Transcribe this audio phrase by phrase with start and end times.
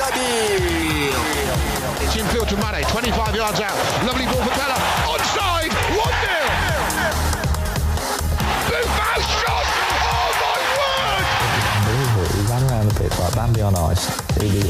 [0.00, 1.12] Zabir.
[2.00, 3.76] It's infield to Mane, 25 yards out.
[4.06, 4.78] Lovely ball for Pellè.
[5.04, 6.40] Onside, 1 0.
[8.70, 9.66] Buffon shot!
[10.00, 11.26] Oh my word!
[11.76, 12.48] Unbelievable.
[12.50, 14.08] Ran around the pitch like Bambi on ice.
[14.38, 14.64] It was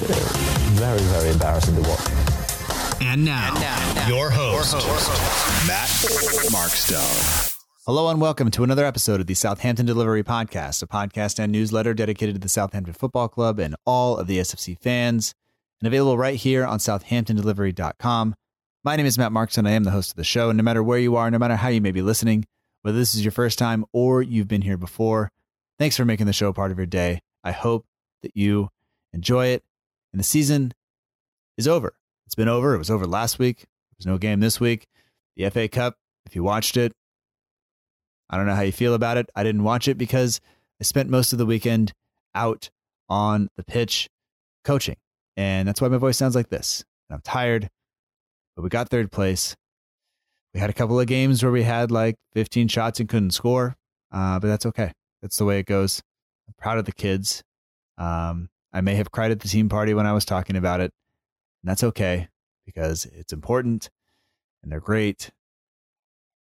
[0.75, 2.01] very, very embarrassing to watch.
[3.01, 5.89] And now, and now, now your, host, your host, Matt
[6.51, 7.50] Markstone.
[7.87, 11.95] Hello and welcome to another episode of the Southampton Delivery Podcast, a podcast and newsletter
[11.95, 15.35] dedicated to the Southampton Football Club and all of the SFC fans,
[15.81, 18.35] and available right here on southamptondelivery.com.
[18.85, 19.67] My name is Matt Markson.
[19.67, 21.57] I am the host of the show, and no matter where you are, no matter
[21.57, 22.45] how you may be listening,
[22.83, 25.33] whether this is your first time or you've been here before,
[25.79, 27.23] thanks for making the show part of your day.
[27.43, 27.87] I hope
[28.23, 28.69] that you
[29.15, 29.65] enjoy it.
[30.13, 30.75] And the season
[31.57, 31.95] is over.
[32.27, 32.75] It's been over.
[32.75, 33.61] It was over last week.
[33.61, 34.87] There was no game this week.
[35.35, 36.93] The FA Cup, if you watched it,
[38.31, 39.29] I don't know how you feel about it.
[39.35, 40.41] I didn't watch it because
[40.81, 41.93] I spent most of the weekend
[42.35, 42.71] out
[43.09, 44.09] on the pitch
[44.65, 44.97] coaching.
[45.37, 46.85] And that's why my voice sounds like this.
[47.11, 47.69] I'm tired,
[48.55, 49.57] but we got third place.
[50.55, 53.77] We had a couple of games where we had like 15 shots and couldn't score,
[54.13, 54.93] uh, but that's okay.
[55.23, 56.03] That's the way it goes.
[56.47, 57.43] I'm proud of the kids.
[57.99, 60.93] Um, I may have cried at the team party when I was talking about it,
[61.63, 62.29] and that's okay
[62.65, 63.91] because it's important
[64.63, 65.31] and they're great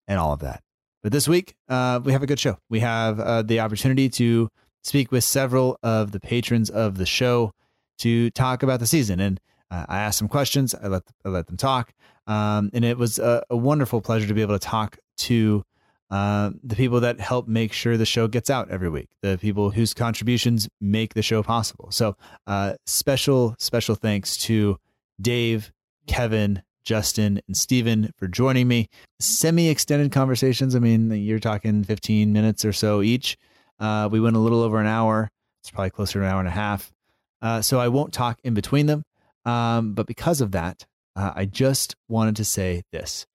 [0.06, 0.62] and all of that.
[1.02, 2.58] But this week, uh, we have a good show.
[2.68, 4.48] We have uh, the opportunity to
[4.82, 7.52] speak with several of the patrons of the show
[7.98, 9.20] to talk about the season.
[9.20, 10.74] And uh, I asked some questions.
[10.74, 11.92] I let I let them talk,
[12.26, 15.64] um, and it was a, a, wonderful pleasure to be able to talk to
[16.10, 19.08] uh, the people that help make sure the show gets out every week.
[19.22, 21.90] The people whose contributions make the show possible.
[21.90, 24.76] So, uh, special special thanks to
[25.20, 25.72] Dave,
[26.06, 28.88] Kevin, Justin and Steven for joining me.
[29.20, 30.74] Semi extended conversations.
[30.74, 33.36] I mean, you're talking 15 minutes or so each.
[33.78, 35.30] Uh, we went a little over an hour.
[35.62, 36.92] It's probably closer to an hour and a half.
[37.40, 39.02] Uh, so I won't talk in between them.
[39.44, 40.84] Um, but because of that,
[41.16, 43.26] uh, I just wanted to say this.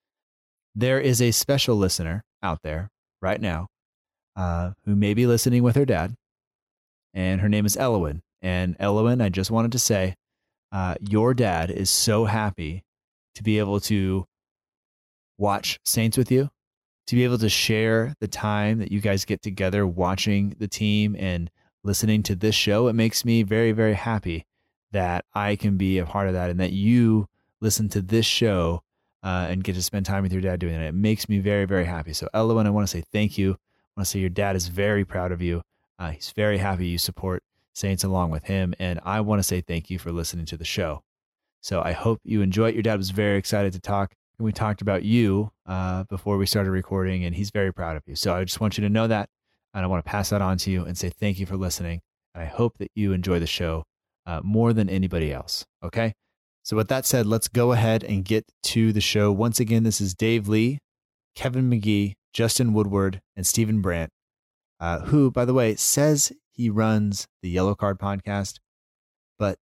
[0.75, 2.89] There is a special listener out there
[3.21, 3.67] right now
[4.35, 6.15] uh, who may be listening with her dad,
[7.13, 8.21] and her name is Elowen.
[8.41, 10.15] And Elowen, I just wanted to say,
[10.71, 12.83] uh, your dad is so happy
[13.37, 14.25] to be able to
[15.37, 16.49] watch Saints with you,
[17.05, 21.15] to be able to share the time that you guys get together watching the team
[21.19, 21.51] and
[21.83, 22.87] listening to this show.
[22.87, 24.47] It makes me very, very happy
[24.91, 27.27] that I can be a part of that and that you
[27.61, 28.81] listen to this show
[29.21, 30.87] uh, and get to spend time with your dad doing it.
[30.87, 32.13] It makes me very, very happy.
[32.13, 33.51] So, Elowen, I want to say thank you.
[33.51, 35.61] I want to say your dad is very proud of you.
[35.99, 37.43] Uh, he's very happy you support
[37.73, 38.73] Saints along with him.
[38.79, 41.03] And I want to say thank you for listening to the show.
[41.67, 42.75] So I hope you enjoy it.
[42.75, 44.13] Your dad was very excited to talk.
[44.39, 48.03] And we talked about you uh, before we started recording, and he's very proud of
[48.05, 48.15] you.
[48.15, 49.27] So I just want you to know that.
[49.73, 51.99] And I want to pass that on to you and say thank you for listening.
[52.33, 53.83] And I hope that you enjoy the show
[54.25, 55.65] uh, more than anybody else.
[55.83, 56.13] Okay.
[56.63, 59.33] So, with that said, let's go ahead and get to the show.
[59.33, 60.79] Once again, this is Dave Lee,
[61.35, 64.09] Kevin McGee, Justin Woodward, and Stephen Brandt,
[64.79, 68.59] uh, who, by the way, says he runs the Yellow Card podcast,
[69.37, 69.57] but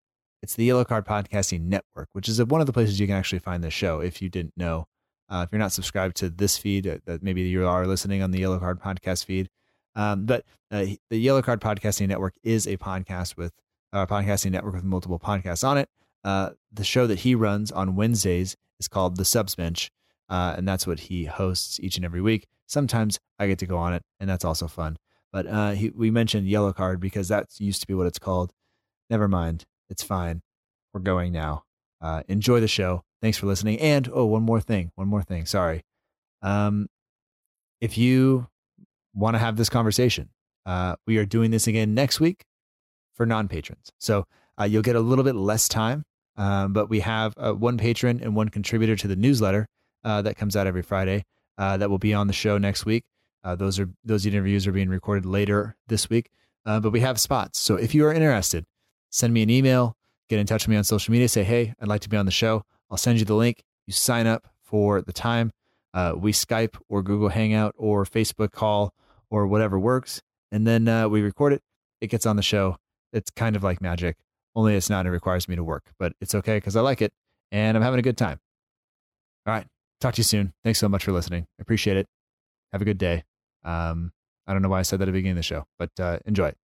[0.44, 3.38] it's the Yellow Card Podcasting Network, which is one of the places you can actually
[3.38, 4.86] find the show if you didn't know.
[5.30, 8.30] Uh, if you're not subscribed to this feed, uh, that maybe you are listening on
[8.30, 9.48] the Yellow Card Podcast feed.
[9.96, 13.54] Um, but uh, the Yellow Card Podcasting Network is a podcast with
[13.94, 15.88] a uh, podcasting network with multiple podcasts on it.
[16.22, 19.90] Uh, the show that he runs on Wednesdays is called The Subs Bench,
[20.28, 22.46] uh, and that's what he hosts each and every week.
[22.66, 24.98] Sometimes I get to go on it, and that's also fun.
[25.32, 28.52] But he, we mentioned Yellow Card because that used to be what it's called.
[29.08, 29.64] Never mind.
[29.88, 30.42] It's fine.
[30.92, 31.64] We're going now.
[32.00, 33.02] Uh, enjoy the show.
[33.22, 33.80] Thanks for listening.
[33.80, 34.92] And oh, one more thing.
[34.94, 35.46] One more thing.
[35.46, 35.82] Sorry.
[36.42, 36.88] Um,
[37.80, 38.48] if you
[39.14, 40.28] want to have this conversation,
[40.66, 42.44] uh, we are doing this again next week
[43.14, 43.90] for non patrons.
[43.98, 44.26] So
[44.60, 46.04] uh, you'll get a little bit less time,
[46.36, 49.66] um, but we have uh, one patron and one contributor to the newsletter
[50.04, 51.24] uh, that comes out every Friday
[51.58, 53.04] uh, that will be on the show next week.
[53.42, 56.30] Uh, those are those interviews are being recorded later this week,
[56.64, 57.58] but we have spots.
[57.58, 58.64] So if you are interested,
[59.14, 59.96] send me an email,
[60.28, 62.26] get in touch with me on social media, say, hey, I'd like to be on
[62.26, 62.64] the show.
[62.90, 63.62] I'll send you the link.
[63.86, 65.52] You sign up for the time.
[65.92, 68.92] Uh, we Skype or Google Hangout or Facebook call
[69.30, 70.20] or whatever works.
[70.50, 71.62] And then uh, we record it.
[72.00, 72.76] It gets on the show.
[73.12, 74.16] It's kind of like magic.
[74.56, 77.12] Only it's not, it requires me to work, but it's okay because I like it
[77.52, 78.40] and I'm having a good time.
[79.46, 79.66] All right.
[80.00, 80.54] Talk to you soon.
[80.64, 81.46] Thanks so much for listening.
[81.60, 82.08] I appreciate it.
[82.72, 83.22] Have a good day.
[83.62, 84.12] Um,
[84.46, 86.18] I don't know why I said that at the beginning of the show, but uh,
[86.26, 86.58] enjoy it.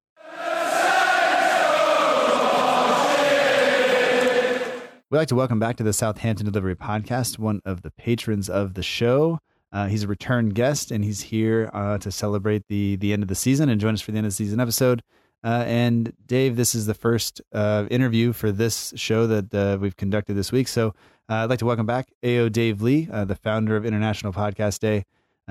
[5.10, 8.74] We'd like to welcome back to the Southampton Delivery Podcast one of the patrons of
[8.74, 9.40] the show.
[9.72, 13.30] Uh, he's a return guest, and he's here uh, to celebrate the the end of
[13.30, 15.02] the season and join us for the end of the season episode.
[15.46, 19.96] Uh, and Dave, this is the first uh, interview for this show that uh, we've
[19.96, 20.68] conducted this week.
[20.68, 20.90] So
[21.30, 25.06] uh, I'd like to welcome back AO Dave Lee, the founder of International Podcast Day.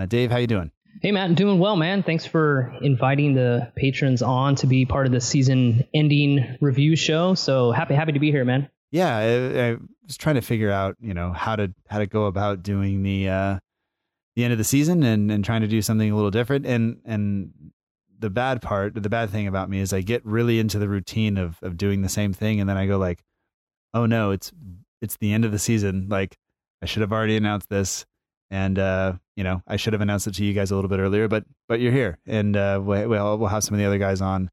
[0.08, 0.70] Dave, how you doing?
[1.00, 2.03] Hey Matt, I'm doing well, man.
[2.03, 7.32] Thanks for inviting the patrons on to be part of the season ending review show.
[7.32, 10.96] So happy, happy to be here, man yeah, I, I, was trying to figure out,
[11.00, 13.58] you know, how to how to go about doing the uh,
[14.36, 16.66] the end of the season and and trying to do something a little different.
[16.66, 17.52] And and
[18.18, 21.36] the bad part, the bad thing about me is I get really into the routine
[21.36, 23.22] of of doing the same thing, and then I go like,
[23.92, 24.52] oh no, it's
[25.02, 26.08] it's the end of the season.
[26.08, 26.36] Like
[26.82, 28.06] I should have already announced this,
[28.50, 31.00] and uh, you know, I should have announced it to you guys a little bit
[31.00, 31.28] earlier.
[31.28, 34.50] But but you're here, and uh, we'll we'll have some of the other guys on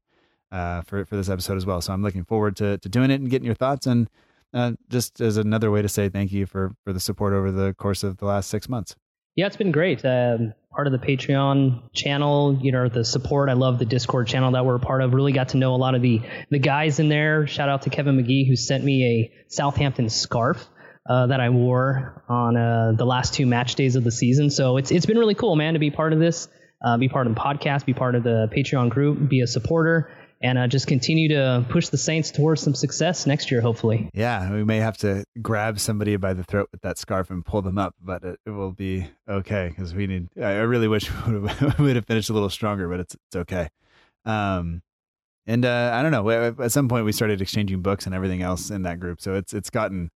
[0.54, 1.80] uh, for for this episode as well.
[1.80, 4.08] So I'm looking forward to to doing it and getting your thoughts and
[4.54, 7.74] uh, just as another way to say thank you for for the support over the
[7.74, 8.94] course of the last six months.
[9.34, 10.04] Yeah, it's been great.
[10.04, 13.48] Um, part of the Patreon channel, you know, the support.
[13.50, 15.12] I love the Discord channel that we're a part of.
[15.12, 17.48] Really got to know a lot of the the guys in there.
[17.48, 20.64] Shout out to Kevin McGee who sent me a Southampton scarf.
[21.06, 24.48] Uh, that I wore on uh, the last two match days of the season.
[24.48, 26.48] So it's it's been really cool, man, to be part of this,
[26.82, 30.10] uh, be part of the podcast, be part of the Patreon group, be a supporter,
[30.40, 34.10] and uh, just continue to push the Saints towards some success next year, hopefully.
[34.14, 37.62] Yeah, we may have to grab somebody by the throat with that scarf and pull
[37.62, 40.28] them up, but it, it will be okay because we need.
[40.40, 43.68] I really wish we would have finished a little stronger, but it's it's okay.
[44.24, 44.82] Um,
[45.46, 46.28] and uh, I don't know.
[46.62, 49.52] At some point, we started exchanging books and everything else in that group, so it's
[49.52, 50.10] it's gotten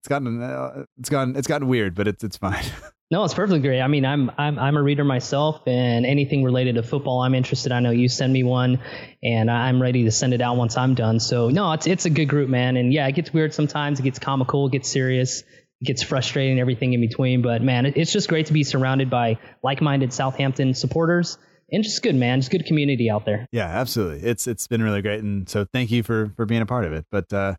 [0.00, 2.64] it's gotten uh, it's gotten it's gotten weird, but it's it's fine.
[3.10, 3.80] No, it's perfectly great.
[3.80, 7.72] I mean, I'm I'm I'm a reader myself, and anything related to football, I'm interested.
[7.72, 8.78] I know you send me one,
[9.20, 11.18] and I'm ready to send it out once I'm done.
[11.18, 12.76] So no, it's it's a good group, man.
[12.76, 13.98] And yeah, it gets weird sometimes.
[13.98, 15.42] It gets comical, it gets serious,
[15.80, 17.42] it gets frustrating, everything in between.
[17.42, 21.36] But man, it, it's just great to be surrounded by like-minded Southampton supporters.
[21.72, 22.40] And just good, man.
[22.40, 23.46] Just good community out there.
[23.50, 24.28] Yeah, absolutely.
[24.28, 26.92] It's it's been really great, and so thank you for for being a part of
[26.92, 27.06] it.
[27.10, 27.56] But uh,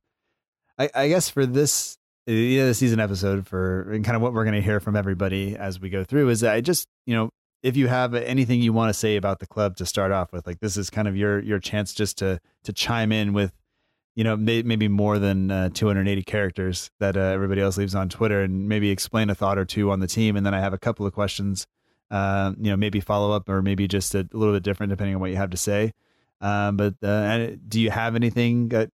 [0.77, 4.56] I, I guess for this the season episode for and kind of what we're going
[4.56, 7.29] to hear from everybody as we go through is that I just you know
[7.63, 10.47] if you have anything you want to say about the club to start off with,
[10.47, 13.53] like this is kind of your your chance just to to chime in with
[14.15, 18.09] you know may, maybe more than uh, 280 characters that uh, everybody else leaves on
[18.09, 20.35] Twitter and maybe explain a thought or two on the team.
[20.35, 21.68] And then I have a couple of questions
[22.12, 25.15] uh, you know maybe follow up or maybe just a, a, little bit different depending
[25.15, 25.94] on what you have to say.
[26.41, 28.89] Um, but uh, do you have anything that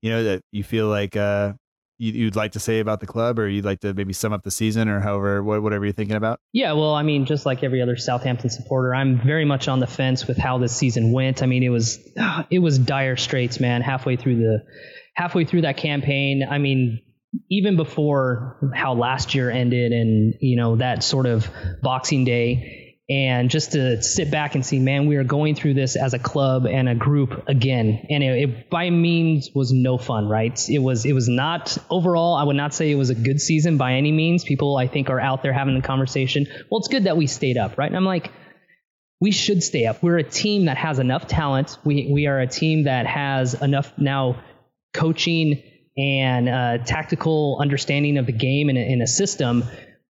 [0.00, 1.54] you know that you feel like uh,
[2.00, 4.50] you'd like to say about the club, or you'd like to maybe sum up the
[4.50, 6.40] season, or however, whatever you're thinking about?
[6.52, 9.86] Yeah, well, I mean, just like every other Southampton supporter, I'm very much on the
[9.86, 11.42] fence with how this season went.
[11.42, 11.98] I mean, it was
[12.50, 13.82] it was dire straits, man.
[13.82, 14.64] Halfway through the
[15.14, 17.00] halfway through that campaign, I mean,
[17.50, 21.48] even before how last year ended, and you know that sort of
[21.82, 22.79] Boxing Day
[23.10, 26.18] and just to sit back and see, man, we are going through this as a
[26.18, 30.70] club and a group again, and it, it, by means was no fun, right?
[30.70, 32.36] It was it was not overall.
[32.36, 34.44] I would not say it was a good season by any means.
[34.44, 36.46] People I think are out there having the conversation.
[36.70, 37.88] Well, it's good that we stayed up, right?
[37.88, 38.30] And I'm like,
[39.20, 40.04] we should stay up.
[40.04, 41.78] We're a team that has enough talent.
[41.84, 44.40] We we are a team that has enough now
[44.94, 45.60] coaching
[45.98, 49.64] and uh, tactical understanding of the game in a, in a system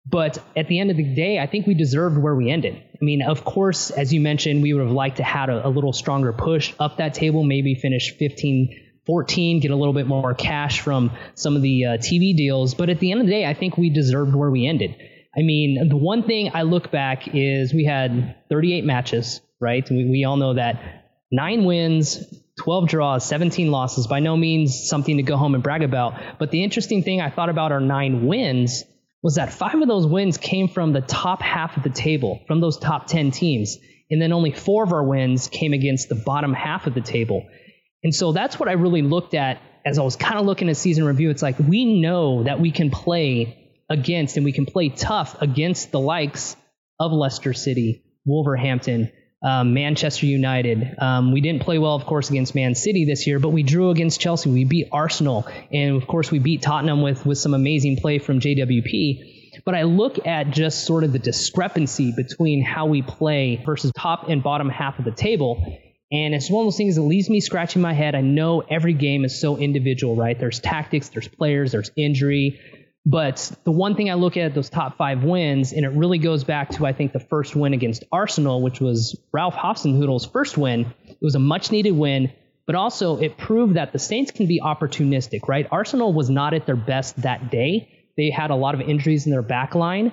[0.06, 2.74] but at the end of the day, I think we deserved where we ended.
[2.74, 5.68] I mean, of course, as you mentioned, we would have liked to had a, a
[5.68, 8.76] little stronger push up that table, maybe finish 15,
[9.06, 12.74] 14, get a little bit more cash from some of the uh, TV deals.
[12.74, 14.96] But at the end of the day, I think we deserved where we ended.
[15.36, 19.88] I mean, the one thing I look back is we had 38 matches, right?
[19.88, 22.24] We, we all know that nine wins,
[22.60, 26.14] 12 draws, 17 losses, by no means something to go home and brag about.
[26.38, 28.84] But the interesting thing I thought about our nine wins
[29.22, 32.60] was that five of those wins came from the top half of the table, from
[32.60, 33.76] those top 10 teams.
[34.10, 37.46] And then only four of our wins came against the bottom half of the table.
[38.02, 40.76] And so that's what I really looked at as I was kind of looking at
[40.76, 41.30] season review.
[41.30, 43.56] It's like we know that we can play
[43.88, 46.56] against and we can play tough against the likes
[46.98, 49.10] of Leicester City, Wolverhampton,
[49.42, 50.96] um, Manchester United.
[50.98, 53.90] Um, we didn't play well, of course, against Man City this year, but we drew
[53.90, 54.50] against Chelsea.
[54.50, 58.40] We beat Arsenal, and of course, we beat Tottenham with with some amazing play from
[58.40, 59.62] JWP.
[59.64, 64.28] But I look at just sort of the discrepancy between how we play versus top
[64.28, 65.78] and bottom half of the table.
[66.12, 68.14] And it's one of those things that leaves me scratching my head.
[68.14, 70.38] I know every game is so individual, right?
[70.38, 72.58] There's tactics, there's players, there's injury.
[73.06, 76.44] But the one thing I look at those top five wins, and it really goes
[76.44, 80.92] back to I think the first win against Arsenal, which was Ralph Hasenhüttl's first win.
[81.06, 82.30] It was a much needed win,
[82.66, 85.66] but also it proved that the Saints can be opportunistic, right?
[85.70, 87.88] Arsenal was not at their best that day.
[88.16, 90.12] They had a lot of injuries in their back line.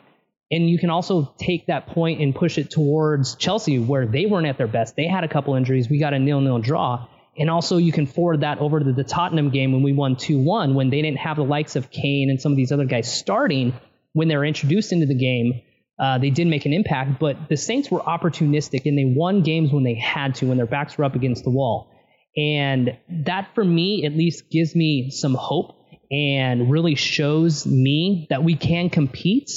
[0.50, 4.48] And you can also take that point and push it towards Chelsea, where they weren't
[4.48, 4.96] at their best.
[4.96, 5.90] They had a couple injuries.
[5.90, 7.06] We got a nil-nil draw.
[7.38, 10.40] And also, you can forward that over to the Tottenham game when we won 2
[10.40, 13.12] 1, when they didn't have the likes of Kane and some of these other guys
[13.12, 13.74] starting
[14.14, 15.62] when they were introduced into the game.
[16.00, 19.72] Uh, they did make an impact, but the Saints were opportunistic and they won games
[19.72, 21.92] when they had to, when their backs were up against the wall.
[22.36, 25.76] And that, for me, at least gives me some hope
[26.12, 29.52] and really shows me that we can compete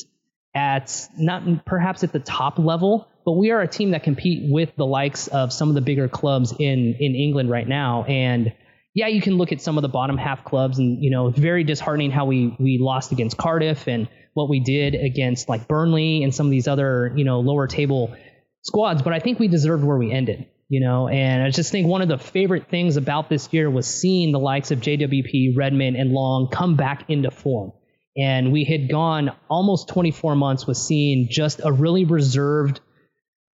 [0.54, 4.74] at not perhaps at the top level, but we are a team that compete with
[4.74, 8.02] the likes of some of the bigger clubs in in England right now.
[8.02, 8.52] And
[8.92, 11.38] yeah, you can look at some of the bottom half clubs, and you know it's
[11.38, 16.24] very disheartening how we we lost against Cardiff and what we did against like Burnley
[16.24, 18.16] and some of these other you know lower table
[18.62, 19.02] squads.
[19.02, 20.48] But I think we deserved where we ended.
[20.68, 23.86] You know, and I just think one of the favorite things about this year was
[23.86, 27.70] seeing the likes of JWP, Redmond, and Long come back into form.
[28.16, 32.80] And we had gone almost 24 months with seeing just a really reserved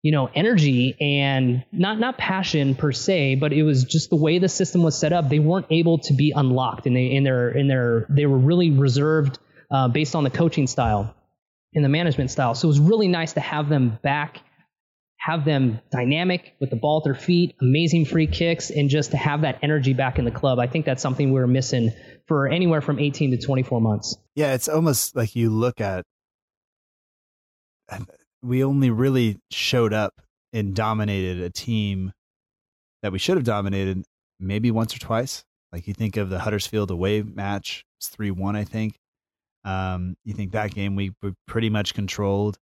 [0.06, 4.38] you know, energy and not not passion per se, but it was just the way
[4.38, 5.28] the system was set up.
[5.28, 8.70] They weren't able to be unlocked, and they in their in their they were really
[8.70, 11.12] reserved uh, based on the coaching style
[11.74, 12.54] and the management style.
[12.54, 14.38] So it was really nice to have them back,
[15.16, 19.16] have them dynamic with the ball at their feet, amazing free kicks, and just to
[19.16, 20.60] have that energy back in the club.
[20.60, 21.90] I think that's something we were missing
[22.28, 24.16] for anywhere from 18 to 24 months.
[24.36, 26.04] Yeah, it's almost like you look at
[28.42, 30.20] we only really showed up
[30.52, 32.12] and dominated a team
[33.02, 34.04] that we should have dominated
[34.40, 35.44] maybe once or twice.
[35.72, 38.98] Like you think of the Huddersfield away match, it's 3 1, I think.
[39.64, 41.12] Um, you think that game we
[41.46, 42.58] pretty much controlled.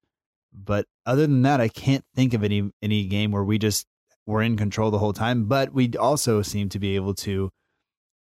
[0.52, 3.86] But other than that, I can't think of any any game where we just
[4.26, 5.44] were in control the whole time.
[5.44, 7.50] But we also seem to be able to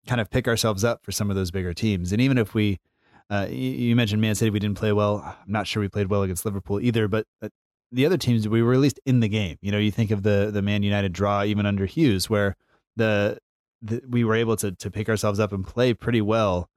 [0.06, 2.12] kind of pick ourselves up for some of those bigger teams.
[2.12, 2.78] And even if we
[3.30, 5.22] uh, you, mentioned Man City, we didn't play well.
[5.24, 7.26] I'm not sure we played well against Liverpool either, but
[7.92, 9.56] the other teams we were at least in the game.
[9.60, 12.56] You know, you think of the the Man United draw even under Hughes, where
[12.96, 13.38] the,
[13.82, 16.68] the we were able to to pick ourselves up and play pretty well,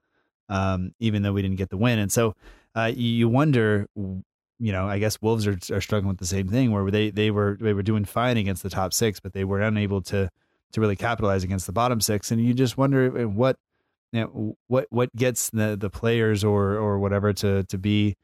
[0.50, 2.00] um, even though we didn't get the win.
[2.00, 2.36] And so
[2.76, 6.72] uh, you wonder, you know, I guess Wolves are, are struggling with the same thing,
[6.72, 9.62] where they they were they were doing fine against the top six, but they were
[9.62, 10.30] unable to
[10.74, 12.32] to really capitalize against the bottom six.
[12.32, 13.58] And you just wonder uh, what
[14.12, 18.16] you know, what what gets the the players or or whatever to to be.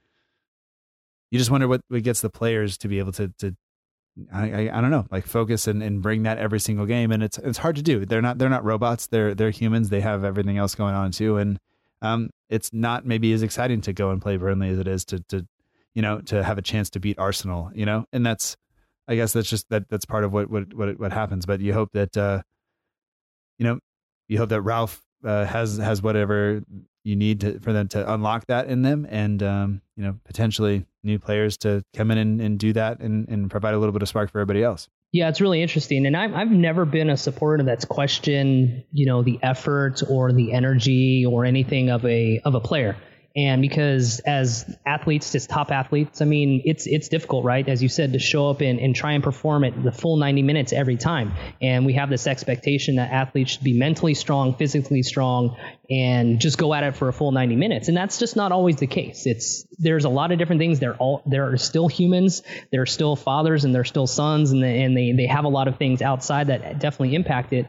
[1.31, 3.55] You just wonder what, what gets the players to be able to to
[4.33, 7.11] I, I, I don't know like focus and, and bring that every single game.
[7.11, 8.05] And it's it's hard to do.
[8.05, 9.07] They're not they're not robots.
[9.07, 9.89] They're they're humans.
[9.89, 11.37] They have everything else going on too.
[11.37, 11.59] And
[12.01, 15.19] um it's not maybe as exciting to go and play Burnley as it is to
[15.29, 15.45] to
[15.93, 18.05] you know to have a chance to beat Arsenal you know?
[18.11, 18.55] And that's
[19.07, 21.45] I guess that's just that that's part of what what what what happens.
[21.45, 22.41] But you hope that uh
[23.57, 23.79] you know
[24.27, 26.63] you hope that Ralph uh, has has whatever
[27.03, 30.85] you need to, for them to unlock that in them, and um, you know potentially
[31.03, 34.01] new players to come in and, and do that and, and provide a little bit
[34.01, 34.89] of spark for everybody else.
[35.13, 39.23] Yeah, it's really interesting, and I've I've never been a supporter that's questioned you know
[39.23, 42.97] the effort or the energy or anything of a of a player.
[43.37, 47.69] And because as athletes, as top athletes, I mean, it's it's difficult, right?
[47.69, 50.41] As you said, to show up and, and try and perform at the full 90
[50.41, 51.33] minutes every time.
[51.61, 55.55] And we have this expectation that athletes should be mentally strong, physically strong,
[55.87, 57.89] and just go at it for a full 90 minutes.
[57.89, 59.27] And that's just not always the case.
[59.27, 60.79] It's there's a lot of different things.
[60.79, 62.41] They're all there are still humans.
[62.71, 65.67] They're still fathers and they're still sons, and they, and they they have a lot
[65.67, 67.67] of things outside that definitely impact it.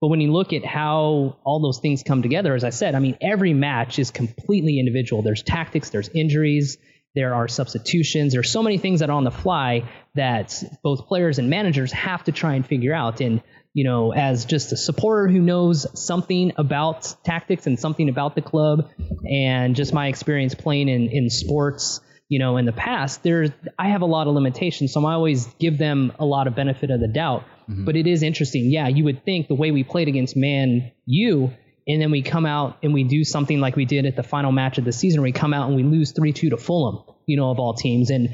[0.00, 3.00] But when you look at how all those things come together, as I said, I
[3.00, 5.22] mean, every match is completely individual.
[5.22, 6.78] There's tactics, there's injuries,
[7.14, 11.38] there are substitutions, there's so many things that are on the fly that both players
[11.40, 13.20] and managers have to try and figure out.
[13.20, 13.42] And,
[13.74, 18.42] you know, as just a supporter who knows something about tactics and something about the
[18.42, 18.88] club
[19.28, 23.88] and just my experience playing in, in sports, you know, in the past, there's I
[23.88, 24.92] have a lot of limitations.
[24.92, 27.44] So I always give them a lot of benefit of the doubt.
[27.68, 27.84] Mm-hmm.
[27.84, 28.70] But it is interesting.
[28.70, 31.50] Yeah, you would think the way we played against Man U,
[31.86, 34.52] and then we come out and we do something like we did at the final
[34.52, 35.22] match of the season.
[35.22, 38.10] We come out and we lose three two to Fulham, you know, of all teams,
[38.10, 38.30] and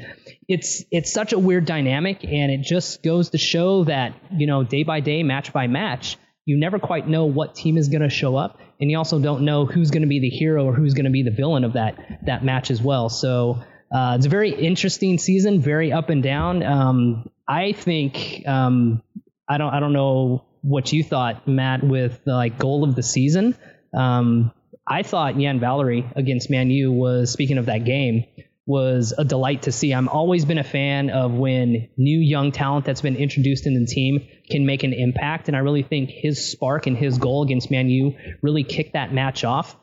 [0.47, 4.63] it's it's such a weird dynamic, and it just goes to show that you know,
[4.63, 8.09] day by day, match by match, you never quite know what team is going to
[8.09, 10.93] show up, and you also don't know who's going to be the hero or who's
[10.93, 13.09] going to be the villain of that that match as well.
[13.09, 13.61] So.
[13.93, 16.63] Uh, it's a very interesting season, very up and down.
[16.63, 19.03] Um, I think um,
[19.47, 23.03] I don't I don't know what you thought, Matt, with the like goal of the
[23.03, 23.55] season.
[23.95, 24.51] Um,
[24.87, 28.25] I thought Yan Valery against Man U was speaking of that game
[28.67, 29.93] was a delight to see.
[29.93, 33.85] I'm always been a fan of when new young talent that's been introduced in the
[33.85, 37.69] team can make an impact, and I really think his spark and his goal against
[37.69, 39.75] Man U really kicked that match off.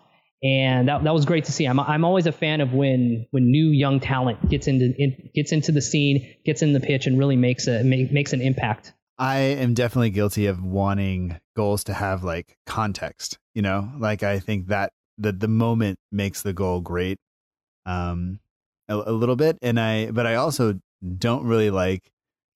[0.43, 1.67] And that, that was great to see.
[1.67, 5.53] I'm, I'm always a fan of when when new young talent gets into in, gets
[5.53, 8.93] into the scene, gets in the pitch, and really makes a make, makes an impact.
[9.23, 14.41] I am definitely guilty of wanting goals to have like context, you know, like I
[14.41, 17.21] think that the, the moment makes the goal great.
[17.87, 18.41] Um,
[18.89, 19.59] a, a little bit.
[19.63, 20.81] And I, but I also
[21.19, 22.11] don't really like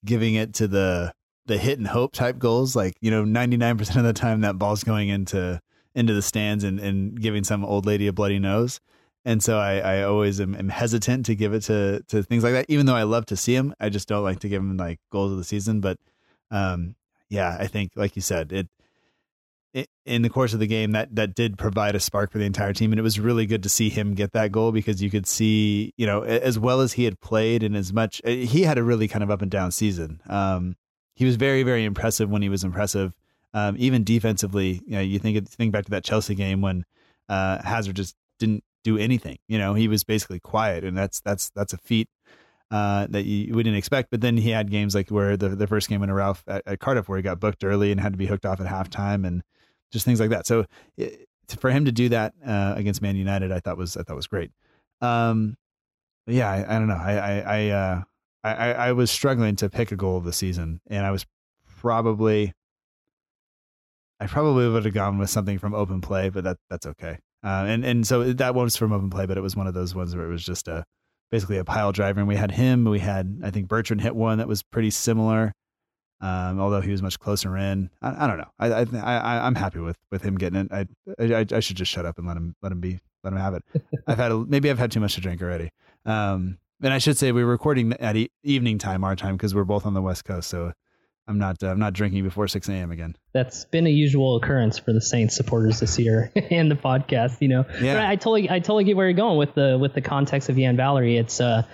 [0.04, 1.12] giving it to the,
[1.46, 2.74] the hit and hope type goals.
[2.74, 5.60] Like, you know, 99% of the time that ball's going into,
[5.94, 8.80] into the stands and, and giving some old lady a bloody nose.
[9.24, 12.54] And so I, I always am, am, hesitant to give it to, to things like
[12.54, 13.72] that, even though I love to see them.
[13.78, 15.80] I just don't like to give them like goals of the season.
[15.80, 15.96] But
[16.50, 16.94] um,
[17.28, 18.68] yeah, I think, like you said, it,
[19.74, 22.44] it, in the course of the game that that did provide a spark for the
[22.44, 25.10] entire team, and it was really good to see him get that goal because you
[25.10, 28.62] could see, you know, as well as he had played and as much eh, he
[28.62, 30.20] had a really kind of up and down season.
[30.28, 30.76] Um,
[31.14, 33.12] he was very very impressive when he was impressive,
[33.52, 34.80] um, even defensively.
[34.86, 36.84] You know, you think think back to that Chelsea game when
[37.28, 39.36] uh, Hazard just didn't do anything.
[39.46, 42.08] You know, he was basically quiet, and that's that's that's a feat
[42.70, 44.10] uh, that you wouldn't expect.
[44.10, 46.80] But then he had games like where the, the first game a Ralph at, at,
[46.80, 49.42] Cardiff where he got booked early and had to be hooked off at halftime and
[49.92, 50.46] just things like that.
[50.46, 54.02] So it, for him to do that uh, against Man United, I thought was I
[54.02, 54.50] thought was great.
[55.00, 55.56] Um,
[56.26, 56.94] yeah, I, I, don't know.
[57.00, 58.02] I I I, uh,
[58.42, 61.24] I I was struggling to pick a goal of the season, and I was
[61.78, 62.52] probably
[64.18, 67.18] I probably would have gone with something from open play, but that that's okay.
[67.44, 69.74] Uh, and and so that one was from open play, but it was one of
[69.74, 70.84] those ones where it was just a
[71.30, 72.20] basically a pile driver.
[72.20, 72.84] And we had him.
[72.84, 75.52] We had I think Bertrand hit one that was pretty similar,
[76.20, 77.90] um, although he was much closer in.
[78.02, 78.50] I, I don't know.
[78.58, 80.72] I, I I I'm happy with with him getting it.
[80.72, 80.86] I,
[81.18, 83.54] I I should just shut up and let him let him be let him have
[83.54, 83.64] it.
[84.06, 85.70] I've had a, maybe I've had too much to drink already.
[86.04, 89.54] Um, and I should say we are recording at e- evening time our time because
[89.54, 90.48] we're both on the west coast.
[90.48, 90.72] So
[91.28, 92.90] I'm not uh, I'm not drinking before 6 a.m.
[92.90, 93.16] again.
[93.32, 97.40] That's been a usual occurrence for the Saints supporters this year and the podcast.
[97.40, 97.94] You know, yeah.
[97.94, 100.58] But I totally I totally get where you're going with the with the context of
[100.58, 101.16] Yan Valery.
[101.16, 101.64] It's uh,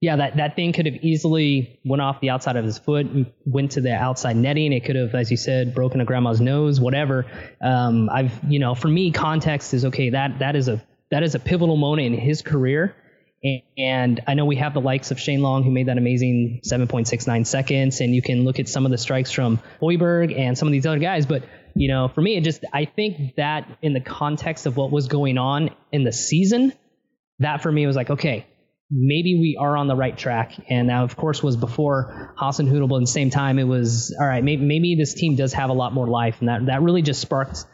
[0.00, 3.06] yeah, that that thing could have easily went off the outside of his foot
[3.44, 4.72] went to the outside netting.
[4.72, 7.26] It could have, as you said, broken a grandma's nose, whatever.
[7.60, 10.10] Um, I've you know, for me, context is okay.
[10.10, 12.96] That that is a that is a pivotal moment in his career
[13.42, 17.46] and I know we have the likes of Shane Long, who made that amazing 7.69
[17.46, 20.72] seconds, and you can look at some of the strikes from Højbjerg and some of
[20.72, 21.26] these other guys.
[21.26, 24.90] But you know, for me, it just I think that in the context of what
[24.90, 26.72] was going on in the season,
[27.38, 28.46] that for me was like, okay,
[28.90, 30.52] maybe we are on the right track.
[30.68, 34.26] And now, of course, was before Hasenhüttl, but at the same time, it was all
[34.26, 34.42] right.
[34.42, 37.20] Maybe, maybe this team does have a lot more life, and that that really just
[37.20, 37.64] sparked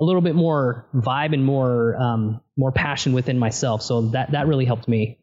[0.00, 3.82] a little bit more vibe and more um, more passion within myself.
[3.82, 5.18] So that that really helped me.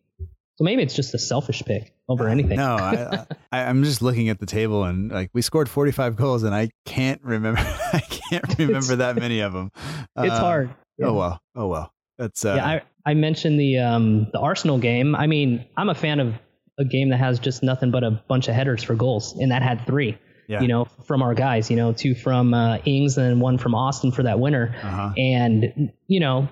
[0.57, 2.57] So maybe it's just a selfish pick over anything.
[2.57, 6.43] No, I, I, am just looking at the table and like we scored 45 goals
[6.43, 7.59] and I can't remember.
[7.93, 9.71] I can't remember that many of them.
[10.17, 10.69] It's uh, hard.
[10.97, 11.07] Yeah.
[11.07, 11.41] Oh well.
[11.55, 11.91] Oh well.
[12.17, 12.65] That's uh, yeah.
[12.65, 15.15] I, I mentioned the um the Arsenal game.
[15.15, 16.35] I mean, I'm a fan of
[16.77, 19.61] a game that has just nothing but a bunch of headers for goals, and that
[19.61, 20.61] had three yeah.
[20.61, 24.11] you know, from our guys, you know, two from uh, Ings and one from Austin
[24.11, 24.75] for that winner.
[24.81, 25.13] Uh-huh.
[25.17, 26.49] And, you know,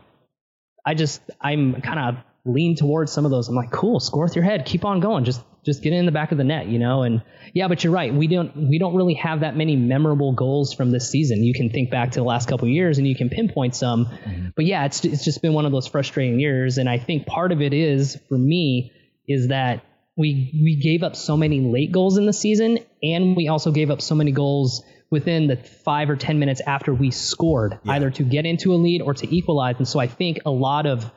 [0.86, 3.48] I just, I'm kind of lean towards some of those.
[3.48, 5.24] I'm like, cool, score with your head, keep on going.
[5.24, 7.04] Just, just get in the back of the net, you know?
[7.04, 8.14] And yeah, but you're right.
[8.14, 11.42] We don't, we don't really have that many memorable goals from this season.
[11.42, 14.48] You can think back to the last couple years and you can pinpoint some, mm-hmm.
[14.58, 16.78] but yeah, it's, it's just been one of those frustrating years.
[16.78, 18.92] And I think part of it is for me
[19.26, 23.48] is that we we gave up so many late goals in the season, and we
[23.48, 27.80] also gave up so many goals within the five or ten minutes after we scored,
[27.84, 27.94] yeah.
[27.94, 29.76] either to get into a lead or to equalize.
[29.78, 31.10] And so I think a lot of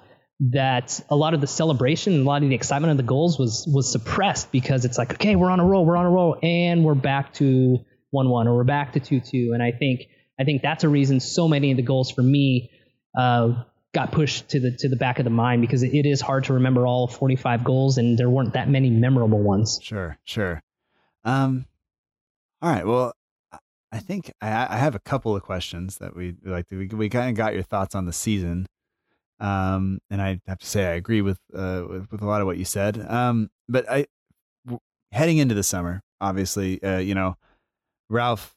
[0.53, 3.39] that a lot of the celebration and a lot of the excitement of the goals
[3.39, 6.37] was was suppressed because it's like okay we're on a roll we're on a roll
[6.43, 7.79] and we're back to
[8.11, 10.03] one one or we're back to two two and I think
[10.39, 12.71] I think that's a reason so many of the goals for me
[13.17, 13.65] uh,
[13.97, 16.53] got pushed to the to the back of the mind because it is hard to
[16.53, 19.81] remember all 45 goals and there weren't that many memorable ones.
[19.83, 20.63] Sure, sure.
[21.25, 21.65] Um,
[22.61, 22.87] all right.
[22.87, 23.15] Well,
[23.91, 26.67] I think I, I have a couple of questions that we like.
[26.71, 28.67] We we kind of got your thoughts on the season,
[29.41, 32.47] um, and I have to say I agree with uh with, with a lot of
[32.47, 33.01] what you said.
[33.01, 34.05] Um, but I
[34.67, 34.81] w-
[35.11, 37.37] heading into the summer, obviously, uh, you know,
[38.11, 38.55] Ralph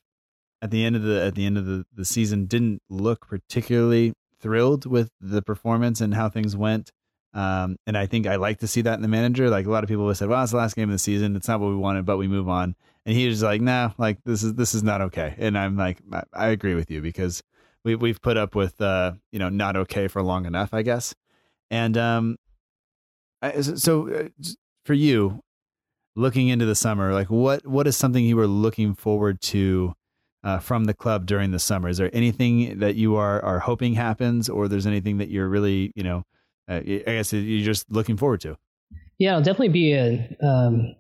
[0.62, 4.14] at the end of the at the end of the, the season didn't look particularly
[4.42, 6.92] thrilled with the performance and how things went.
[7.34, 9.50] Um, and I think I like to see that in the manager.
[9.50, 11.36] Like a lot of people have said, well, it's the last game of the season.
[11.36, 12.76] It's not what we wanted, but we move on.
[13.06, 15.36] And he was like, nah, like this is, this is not okay.
[15.38, 17.44] And I'm like, I, I agree with you because
[17.84, 21.14] we, we've put up with, uh, you know, not okay for long enough, I guess.
[21.70, 22.38] And, um,
[23.42, 24.28] I, so uh,
[24.86, 25.42] for you
[26.16, 29.94] looking into the summer, like what, what is something you were looking forward to,
[30.44, 31.90] uh, from the club during the summer?
[31.90, 35.92] Is there anything that you are, are hoping happens or there's anything that you're really,
[35.96, 36.24] you know,
[36.70, 38.58] uh, I guess you're just looking forward to.
[39.18, 40.96] Yeah, it'll definitely be a um,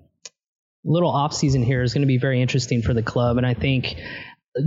[0.83, 3.53] little off season here is going to be very interesting for the club, and I
[3.53, 3.95] think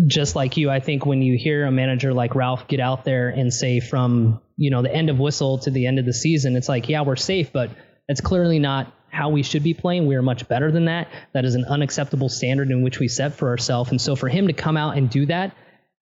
[0.06, 3.28] just like you, I think when you hear a manager like Ralph get out there
[3.28, 6.56] and say from you know the end of whistle to the end of the season,
[6.56, 7.70] it's like yeah we're safe, but
[8.08, 10.06] that's clearly not how we should be playing.
[10.06, 11.08] We are much better than that.
[11.34, 13.90] That is an unacceptable standard in which we set for ourselves.
[13.90, 15.54] And so for him to come out and do that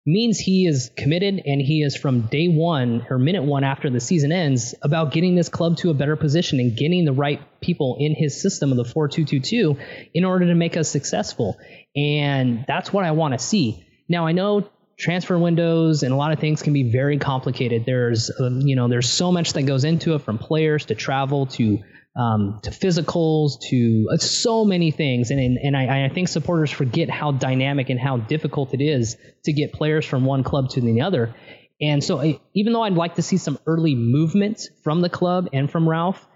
[0.06, 4.00] means he is committed and he is from day one or minute one after the
[4.00, 7.96] season ends about getting this club to a better position and getting the right people
[8.00, 11.58] in his system of the 4222 in order to make us successful.
[11.96, 13.86] And that's what I want to see.
[14.10, 17.84] Now I know transfer windows and a lot of things can be very complicated.
[17.86, 21.46] There's um, you know there's so much that goes into it from players to travel
[21.48, 21.80] to
[22.18, 25.30] um, to physicals, to uh, so many things.
[25.30, 29.18] And, and, and I, I, think supporters forget how dynamic and how difficult it is
[29.46, 31.36] to get players from one club to the other.
[31.80, 35.50] And so, I, even though I'd like to see some early movement from the club
[35.54, 36.28] and from Ralph,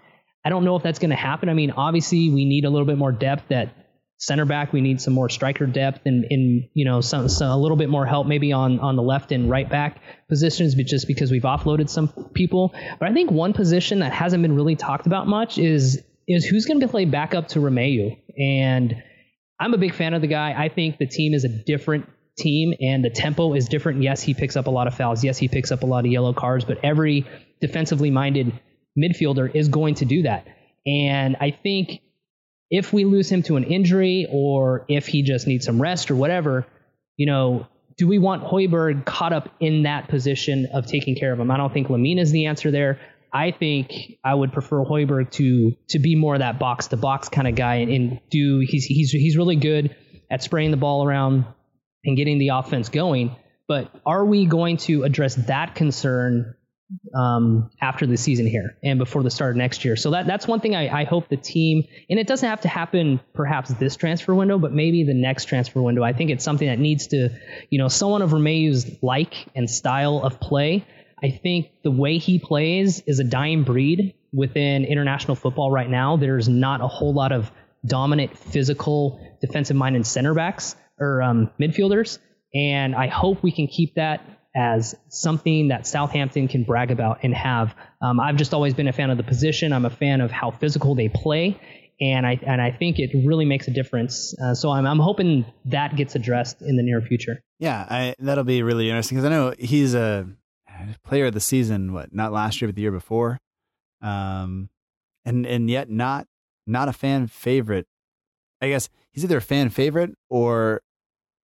[0.44, 1.48] I don't know if that's going to happen.
[1.48, 3.74] I mean, obviously, we need a little bit more depth at
[4.22, 4.72] center back.
[4.72, 6.24] We need some more striker depth and,
[6.74, 9.50] you know, some, some, a little bit more help maybe on, on the left and
[9.50, 12.72] right back positions, but just because we've offloaded some people.
[13.00, 16.66] But I think one position that hasn't been really talked about much is is who's
[16.66, 18.16] going to play backup to Romeu.
[18.38, 18.94] And
[19.58, 20.54] I'm a big fan of the guy.
[20.56, 22.08] I think the team is a different
[22.38, 24.02] team and the tempo is different.
[24.02, 25.24] Yes, he picks up a lot of fouls.
[25.24, 27.26] Yes, he picks up a lot of yellow cards, but every
[27.60, 28.52] defensively minded
[28.96, 30.46] midfielder is going to do that.
[30.86, 32.02] And I think
[32.72, 36.16] if we lose him to an injury or if he just needs some rest or
[36.16, 36.66] whatever,
[37.18, 41.38] you know, do we want Højbjerg caught up in that position of taking care of
[41.38, 41.50] him?
[41.50, 42.98] I don't think Lemina is the answer there.
[43.30, 43.92] I think
[44.24, 47.76] I would prefer Højbjerg to to be more that box to box kind of guy
[47.76, 49.94] and, and do he's he's he's really good
[50.30, 51.44] at spraying the ball around
[52.06, 53.36] and getting the offense going.
[53.68, 56.56] But are we going to address that concern
[57.14, 59.96] um, after the season here and before the start of next year.
[59.96, 62.68] So that that's one thing I, I, hope the team, and it doesn't have to
[62.68, 66.02] happen perhaps this transfer window, but maybe the next transfer window.
[66.02, 67.30] I think it's something that needs to,
[67.70, 70.86] you know, someone of Romeu's like and style of play.
[71.22, 76.16] I think the way he plays is a dying breed within international football right now.
[76.16, 77.50] There's not a whole lot of
[77.84, 82.18] dominant physical defensive minded center backs or um, midfielders.
[82.54, 84.20] And I hope we can keep that
[84.54, 87.74] as something that Southampton can brag about and have.
[88.00, 89.72] Um, I've just always been a fan of the position.
[89.72, 91.58] I'm a fan of how physical they play,
[92.00, 94.34] and I and I think it really makes a difference.
[94.38, 97.42] Uh, so I'm I'm hoping that gets addressed in the near future.
[97.58, 100.26] Yeah, I, that'll be really interesting because I know he's a
[101.04, 101.92] player of the season.
[101.92, 103.38] What not last year, but the year before,
[104.02, 104.68] um,
[105.24, 106.26] and and yet not
[106.66, 107.86] not a fan favorite.
[108.60, 110.82] I guess he's either a fan favorite or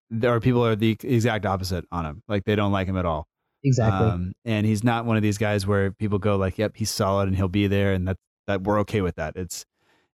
[0.09, 2.23] there are people are the exact opposite on him.
[2.27, 3.27] Like they don't like him at all.
[3.63, 4.07] Exactly.
[4.07, 7.27] Um, and he's not one of these guys where people go like, "Yep, he's solid
[7.27, 8.17] and he'll be there," and that
[8.47, 9.35] that we're okay with that.
[9.35, 9.65] It's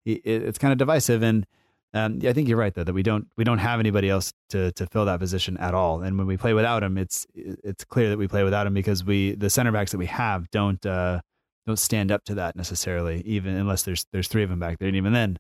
[0.06, 1.46] it, it's kind of divisive, and
[1.94, 4.34] um, yeah, I think you're right though that we don't we don't have anybody else
[4.50, 6.02] to to fill that position at all.
[6.02, 9.04] And when we play without him, it's it's clear that we play without him because
[9.04, 11.22] we the center backs that we have don't uh,
[11.68, 14.88] don't stand up to that necessarily, even unless there's there's three of them back there,
[14.88, 15.38] and even then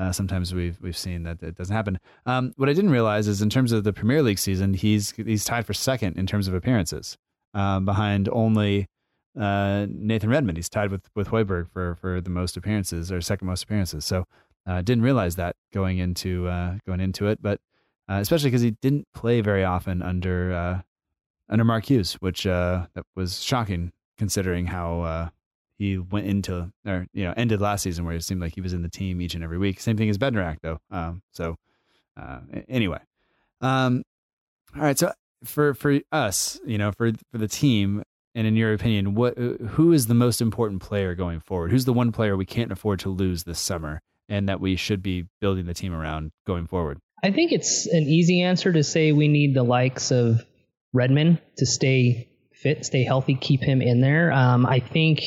[0.00, 1.98] uh, sometimes we've we've seen that it doesn't happen.
[2.24, 5.44] Um, what I didn't realize is in terms of the Premier League season, he's he's
[5.44, 7.18] tied for second in terms of appearances,
[7.52, 8.86] um, behind only
[9.38, 10.56] uh, Nathan Redmond.
[10.56, 14.06] He's tied with with Højbjerg for for the most appearances or second most appearances.
[14.06, 14.24] So
[14.66, 17.60] I uh, didn't realize that going into uh, going into it, but
[18.08, 20.80] uh, especially because he didn't play very often under uh,
[21.50, 25.30] under Mark Hughes, which that was shocking considering how
[25.80, 28.74] he went into or you know ended last season where it seemed like he was
[28.74, 29.80] in the team each and every week.
[29.80, 30.78] Same thing as Bednarek though.
[30.90, 31.56] Um, so
[32.20, 32.98] uh, anyway,
[33.62, 34.02] um,
[34.76, 34.98] all right.
[34.98, 35.10] So
[35.42, 38.02] for for us, you know, for for the team,
[38.34, 41.70] and in your opinion, what who is the most important player going forward?
[41.70, 45.02] Who's the one player we can't afford to lose this summer, and that we should
[45.02, 46.98] be building the team around going forward?
[47.24, 50.44] I think it's an easy answer to say we need the likes of
[50.92, 54.30] Redmond to stay fit, stay healthy, keep him in there.
[54.30, 55.22] Um, I think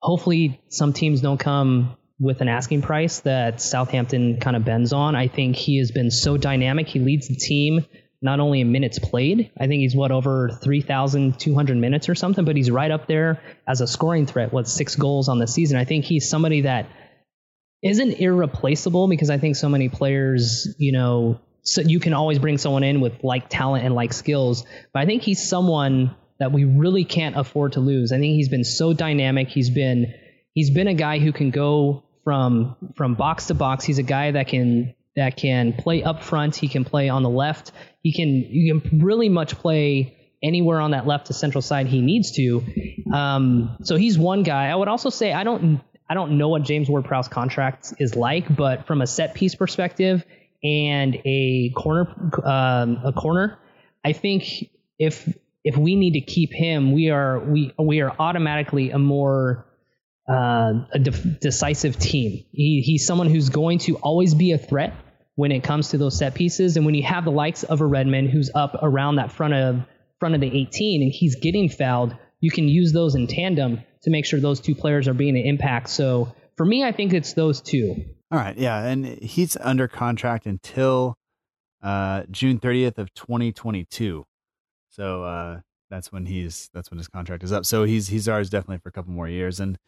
[0.00, 5.14] hopefully some teams don't come with an asking price that Southampton kind of bends on.
[5.14, 6.88] I think he has been so dynamic.
[6.88, 7.84] He leads the team
[8.20, 9.52] not only in minutes played.
[9.58, 13.80] I think he's what over 3,200 minutes or something, but he's right up there as
[13.80, 15.78] a scoring threat with six goals on the season.
[15.78, 16.88] I think he's somebody that
[17.82, 22.58] isn't irreplaceable because I think so many players, you know, so you can always bring
[22.58, 26.64] someone in with like talent and like skills, but I think he's someone that we
[26.64, 28.12] really can't afford to lose.
[28.12, 29.48] I think he's been so dynamic.
[29.48, 30.14] He's been
[30.54, 33.84] he's been a guy who can go from from box to box.
[33.84, 36.56] He's a guy that can that can play up front.
[36.56, 37.72] He can play on the left.
[38.02, 42.00] He can you can really much play anywhere on that left to central side he
[42.00, 42.62] needs to.
[43.12, 44.66] Um, so he's one guy.
[44.66, 48.54] I would also say I don't I don't know what James Ward-Prowse contract is like,
[48.54, 50.24] but from a set piece perspective
[50.62, 52.08] and a corner
[52.44, 53.58] um, a corner,
[54.04, 55.28] I think if
[55.64, 59.66] if we need to keep him, we are we we are automatically a more
[60.28, 62.44] uh, a de- decisive team.
[62.52, 64.94] He, he's someone who's going to always be a threat
[65.36, 66.76] when it comes to those set pieces.
[66.76, 69.80] And when you have the likes of a Redmond who's up around that front of
[70.18, 74.10] front of the 18 and he's getting fouled, you can use those in tandem to
[74.10, 75.88] make sure those two players are being an impact.
[75.90, 78.04] So for me, I think it's those two.
[78.30, 81.16] All right, yeah, and he's under contract until
[81.82, 84.26] uh, June 30th of 2022.
[84.98, 87.64] So uh, that's when he's that's when his contract is up.
[87.64, 89.60] So he's he's ours definitely for a couple more years.
[89.60, 89.78] And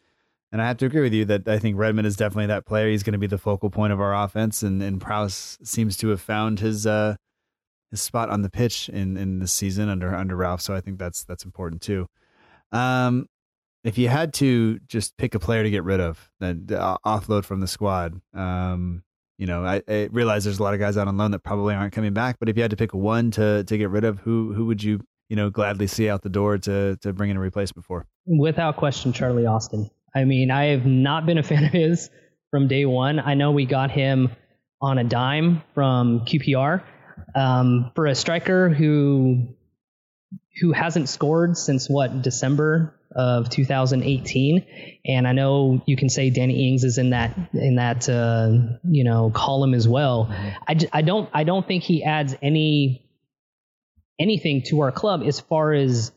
[0.51, 2.89] and I have to agree with you that I think Redmond is definitely that player.
[2.89, 6.09] He's going to be the focal point of our offense, and and Prowse seems to
[6.09, 7.15] have found his uh,
[7.89, 10.61] his spot on the pitch in in this season under under Ralph.
[10.61, 12.07] So I think that's that's important too.
[12.71, 13.27] Um,
[13.83, 17.45] if you had to just pick a player to get rid of, then uh, offload
[17.45, 19.03] from the squad, um,
[19.41, 21.73] you know, I, I, realize there's a lot of guys out on loan that probably
[21.73, 22.37] aren't coming back.
[22.39, 24.83] But if you had to pick one to to get rid of, who who would
[24.83, 24.99] you
[25.29, 28.05] you know gladly see out the door to to bring in a replacement for?
[28.27, 29.89] Without question, Charlie Austin.
[30.13, 32.11] I mean, I have not been a fan of his
[32.51, 33.19] from day one.
[33.19, 34.29] I know we got him
[34.79, 36.83] on a dime from QPR
[37.33, 39.47] um, for a striker who
[40.61, 44.65] who hasn't scored since what December of 2018,
[45.05, 49.03] and I know you can say Danny Ings is in that in that uh, you
[49.03, 50.27] know column as well.
[50.31, 53.09] I, I don't I don't think he adds any
[54.19, 56.11] anything to our club as far as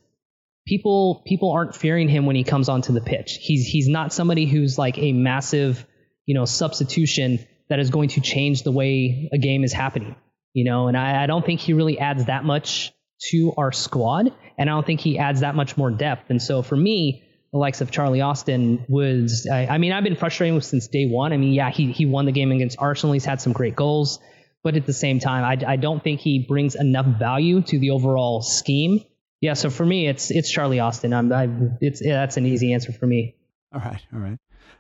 [0.67, 3.39] people people aren't fearing him when he comes onto the pitch.
[3.41, 5.85] He's he's not somebody who's like a massive,
[6.27, 10.17] you know, substitution that is going to change the way a game is happening.
[10.53, 12.93] You know, and I, I don't think he really adds that much
[13.31, 16.31] to our squad, and I don't think he adds that much more depth.
[16.31, 20.17] And so for me, the likes of Charlie Austin was, I, I mean, I've been
[20.17, 21.33] frustrated with since day one.
[21.33, 23.13] I mean, yeah, he he won the game against Arsenal.
[23.13, 24.19] He's had some great goals,
[24.63, 27.91] but at the same time, I, I don't think he brings enough value to the
[27.91, 29.05] overall scheme
[29.45, 31.13] yeah, so for me, it's it's Charlie Austin.
[31.13, 31.51] I'm, I,
[31.83, 33.35] it's yeah, that's an easy answer for me.
[33.75, 34.39] All right, all right.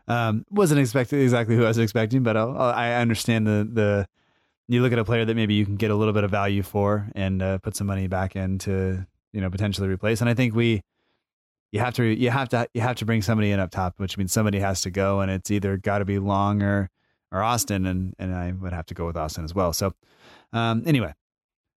[0.09, 4.07] Um, wasn't expecting exactly who I was expecting, but I'll, I'll, i understand the the.
[4.68, 6.62] You look at a player that maybe you can get a little bit of value
[6.62, 10.20] for and uh, put some money back in to you know potentially replace.
[10.20, 10.81] And I think we,
[11.72, 14.16] you have to you have to you have to bring somebody in up top, which
[14.16, 16.88] means somebody has to go, and it's either got to be Long or
[17.33, 19.72] or Austin, and and I would have to go with Austin as well.
[19.72, 19.92] So,
[20.53, 21.12] um, anyway,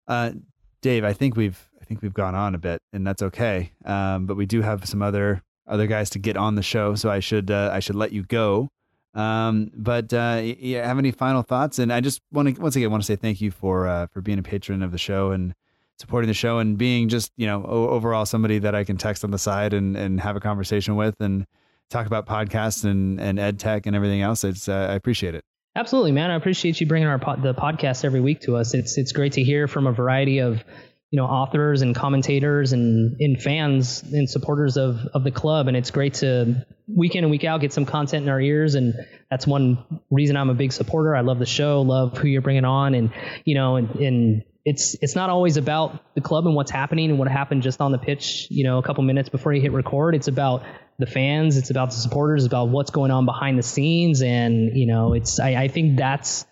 [0.06, 0.32] uh,
[0.80, 3.72] Dave, I think we've I think we've gone on a bit, and that's okay.
[3.84, 7.10] Um, but we do have some other other guys to get on the show, so
[7.10, 8.70] I should uh, I should let you go.
[9.14, 11.78] Um, but uh, you have any final thoughts?
[11.78, 14.20] And I just want to once again want to say thank you for uh, for
[14.20, 15.54] being a patron of the show and
[15.98, 19.30] supporting the show and being just you know overall somebody that I can text on
[19.30, 21.46] the side and and have a conversation with and
[21.90, 24.44] talk about podcasts and and ed tech and everything else.
[24.44, 25.44] It's uh, I appreciate it.
[25.74, 26.30] Absolutely, man.
[26.30, 28.74] I appreciate you bringing our the podcast every week to us.
[28.74, 30.64] It's it's great to hear from a variety of
[31.10, 35.68] you know authors and commentators and, and fans and supporters of of the club.
[35.68, 38.74] And it's great to week in and week out get some content in our ears.
[38.74, 38.94] And
[39.30, 41.16] that's one reason I'm a big supporter.
[41.16, 42.94] I love the show love who you're bringing on.
[42.94, 43.12] And
[43.44, 47.18] you know and, and it's it's not always about the club and what's happening and
[47.18, 50.14] what happened just on the pitch you know a couple minutes before you hit record.
[50.14, 50.62] It's about
[50.98, 51.56] the fans.
[51.56, 52.44] It's about the supporters.
[52.44, 54.20] About what's going on behind the scenes.
[54.20, 56.44] And you know it's I, I think that's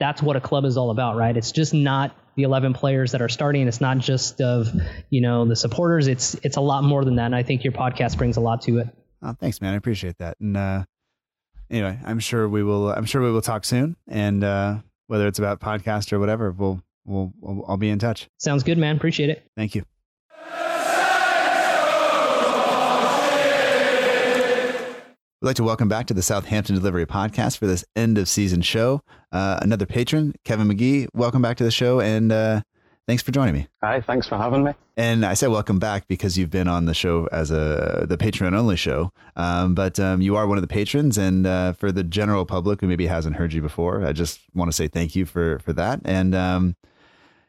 [0.00, 3.20] that's what a club is all about right it's just not the 11 players that
[3.20, 3.68] are starting.
[3.68, 4.68] It's not just of,
[5.10, 6.06] you know, the supporters.
[6.06, 7.26] It's, it's a lot more than that.
[7.26, 8.88] And I think your podcast brings a lot to it.
[9.22, 9.74] Oh, thanks, man.
[9.74, 10.38] I appreciate that.
[10.40, 10.84] And, uh,
[11.70, 13.96] anyway, I'm sure we will, I'm sure we will talk soon.
[14.08, 18.28] And, uh, whether it's about podcast or whatever, we'll, we'll, we'll I'll be in touch.
[18.38, 18.96] Sounds good, man.
[18.96, 19.44] Appreciate it.
[19.56, 19.84] Thank you.
[25.42, 28.60] We'd like to welcome back to the Southampton Delivery Podcast for this end of season
[28.60, 29.00] show.
[29.32, 31.08] Uh, another patron, Kevin McGee.
[31.14, 32.60] Welcome back to the show, and uh,
[33.08, 33.66] thanks for joining me.
[33.82, 34.74] Hi, thanks for having me.
[34.98, 38.52] And I say welcome back because you've been on the show as a the patron
[38.52, 41.16] only show, um, but um, you are one of the patrons.
[41.16, 44.70] And uh, for the general public who maybe hasn't heard you before, I just want
[44.70, 46.02] to say thank you for for that.
[46.04, 46.76] And um,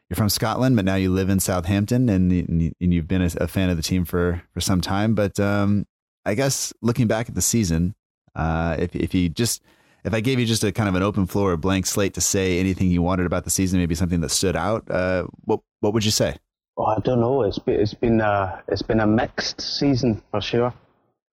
[0.08, 3.48] you're from Scotland, but now you live in Southampton, and, and you've been a, a,
[3.48, 5.14] fan of the team for for some time.
[5.14, 5.84] But um,
[6.24, 7.94] I guess looking back at the season,
[8.34, 9.62] uh, if if you just
[10.04, 12.20] if I gave you just a kind of an open floor, a blank slate to
[12.20, 15.94] say anything you wanted about the season, maybe something that stood out, uh, what what
[15.94, 16.36] would you say?
[16.76, 17.42] Well, I don't know.
[17.42, 20.72] It's been, it's been a it's been a mixed season for sure.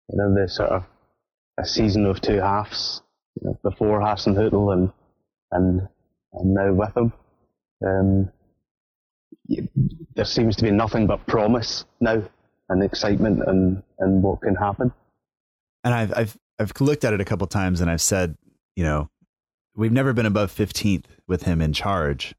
[0.10, 0.84] You know, the sort of
[1.60, 3.02] a season of two halves.
[3.40, 4.92] You know, before Hasenhüttl and
[5.52, 5.88] and
[6.34, 7.14] and now with him.
[7.86, 8.32] Um,
[10.16, 12.22] there seems to be nothing but promise now
[12.70, 14.92] and excitement and, and what can happen.
[15.84, 18.38] And I've I've I've looked at it a couple times and I've said,
[18.76, 19.10] you know,
[19.76, 22.36] we've never been above 15th with him in charge,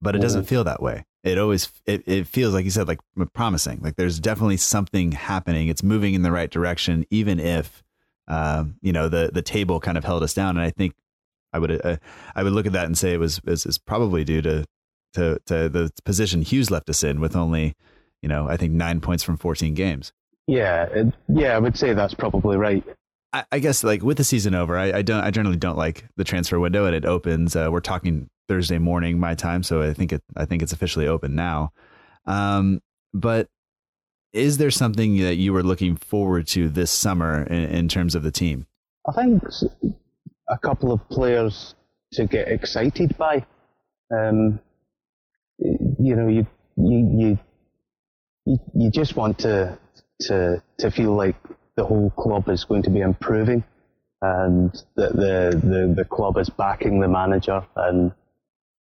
[0.00, 0.48] but it doesn't mm-hmm.
[0.48, 1.04] feel that way.
[1.24, 3.00] It always it, it feels like you said like
[3.34, 3.80] promising.
[3.82, 5.68] Like there's definitely something happening.
[5.68, 7.82] It's moving in the right direction, even if
[8.28, 10.56] um, you know the the table kind of held us down.
[10.56, 10.94] And I think
[11.52, 11.96] I would uh,
[12.36, 14.64] I would look at that and say it was is, is probably due to
[15.14, 17.74] to to the position Hughes left us in with only
[18.22, 20.12] you know I think nine points from 14 games.
[20.46, 22.84] Yeah, it, yeah, I would say that's probably right.
[23.32, 26.04] I, I guess like with the season over, I, I, don't I generally don't like
[26.16, 27.56] the transfer window, and it opens.
[27.56, 31.08] Uh, we're talking Thursday morning my time, so I think it I think it's officially
[31.08, 31.72] open now.
[32.26, 32.80] Um,
[33.12, 33.48] but
[34.32, 38.22] is there something that you were looking forward to this summer in, in terms of
[38.22, 38.66] the team?
[39.08, 39.42] I think
[40.48, 41.74] a couple of players
[42.12, 43.44] to get excited by.
[44.10, 44.60] Um,
[45.58, 47.38] you know, you, you, you,
[48.46, 49.78] you just want to,
[50.20, 51.36] to, to feel like
[51.76, 53.64] the whole club is going to be improving
[54.22, 58.12] and that the, the, the club is backing the manager and,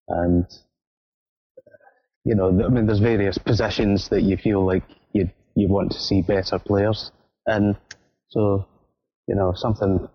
[0.08, 0.45] and,
[2.26, 6.00] you know, I mean, there's various positions that you feel like you, you want to
[6.00, 7.12] see better players.
[7.45, 7.76] And
[8.30, 8.65] so,
[9.28, 10.08] you know, something,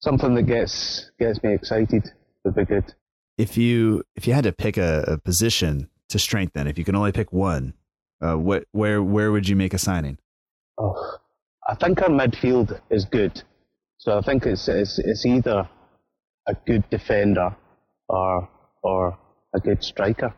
[0.00, 2.08] something that gets, gets me excited
[2.44, 2.94] would be good
[3.38, 6.94] if you if you had to pick a, a position to strengthen, if you can
[6.94, 7.74] only pick one,
[8.20, 10.18] uh, what where where would you make a signing?
[10.78, 11.18] Oh,
[11.68, 13.42] I think our midfield is good.
[13.98, 15.68] So I think it's it's, it's either
[16.46, 17.54] a good defender
[18.08, 18.48] or
[18.82, 19.18] or
[19.54, 20.34] a good striker.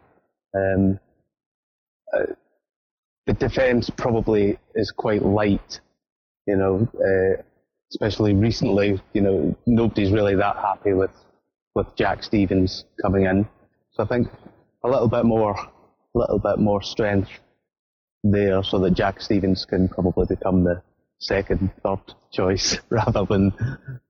[0.54, 0.98] Um,
[2.16, 2.32] uh,
[3.26, 5.80] the defence probably is quite light,
[6.46, 7.42] you know, uh,
[7.90, 9.00] especially recently.
[9.12, 11.10] You know, nobody's really that happy with
[11.74, 13.46] with Jack Stephens coming in.
[13.92, 14.28] So I think
[14.84, 17.30] a little bit more, a little bit more strength
[18.24, 20.83] there, so that Jack Stephens can probably become the
[21.18, 22.00] second, third
[22.31, 23.52] choice rather than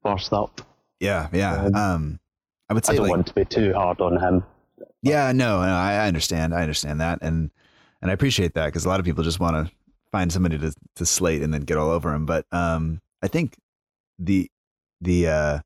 [0.02, 0.60] first up.
[1.00, 1.64] Yeah, yeah.
[1.66, 2.20] Um, um
[2.68, 4.44] I would say I don't like, want to be too hard on him.
[5.02, 6.54] Yeah, no, no I, understand.
[6.54, 7.50] I understand that, and
[8.02, 9.72] and I appreciate that because a lot of people just want to
[10.12, 12.26] find somebody to to slate and then get all over him.
[12.26, 13.56] But um, I think
[14.18, 14.50] the
[15.00, 15.58] the uh,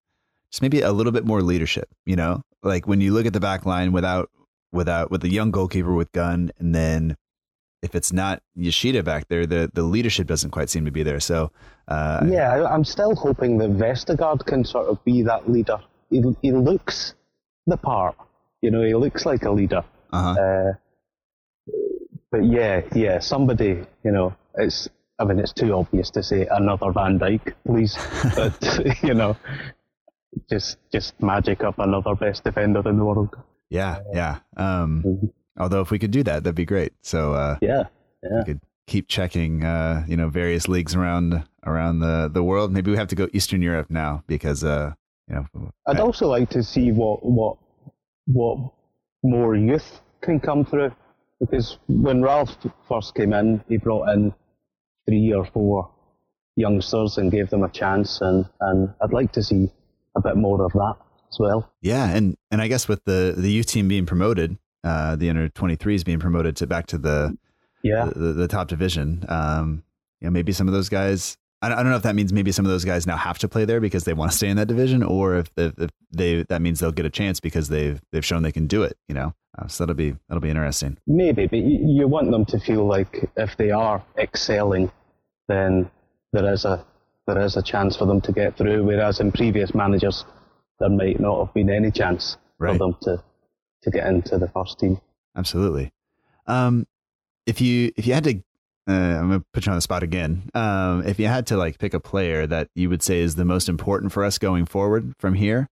[0.52, 2.42] just maybe a little bit more leadership, you know?
[2.62, 4.30] Like when you look at the back line without
[4.70, 7.16] without with a young goalkeeper with Gunn and then
[7.82, 11.20] if it's not Yoshida back there, the, the leadership doesn't quite seem to be there.
[11.20, 11.50] So
[11.88, 15.78] uh, yeah, I'm still hoping that Vestergaard can sort of be that leader.
[16.10, 17.14] He, he looks
[17.66, 18.16] the part,
[18.60, 18.82] you know.
[18.82, 19.84] He looks like a leader.
[20.12, 20.40] Uh-huh.
[20.40, 20.72] Uh,
[22.30, 24.88] but yeah, yeah, somebody, you know, it's.
[25.18, 27.96] I mean, it's too obvious to say another Van Dijk, please,
[28.34, 29.36] but you know,
[30.50, 33.36] just just magic up another best defender in the world.
[33.70, 34.38] Yeah, yeah.
[34.56, 35.26] Um, mm-hmm.
[35.58, 36.92] Although if we could do that, that'd be great.
[37.02, 37.84] So uh, yeah,
[38.22, 38.38] yeah.
[38.38, 42.72] We could keep checking, uh, you know, various leagues around around the the world.
[42.72, 44.92] Maybe we have to go Eastern Europe now because, uh,
[45.28, 45.70] you know.
[45.86, 47.56] I'd I, also like to see what what
[48.26, 48.58] what
[49.22, 50.92] more youth can come through
[51.42, 52.56] because when Ralph
[52.88, 54.32] first came in, he brought in
[55.06, 55.90] three or four
[56.56, 59.70] youngsters and gave them a chance, and and I'd like to see
[60.16, 60.94] a bit more of that
[61.30, 61.72] as well.
[61.80, 65.48] Yeah, and and I guess with the the youth team being promoted, uh, the under
[65.48, 67.36] 23s being promoted to back to the
[67.82, 69.24] yeah the, the, the top division.
[69.28, 69.82] Um,
[70.20, 71.36] you know, maybe some of those guys.
[71.64, 73.38] I don't, I don't know if that means maybe some of those guys now have
[73.38, 75.90] to play there because they want to stay in that division, or if, if, if
[76.10, 78.96] they that means they'll get a chance because they've they've shown they can do it.
[79.08, 80.98] You know, uh, so that'll be that'll be interesting.
[81.06, 84.90] Maybe, but you want them to feel like if they are excelling,
[85.48, 85.88] then
[86.32, 86.84] there is a
[87.26, 88.84] there is a chance for them to get through.
[88.84, 90.24] Whereas in previous managers,
[90.80, 92.72] there might not have been any chance right.
[92.72, 93.22] for them to
[93.82, 95.00] to get into the first team.
[95.36, 95.92] Absolutely.
[96.46, 96.86] Um,
[97.46, 98.36] if you if you had to,
[98.88, 100.50] uh, I'm gonna put you on the spot again.
[100.54, 103.44] Um, if you had to like pick a player that you would say is the
[103.44, 105.68] most important for us going forward from here,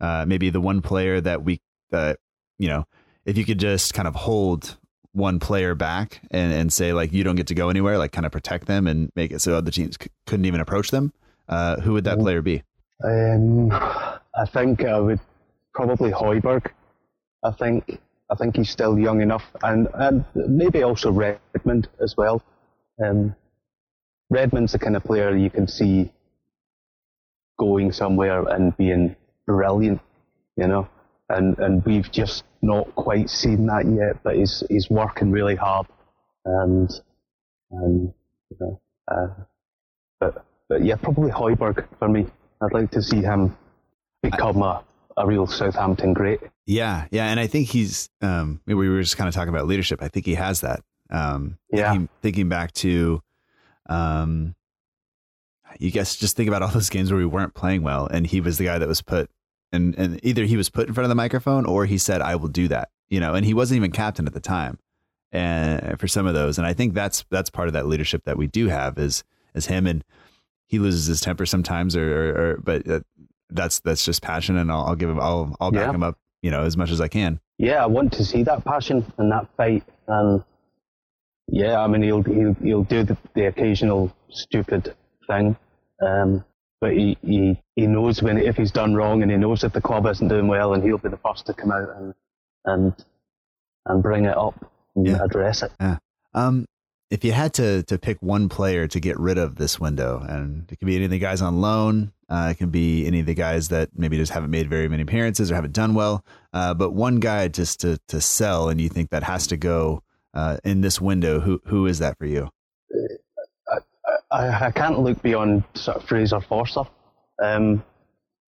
[0.00, 1.60] uh, maybe the one player that we,
[1.92, 2.14] uh,
[2.58, 2.86] you know,
[3.24, 4.76] if you could just kind of hold
[5.12, 8.26] one player back and, and say like you don't get to go anywhere, like kind
[8.26, 11.12] of protect them and make it so other teams c- couldn't even approach them,
[11.48, 12.62] uh, who would that player be?
[13.04, 15.20] Um, I think I would
[15.72, 16.66] probably Højbjerg.
[17.44, 22.42] I think I think he's still young enough, and and maybe also Redmond as well.
[23.04, 23.36] Um,
[24.30, 26.10] Redmond's the kind of player you can see
[27.58, 29.14] going somewhere and being
[29.46, 30.00] brilliant,
[30.56, 30.88] you know,
[31.28, 34.22] and and we've just not quite seen that yet.
[34.22, 35.86] But he's he's working really hard,
[36.46, 36.90] and
[37.70, 38.14] and
[38.50, 38.80] you know,
[39.12, 39.28] uh,
[40.18, 42.26] but but yeah, probably Højbjerg for me.
[42.62, 43.54] I'd like to see him
[44.22, 44.82] become a,
[45.16, 46.40] a real Southampton great.
[46.66, 48.08] Yeah, yeah, and I think he's.
[48.22, 50.02] Um, we were just kind of talking about leadership.
[50.02, 50.80] I think he has that.
[51.10, 51.90] Um, Yeah.
[51.92, 53.22] Thinking, thinking back to,
[53.86, 54.54] um,
[55.78, 58.40] you guess just think about all those games where we weren't playing well, and he
[58.40, 59.30] was the guy that was put,
[59.72, 62.36] and and either he was put in front of the microphone or he said, "I
[62.36, 64.78] will do that," you know, and he wasn't even captain at the time,
[65.32, 68.36] and for some of those, and I think that's that's part of that leadership that
[68.38, 70.04] we do have is is him, and
[70.66, 73.00] he loses his temper sometimes, or, or, or but uh,
[73.54, 75.94] that's that's just passion, and I'll, I'll give him, I'll I'll back Yeah.
[75.94, 77.40] him up, you know, as much as I can.
[77.58, 79.84] yeah, I want to see that passion and that fight.
[80.08, 80.44] And
[81.48, 84.94] yeah, I mean, he'll he'll, he'll do the, the occasional stupid
[85.26, 85.56] thing,
[86.02, 86.44] um,
[86.80, 89.80] but he, he he knows when if he's done wrong, and he knows if the
[89.80, 92.14] club isn't doing well, and he'll be the first to come out and
[92.64, 93.04] and
[93.86, 95.22] and bring it up and Yeah.
[95.22, 95.72] address it.
[96.34, 96.66] Um,
[97.10, 100.70] if you had to to pick one player to get rid of this window, and
[100.70, 103.26] it could be any of the guys on loan, uh, it can be any of
[103.26, 106.74] the guys that maybe just haven't made very many appearances or haven't done well, uh,
[106.74, 110.02] but one guy just to to sell, and you think that has to go
[110.32, 111.40] uh, in this window.
[111.40, 112.50] Who who is that for you?
[114.30, 116.82] I, I can't look beyond sort of Fraser Forster,
[117.42, 117.84] um,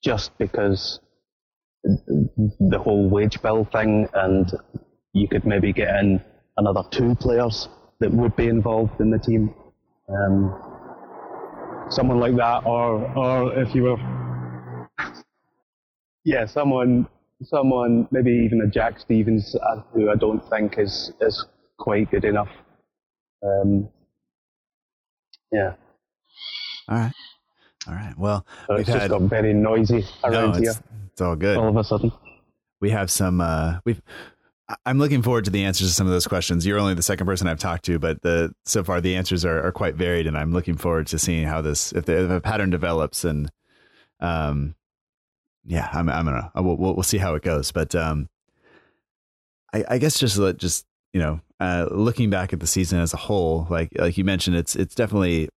[0.02, 0.98] just because
[1.84, 4.50] the whole wage bill thing, and
[5.12, 6.20] you could maybe get in
[6.56, 7.68] another two players
[8.00, 9.54] that would be involved in the team.
[10.08, 10.62] Um,
[11.90, 13.96] someone like that, or or if you were,
[16.24, 17.08] yeah, someone,
[17.42, 21.44] someone, maybe even a Jack Stephens, uh, who I don't think is is
[21.78, 22.48] quite good enough.
[23.42, 23.88] Um,
[25.52, 25.74] yeah.
[26.88, 27.12] All right,
[27.88, 28.14] all right.
[28.18, 30.80] Well, So we've it's just got very noisy no, around here it's,
[31.12, 31.56] it's all good.
[31.56, 32.12] all of a sudden.
[32.80, 34.00] we have some uh we've
[34.84, 36.66] I'm looking forward to the answers to some of those questions.
[36.66, 39.64] You're only the second person I've talked to, but the so far the answers are,
[39.64, 42.40] are quite varied, and I'm looking forward to seeing how this if, the, if a
[42.40, 43.24] pattern develops.
[43.24, 43.50] And
[44.18, 44.74] um,
[45.64, 47.70] yeah, I'm I'm gonna we'll, we'll we'll see how it goes.
[47.70, 48.28] But um,
[49.72, 53.14] I, I guess just let just you know uh, looking back at the season as
[53.14, 55.48] a whole, like like you mentioned, it's it's definitely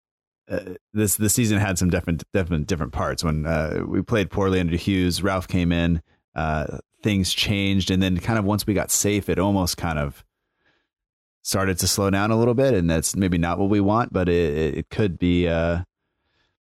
[0.48, 3.24] uh, this the season had some different different different parts.
[3.24, 6.00] When uh, we played poorly under Hughes, Ralph came in,
[6.36, 10.24] uh, things changed, and then kind of once we got safe, it almost kind of
[11.42, 14.28] started to slow down a little bit, and that's maybe not what we want, but
[14.28, 15.48] it, it- could be.
[15.48, 15.80] Uh,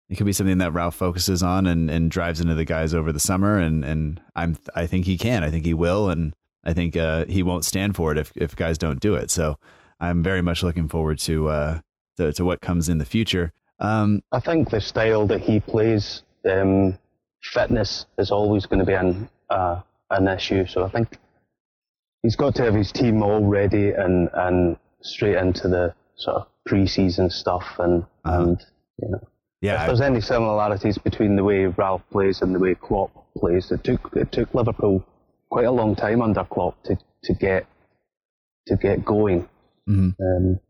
[0.09, 3.13] it could be something that Ralph focuses on and, and drives into the guys over
[3.13, 6.75] the summer, and, and I'm I think he can, I think he will, and I
[6.75, 9.31] think uh, he won't stand for it if, if guys don't do it.
[9.31, 9.57] So
[10.01, 11.81] I'm very much looking forward to uh,
[12.19, 13.53] to, to what comes in the future.
[13.81, 16.99] Um, I think the style that he plays, um,
[17.41, 19.81] fitness is always going to be an uh,
[20.13, 20.67] an issue.
[20.67, 21.19] So I think
[22.23, 26.47] he's got to have his team all ready and and straight into the sort of
[26.67, 28.43] pre-season stuff and Uh-huh.
[28.43, 28.67] and
[29.01, 29.21] you know.
[29.61, 33.11] yeah, if I- there's any similarities between the way Ralph plays and the way Klopp
[33.37, 35.05] plays, it took it took Liverpool
[35.51, 37.67] quite a long time under Klopp to, to get
[38.69, 39.49] to get going.
[39.89, 40.15] Mhm.
[40.21, 40.61] Um,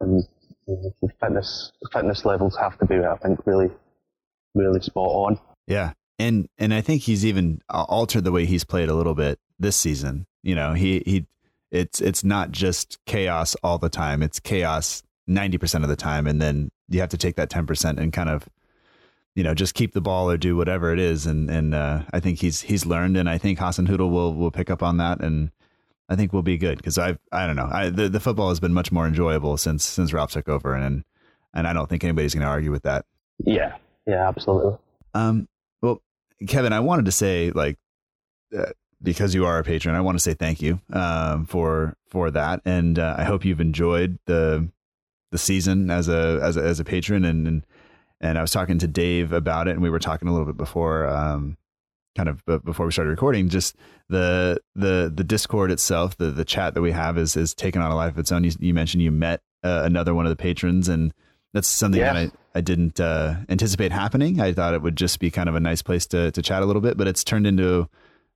[0.00, 0.24] and
[0.66, 3.70] the fitness the fitness levels have to be, I think, really
[4.54, 5.38] really spot on.
[5.68, 5.92] Yeah.
[6.20, 9.38] And and I think he's even uh, altered the way he's played a little bit
[9.58, 10.26] this season.
[10.42, 11.26] You know, he he
[11.70, 14.22] it's it's not just chaos all the time.
[14.22, 18.12] It's chaos 90% of the time and then you have to take that 10% and
[18.12, 18.48] kind of
[19.36, 22.20] you know, just keep the ball or do whatever it is and and uh, I
[22.20, 25.52] think he's he's learned and I think Hasenhüttl will will pick up on that and
[26.08, 27.68] I think we'll be good cuz I I don't know.
[27.70, 31.04] I the, the football has been much more enjoyable since since Ralph took over and
[31.54, 33.06] and I don't think anybody's going to argue with that.
[33.38, 34.76] Yeah, yeah, absolutely.
[35.14, 35.48] Um,
[36.46, 37.78] Kevin, I wanted to say like
[38.56, 38.66] uh,
[39.02, 42.60] because you are a patron, I want to say thank you um, for for that,
[42.64, 44.68] and uh, I hope you've enjoyed the
[45.30, 47.66] the season as a as a, as a patron, and, and
[48.20, 50.56] and I was talking to Dave about it, and we were talking a little bit
[50.56, 51.06] before.
[51.06, 51.56] Um,
[52.16, 53.48] kind of b- before we started recording.
[53.48, 53.76] Just
[54.08, 57.90] the the the discord itself the the chat that we have is is taken on
[57.90, 58.44] a life of its own.
[58.44, 61.14] You, you mentioned you met uh, another one of the patrons and
[61.52, 62.12] that's something Yeah.
[62.12, 64.40] that I, I didn't uh, anticipate happening.
[64.40, 66.66] I thought it would just be kind of a nice place to, to chat a
[66.66, 67.88] little bit, but it's turned into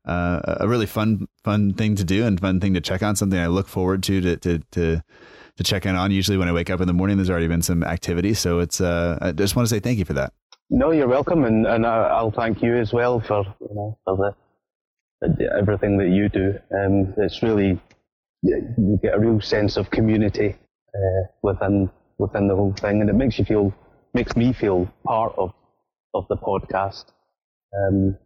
[0.06, 3.16] uh, a really fun fun thing to do and fun thing to check on.
[3.16, 5.02] Something I look forward to to to to,
[5.56, 6.10] to check in on.
[6.10, 8.80] Usually when I wake up in the morning, there's already been some activity, so it's.
[8.80, 10.32] Uh, I just want to say thank you for that.
[10.70, 14.34] No, you're welcome, and, and I, I'll thank you as well for you know for
[15.20, 16.58] the everything that you do.
[16.76, 17.80] Um, it's really
[18.42, 20.54] you get a real sense of community
[20.94, 21.88] uh, within
[22.18, 23.74] within the whole thing, and it makes you feel
[24.12, 25.52] makes me feel part of
[26.12, 27.06] of the podcast.
[27.76, 28.16] Um,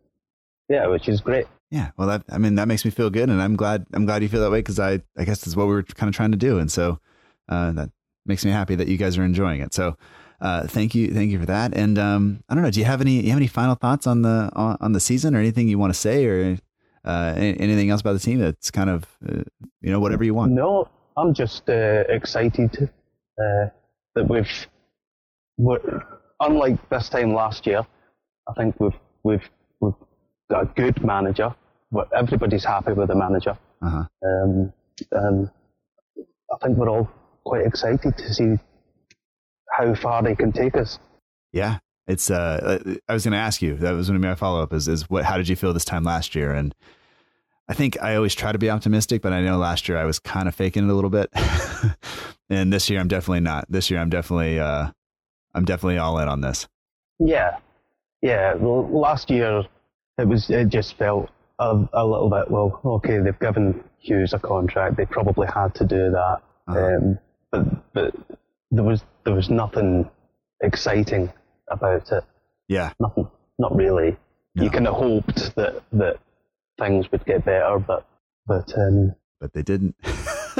[0.68, 1.46] yeah, which is great.
[1.70, 4.22] Yeah, well, that I mean that makes me feel good, and I'm glad I'm glad
[4.22, 6.32] you feel that way because I I guess that's what we were kind of trying
[6.32, 6.98] to do, and so
[7.48, 7.90] uh, that
[8.26, 9.74] makes me happy that you guys are enjoying it.
[9.74, 9.96] So.
[10.40, 11.76] Uh, thank you, thank you for that.
[11.76, 14.22] And um, I don't know, do you have any you have any final thoughts on
[14.22, 16.56] the on, on the season or anything you want to say or
[17.04, 19.42] uh, anything else about the team that's kind of uh,
[19.80, 20.52] you know whatever you want?
[20.52, 22.88] No, I'm just uh, excited
[23.36, 23.66] uh,
[24.18, 24.66] that we've
[26.40, 27.86] unlike this time last year.
[28.48, 28.92] I think we've
[29.22, 29.48] we've
[29.80, 29.94] we've
[30.50, 31.54] got a good manager.
[32.14, 33.56] Everybody's happy with the manager.
[33.80, 34.04] Uh-huh.
[34.24, 34.72] Um,
[35.12, 35.50] um,
[36.52, 37.08] I think we're all
[37.44, 38.56] quite excited to see
[39.70, 40.98] how far they can take us.
[41.52, 42.30] Yeah, it's.
[42.30, 43.76] Uh, I was going to ask you.
[43.76, 44.72] That was going to be my follow up.
[44.72, 45.24] Is is what?
[45.24, 46.52] How did you feel this time last year?
[46.52, 46.74] And
[47.68, 50.18] I think I always try to be optimistic, but I know last year I was
[50.18, 51.30] kind of faking it a little bit,
[52.50, 53.66] and this year I'm definitely not.
[53.68, 54.58] This year I'm definitely.
[54.58, 54.90] Uh,
[55.54, 56.66] I'm definitely all in on this.
[57.18, 57.58] Yeah,
[58.22, 58.54] yeah.
[58.54, 59.64] Well, last year
[60.18, 60.48] it was.
[60.48, 62.50] It just felt a, a little bit.
[62.50, 64.96] Well, okay, they've given Hughes a contract.
[64.96, 66.42] They probably had to do that.
[66.68, 66.78] Uh-huh.
[66.78, 67.18] Um,
[67.50, 68.14] but but
[68.70, 70.08] there was there was nothing
[70.62, 71.32] exciting
[71.70, 72.24] about it.
[72.68, 72.92] Yeah.
[73.00, 73.28] Nothing.
[73.58, 74.16] Not really.
[74.54, 74.64] No.
[74.64, 76.18] You kind of hoped that that
[76.78, 78.06] things would get better, but
[78.46, 79.94] but um, but they didn't.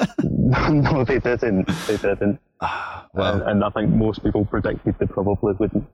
[0.22, 1.66] no, they didn't.
[1.86, 2.40] They didn't.
[2.60, 5.86] Uh, well, and, and, I think most people predicted they probably wouldn't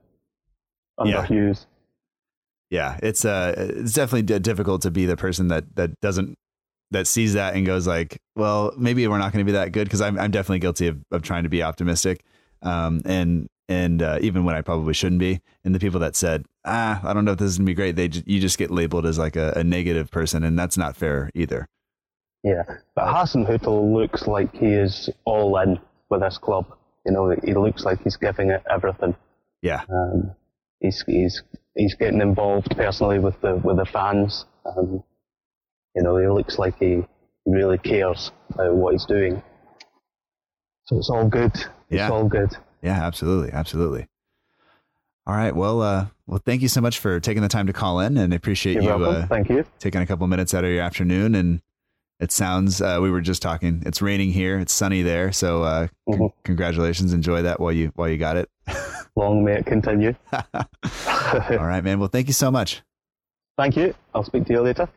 [0.97, 1.25] under yeah.
[1.25, 1.67] Hughes.
[2.69, 6.35] Yeah, it's uh, it's definitely difficult to be the person that that doesn't
[6.91, 9.85] that sees that and goes like, well, maybe we're not going to be that good
[9.85, 12.23] because I'm I'm definitely guilty of, of trying to be optimistic,
[12.61, 15.41] um, and and uh, even when I probably shouldn't be.
[15.63, 17.95] And the people that said, ah, I don't know if this is gonna be great,
[17.95, 21.29] they you just get labeled as like a, a negative person, and that's not fair
[21.33, 21.67] either.
[22.43, 22.63] Yeah,
[22.95, 26.65] but Hassan Hasenhüttl looks like he is all in with this club.
[27.05, 29.15] You know, he looks like he's giving it everything.
[29.61, 29.83] Yeah.
[29.89, 30.31] Um,
[30.79, 31.41] he's he's
[31.75, 34.45] he's getting involved personally with the with the fans.
[34.65, 35.03] Um,
[35.95, 37.03] you know, he looks like he
[37.45, 39.41] really cares about what he's doing.
[40.85, 41.53] So it's all good.
[41.53, 42.09] It's yeah.
[42.09, 42.55] all good.
[42.81, 44.07] Yeah, absolutely, absolutely.
[45.25, 45.55] All right.
[45.55, 48.33] Well, uh, well, thank you so much for taking the time to call in, and
[48.33, 49.05] appreciate You're you.
[49.05, 49.65] Uh, thank you.
[49.79, 51.61] Taking a couple minutes out of your afternoon, and
[52.19, 52.81] it sounds.
[52.81, 53.83] Uh, we were just talking.
[53.85, 54.57] It's raining here.
[54.57, 55.31] It's sunny there.
[55.31, 56.25] So, uh, mm-hmm.
[56.25, 57.13] c- congratulations.
[57.13, 58.49] Enjoy that while you while you got it.
[59.15, 60.15] Long may it continue.
[60.33, 61.99] All right, man.
[61.99, 62.81] Well, thank you so much.
[63.57, 63.93] Thank you.
[64.13, 64.89] I'll speak to you later.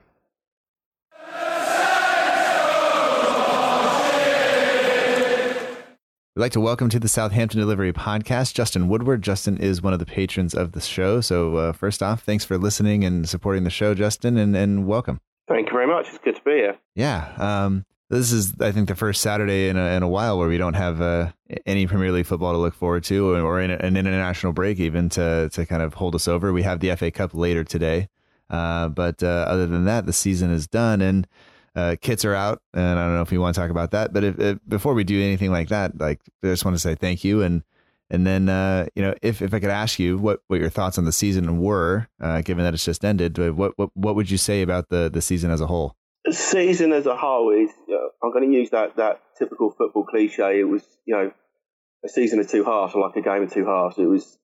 [6.39, 9.23] We'd like to welcome to the Southampton Delivery Podcast Justin Woodward.
[9.23, 11.21] Justin is one of the patrons of the show.
[11.21, 15.21] So, uh, first off, thanks for listening and supporting the show, Justin, and, and welcome.
[15.49, 16.07] Thank you very much.
[16.07, 16.79] It's good to be here.
[16.95, 17.35] Yeah.
[17.39, 20.59] Um, this is, I think, the first Saturday in a, in a while where we
[20.59, 21.33] don't have uh,
[21.67, 25.49] any Premier League football to look forward to, or in an international break even to
[25.55, 26.53] to kind of hold us over.
[26.53, 28.11] We have the FA Cup later today,
[28.49, 31.27] uh, but uh, other than that, the season is done, and
[31.79, 34.13] uh, kits are out, and I don't know if you want to talk about that.
[34.13, 36.95] But if, if, before we do anything like that, like I just want to say
[36.95, 37.63] thank you, and
[38.11, 40.99] and then uh, you know if, if I could ask you what, what your thoughts
[40.99, 44.39] on the season were, uh, given that it's just ended, what, what what would you
[44.39, 45.95] say about the the season as a whole?
[46.25, 50.05] The season as a whole is know, I'm going to use that that typical football
[50.05, 50.61] cliche.
[50.61, 51.33] It was you know
[52.05, 53.99] a season of two halves, or like a game of two halves.
[53.99, 54.39] It was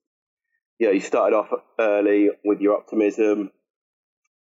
[0.79, 3.51] you know you started off early with your optimism,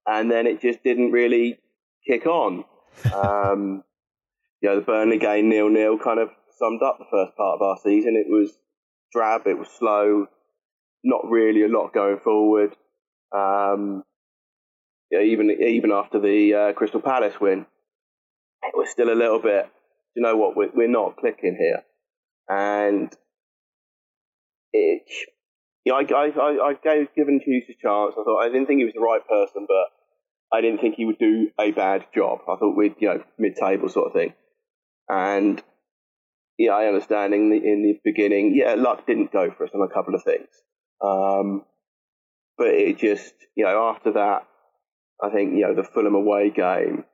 [0.05, 1.59] and then it just didn't really
[2.07, 2.65] kick on.
[3.13, 3.83] Um,
[4.61, 7.61] you know, the Burnley game nil nil kind of summed up the first part of
[7.61, 8.15] our season.
[8.15, 8.51] It was
[9.11, 10.27] drab, it was slow,
[11.03, 12.75] not really a lot going forward.
[13.35, 14.03] Um,
[15.11, 17.65] even even after the uh, Crystal Palace win,
[18.63, 19.69] it was still a little bit.
[20.15, 20.55] You know what?
[20.55, 21.83] We're, we're not clicking here,
[22.49, 23.13] and
[24.71, 25.03] it.
[25.85, 28.15] Yeah, I, I, I, I gave given Hughes a chance.
[28.17, 29.91] I thought I didn't think he was the right person, but
[30.53, 32.41] I didn't think he would do a bad job.
[32.43, 34.33] I thought we'd, you know, mid-table sort of thing.
[35.09, 35.61] And
[36.59, 39.81] yeah, I understand in the, in the beginning, yeah, luck didn't go for us on
[39.81, 40.47] a couple of things.
[41.03, 41.65] Um,
[42.57, 44.47] but it just, you know, after that,
[45.23, 47.05] I think, you know, the Fulham away game,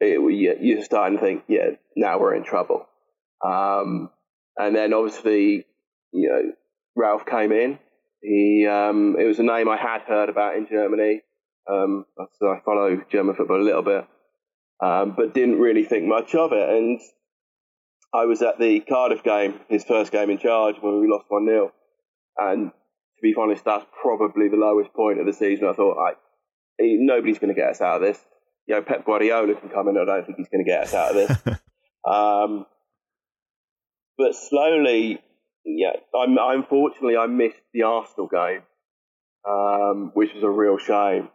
[0.00, 0.18] it,
[0.62, 2.86] you're starting to think, yeah, now we're in trouble.
[3.44, 4.10] Um,
[4.56, 5.66] and then obviously,
[6.12, 6.52] you know,
[6.96, 7.78] Ralph came in.
[8.22, 11.20] He, um, it was a name I had heard about in Germany.
[11.68, 12.06] Um,
[12.38, 14.06] so I follow German football a little bit,
[14.82, 16.68] um, but didn't really think much of it.
[16.68, 17.00] And
[18.14, 21.46] I was at the Cardiff game, his first game in charge, when we lost 1
[21.46, 21.72] 0.
[22.38, 25.66] And to be honest, that's probably the lowest point of the season.
[25.66, 26.12] I thought, I,
[26.80, 28.18] nobody's going to get us out of this.
[28.66, 29.96] You know, Pep Guardiola can come in.
[29.96, 31.38] I don't think he's going to get us out of this.
[32.08, 32.66] um,
[34.18, 35.20] but slowly,
[35.64, 38.62] yeah, I'm, unfortunately I missed the Arsenal game,
[39.48, 41.28] um, which was a real shame.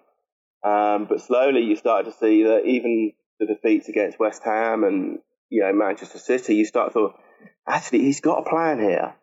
[0.64, 5.20] Um, but slowly you started to see that even the defeats against West Ham and
[5.50, 7.20] you know Manchester City, you start to thought,
[7.68, 9.16] actually he's got a plan here.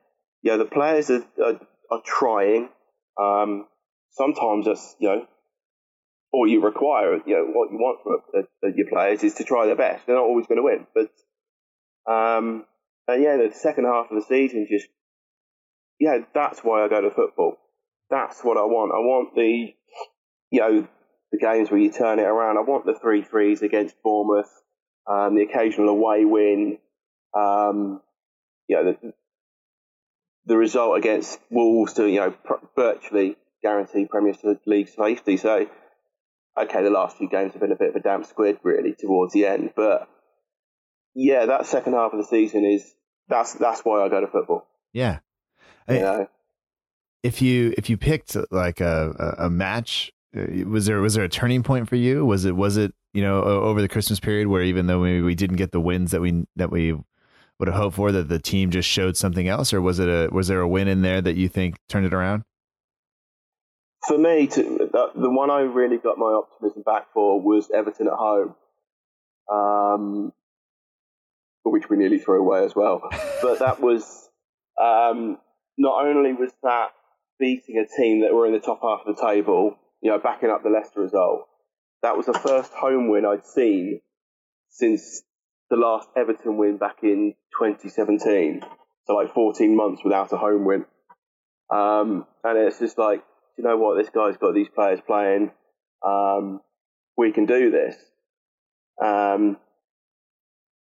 [0.42, 1.60] You know the players are are,
[1.90, 2.68] are trying.
[3.20, 3.66] Um,
[4.10, 5.26] sometimes that's you know
[6.32, 7.14] all you require.
[7.24, 10.06] You know what you want from uh, your players is to try their best.
[10.06, 12.64] They're not always going to win, but um,
[13.06, 14.88] and yeah, the second half of the season just
[16.00, 17.56] yeah, that's why I go to football.
[18.10, 18.92] That's what I want.
[18.92, 19.74] I want the
[20.50, 20.88] you know
[21.32, 22.56] the games where you turn it around.
[22.56, 24.50] I want the three threes against Bournemouth,
[25.06, 26.78] um, the occasional away win.
[27.36, 28.00] Um,
[28.66, 29.12] you know, the,
[30.46, 34.34] the result against Wolves to you know pr- virtually guarantee Premier
[34.66, 35.36] League safety.
[35.36, 35.66] So,
[36.60, 39.32] okay, the last few games have been a bit of a damp squid really towards
[39.32, 40.08] the end, but
[41.14, 42.94] yeah, that second half of the season is
[43.28, 44.66] that's that's why I go to football.
[44.92, 45.18] Yeah,
[45.88, 46.28] you I, know?
[47.22, 51.62] if you if you picked like a a match, was there was there a turning
[51.62, 52.24] point for you?
[52.24, 55.34] Was it was it you know over the Christmas period where even though we, we
[55.34, 56.94] didn't get the wins that we that we
[57.58, 60.28] would have hoped for, that the team just showed something else, or was it a
[60.32, 62.44] was there a win in there that you think turned it around?
[64.06, 68.06] For me, to, the, the one I really got my optimism back for was Everton
[68.06, 68.54] at home.
[69.50, 70.32] Um,
[71.64, 73.02] which we nearly threw away as well.
[73.42, 74.28] But that was
[74.80, 75.38] um,
[75.76, 76.88] not only was that
[77.38, 80.50] beating a team that were in the top half of the table, you know, backing
[80.50, 81.46] up the Leicester result.
[82.02, 84.00] That was the first home win I'd seen
[84.70, 85.22] since
[85.70, 88.62] the last Everton win back in 2017.
[89.06, 90.84] So like 14 months without a home win.
[91.70, 93.22] Um, and it's just like,
[93.56, 93.96] you know what?
[93.96, 95.50] This guy's got these players playing.
[96.04, 96.60] Um,
[97.16, 97.96] we can do this.
[99.02, 99.56] Um,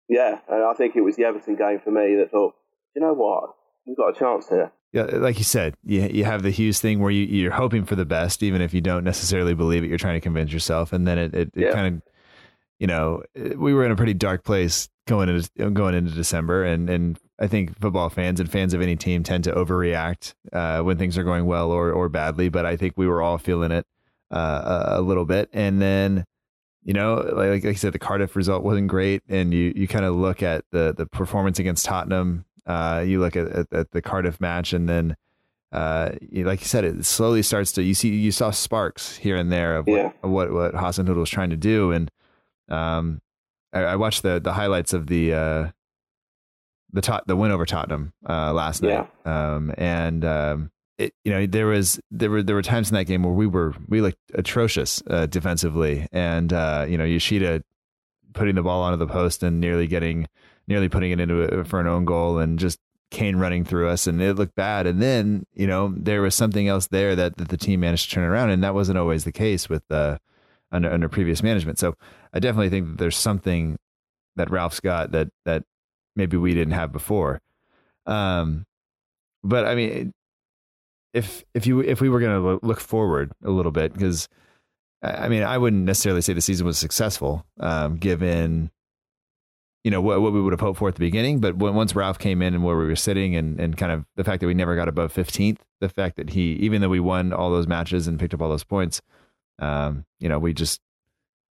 [0.07, 2.55] yeah, and I think it was the Everton game for me that thought,
[2.95, 3.55] you know what,
[3.85, 4.71] we've got a chance here.
[4.91, 7.95] Yeah, like you said, you you have the Hughes thing where you you're hoping for
[7.95, 9.87] the best, even if you don't necessarily believe it.
[9.87, 12.01] You're trying to convince yourself, and then it it, it kind of,
[12.79, 16.89] you know, we were in a pretty dark place going into going into December, and
[16.89, 20.97] and I think football fans and fans of any team tend to overreact uh, when
[20.97, 22.49] things are going well or or badly.
[22.49, 23.85] But I think we were all feeling it
[24.31, 26.25] uh, a little bit, and then
[26.83, 30.05] you know, like, like I said, the Cardiff result wasn't great, and you you kind
[30.05, 32.45] of look at the the performance against Tottenham.
[32.69, 35.17] Uh, you look at, at, at the Cardiff match, and then
[35.71, 39.35] uh, you, like you said, it slowly starts to you see you saw sparks here
[39.35, 40.11] and there of what yeah.
[40.21, 42.11] of what, what Hasenhüttl was trying to do, and
[42.69, 43.21] um,
[43.73, 45.67] I, I, watched the the highlights of the uh,
[46.93, 49.55] the tot, the win over Tottenham uh, last night, yeah.
[49.55, 53.05] um, and um, it, you know, there was there were there were times in that
[53.05, 57.63] game where we were we looked atrocious uh, defensively, and uh, you know, Yoshida
[58.33, 60.27] putting the ball onto the post and nearly getting
[60.69, 62.79] nearly putting it into a, for an own goal, and just
[63.11, 64.87] Kane running through us, and it looked bad.
[64.87, 68.15] And then you know there was something else there that, that the team managed to
[68.15, 70.17] turn around, and that wasn't always the case with uh,
[70.71, 71.79] under under previous management.
[71.79, 71.95] So
[72.33, 73.77] I definitely think that there's something
[74.37, 75.63] that Ralph's got that that
[76.15, 77.41] maybe we didn't have before.
[78.05, 78.65] Um,
[79.43, 80.13] but I mean,
[81.13, 84.29] if if you if we were going to look forward a little bit, because
[85.01, 88.69] I mean, I wouldn't necessarily say the season was successful, um, given
[89.83, 91.39] you know what, what we would have hoped for at the beginning.
[91.39, 94.05] But when, once Ralph came in and where we were sitting, and and kind of
[94.15, 96.99] the fact that we never got above fifteenth, the fact that he even though we
[96.99, 99.01] won all those matches and picked up all those points,
[99.59, 100.81] um, you know, we just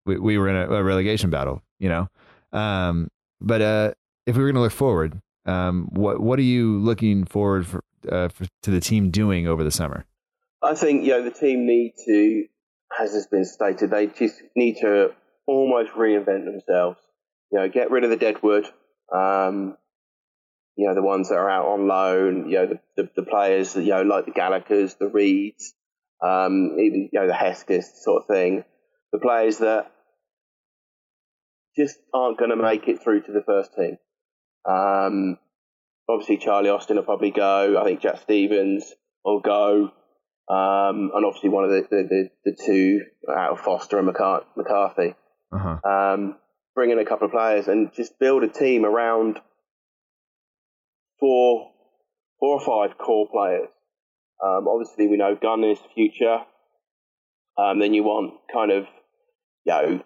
[0.06, 2.10] we we were in a, a relegation battle, you know.
[2.52, 3.10] Um,
[3.40, 3.94] but uh,
[4.26, 7.84] if we were going to look forward, um, what what are you looking forward for,
[8.10, 10.06] uh, for, to the team doing over the summer?
[10.62, 12.46] I think you know the team need to,
[13.00, 15.14] as has been stated, they just need to
[15.46, 17.00] almost reinvent themselves.
[17.52, 18.66] You know, get rid of the deadwood.
[19.14, 19.78] Um,
[20.76, 22.50] you know, the ones that are out on loan.
[22.50, 25.74] You know, the, the, the players you know like the Gallaghers, the Reeds,
[26.24, 28.64] um, even you know the Heskeths sort of thing.
[29.12, 29.92] The players that
[31.78, 33.98] just aren't going to make it through to the first team.
[34.68, 35.38] Um,
[36.10, 37.80] obviously, Charlie Austin will probably go.
[37.80, 38.94] I think Jack Stephens
[39.24, 39.92] will go.
[40.50, 45.16] Um, and obviously, one of the, the, the, the two out of Forster and McCarthy.
[45.52, 45.90] Uh-huh.
[45.90, 46.36] Um,
[46.78, 49.40] bring in a couple of players and just build a team around
[51.20, 51.72] four,
[52.40, 53.70] four or five core players.
[54.46, 56.38] Um, obviously, we know Gunn is the future.
[57.58, 58.86] Um, then you want kind of,
[59.66, 60.04] you know,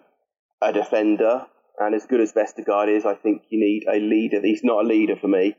[0.62, 1.46] a defender
[1.78, 4.40] and as good as Vestergaard is, I think you need a leader.
[4.42, 5.54] He's not a leader for me.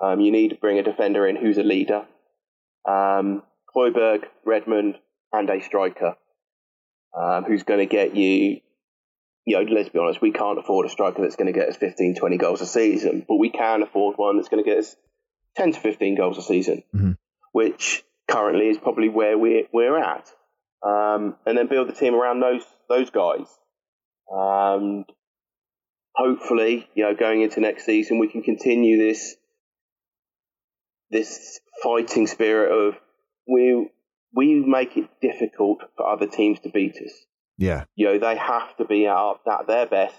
[0.00, 2.06] Um, you need to bring a defender in who's a leader.
[2.88, 3.42] Um,
[3.74, 4.98] Højbjerg, Redmond,
[5.32, 6.14] and a striker.
[7.18, 8.60] um, who's going to get you.
[9.44, 11.76] You know, let's be honest, we can't afford a striker that's going to get us
[11.76, 14.94] 15, 20 goals a season, but we can afford one that's going to get us
[15.56, 17.18] 10 to 15 goals a season, Mhm.
[17.52, 20.32] which currently is probably where we're, we're at.
[20.82, 23.46] Um, and then build the team around those those guys.
[24.32, 25.04] Um,
[26.14, 29.36] hopefully, you know, going into next season, we can continue this
[31.10, 32.94] this fighting spirit of
[33.46, 33.90] we
[34.34, 37.12] we make it difficult for other teams to beat us.
[37.58, 37.84] Yeah.
[37.94, 40.16] You know, they have to be at, at their best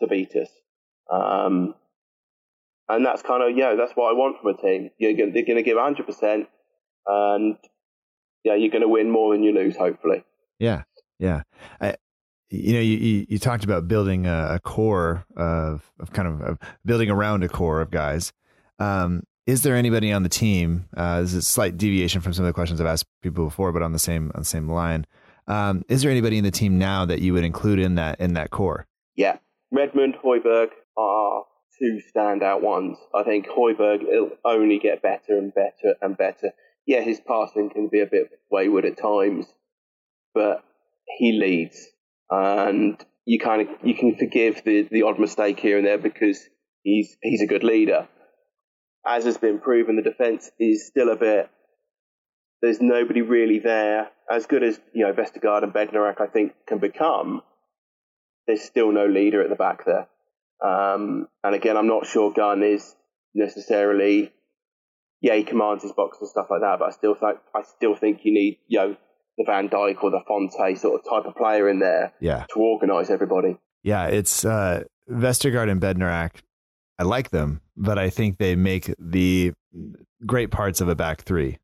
[0.00, 0.50] to beat us.
[1.10, 1.74] Um,
[2.88, 4.90] and that's kind of, yeah, that's what I want from a team.
[4.98, 6.46] You're gonna, they're going to give 100%,
[7.06, 7.56] and
[8.44, 10.24] yeah, you're going to win more than you lose, hopefully.
[10.58, 10.82] Yeah,
[11.18, 11.42] yeah.
[11.80, 11.96] I,
[12.48, 16.40] you know, you, you, you talked about building a, a core of, of kind of,
[16.40, 18.32] of building around a core of guys.
[18.78, 20.88] Um, is there anybody on the team?
[20.96, 23.72] Uh, this is a slight deviation from some of the questions I've asked people before,
[23.72, 25.06] but on the same on the same line.
[25.48, 28.34] Um, is there anybody in the team now that you would include in that in
[28.34, 28.86] that core?
[29.14, 29.38] Yeah,
[29.70, 31.44] Redmond, Højbjerg are
[31.78, 32.98] two standout ones.
[33.14, 36.52] I think Højbjerg will only get better and better and better.
[36.86, 39.46] Yeah, his passing can be a bit wayward at times,
[40.34, 40.64] but
[41.18, 41.88] he leads,
[42.30, 46.40] and you kind of you can forgive the the odd mistake here and there because
[46.82, 48.08] he's he's a good leader.
[49.06, 51.48] As has been proven, the defence is still a bit.
[52.60, 56.20] There's nobody really there as good as you know Vestergaard and Bednarek.
[56.20, 57.42] I think can become
[58.46, 60.06] there's still no leader at the back there.
[60.64, 62.94] Um, and again, I'm not sure Gunn is
[63.34, 64.32] necessarily,
[65.20, 67.94] yeah, he commands his box and stuff like that, but I still think, I still
[67.96, 68.96] think you need, you know,
[69.36, 72.60] the Van Dijk or the Fonte sort of type of player in there Yeah, to
[72.60, 73.58] organise everybody.
[73.82, 74.06] yeah.
[74.06, 76.36] It's uh, Vestergaard and Bednarek.
[76.98, 79.52] I like them, but I think they make the
[80.24, 81.58] great parts of a back three.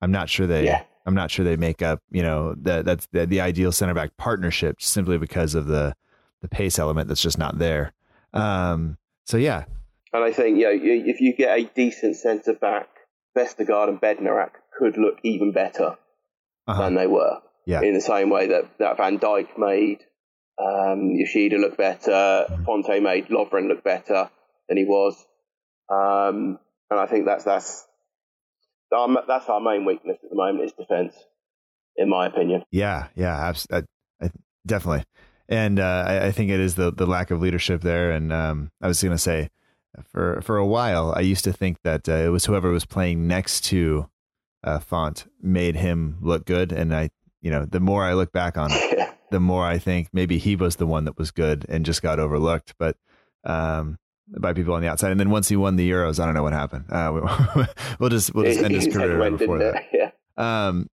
[0.00, 0.64] I'm not sure they.
[0.64, 0.82] Yeah.
[1.06, 2.00] I'm not sure they make up.
[2.10, 5.94] You know, that that's the, the ideal center back partnership simply because of the
[6.40, 7.92] the pace element that's just not there.
[8.32, 9.64] Um, so yeah,
[10.12, 12.88] And I think, you know, if you get a decent centre back,
[13.36, 15.96] Vestergaard and Bednarek could look even better
[16.66, 16.82] uh-huh.
[16.82, 17.40] than they were.
[17.64, 20.00] yeah, in the same way that, that Van Dijk made
[20.58, 24.30] um, Yoshida look better, Fonte made Lovren look better
[24.68, 25.14] than he was,
[25.88, 26.58] um,
[26.90, 27.86] and I think that's that's
[28.92, 31.14] our, that's our main weakness at the moment is defence,
[31.96, 32.64] in my opinion.
[32.70, 33.52] yeah, yeah.
[33.70, 33.82] I,
[34.20, 34.30] I,
[34.66, 35.04] definitely,
[35.48, 38.10] and uh, I, I think it is the the lack of leadership there.
[38.12, 39.50] And um, I was going to say,
[40.04, 43.26] for for a while, I used to think that uh, it was whoever was playing
[43.26, 44.08] next to
[44.64, 48.56] uh, Font made him look good, and I, you know, the more I look back
[48.56, 51.84] on it, the more I think maybe he was the one that was good and
[51.84, 52.74] just got overlooked.
[52.78, 52.96] But
[53.44, 53.98] um,
[54.38, 56.42] by people on the outside, and then once he won the Euros, I don't know
[56.42, 56.84] what happened.
[56.90, 57.64] Uh, we,
[57.98, 59.84] we'll just we'll just end his His career went, before that.
[59.92, 60.12] it?
[60.38, 60.66] Yeah.
[60.66, 60.88] Um,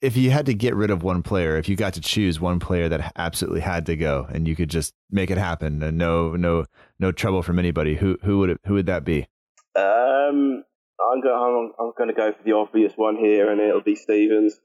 [0.00, 2.60] if you had to get rid of one player, if you got to choose one
[2.60, 6.32] player that absolutely had to go, and you could just make it happen, and no,
[6.36, 6.64] no,
[6.98, 9.26] no trouble from anybody, who who would it, who would that be?
[9.74, 10.64] Um,
[11.00, 11.72] I'm going.
[11.78, 14.60] I'm, I'm going to go for the obvious one here, and it'll be Stephens.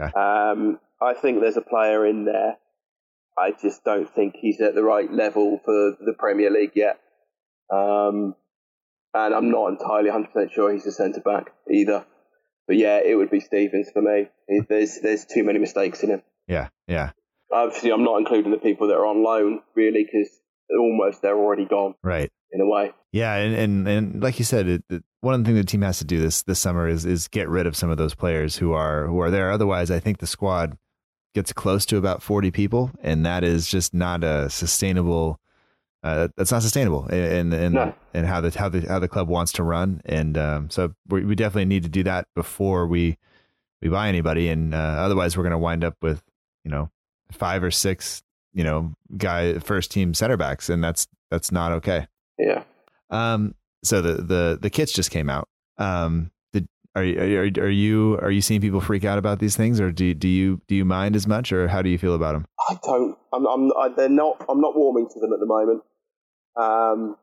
[0.00, 0.12] Okay.
[0.18, 2.56] Um, I think there's a player in there.
[3.38, 7.00] I just don't think he's at the right level for the Premier League yet.
[7.72, 8.34] Um,
[9.12, 12.04] and I'm not entirely 100% sure he's a centre back either.
[12.66, 14.28] But yeah, it would be Stephens for me.
[14.68, 16.22] There's there's too many mistakes in him.
[16.46, 17.10] Yeah, yeah,
[17.52, 20.30] Obviously, I'm not including the people that are on loan really because
[20.78, 22.30] almost they're already gone right.
[22.52, 22.92] in a way.
[23.12, 25.82] Yeah, and and, and like you said, it, it, one of the things the team
[25.82, 28.56] has to do this this summer is is get rid of some of those players
[28.56, 29.50] who are who are there.
[29.50, 30.78] Otherwise, I think the squad
[31.34, 35.40] gets close to about forty people, and that is just not a sustainable.
[36.02, 37.94] Uh, that's not sustainable, and and No.
[38.14, 41.24] and how the how the how the club wants to run, and um, so we,
[41.24, 43.18] we definitely need to do that before we
[43.82, 46.22] we buy anybody, and uh, otherwise we're going to wind up with
[46.64, 46.90] you know
[47.32, 48.22] five or six
[48.54, 52.06] you know guy first team center backs, and that's that's not okay.
[52.38, 52.62] Yeah.
[53.10, 55.48] Um, so the the the kits just came out.
[55.76, 59.38] Um, did are you are, you- are you are you seeing people freak out about
[59.38, 61.98] these things, or do do you do you mind as much, or how do you
[61.98, 62.46] feel about them?
[62.70, 63.18] I don't.
[63.34, 63.46] I'm.
[63.46, 64.42] I'm I, they're not.
[64.48, 65.82] I'm not warming to them at the moment.
[66.56, 67.16] Um,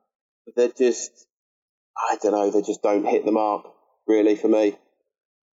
[0.55, 1.11] they're just.
[1.97, 2.51] I don't know.
[2.51, 3.65] They just don't hit the mark
[4.07, 4.78] really for me.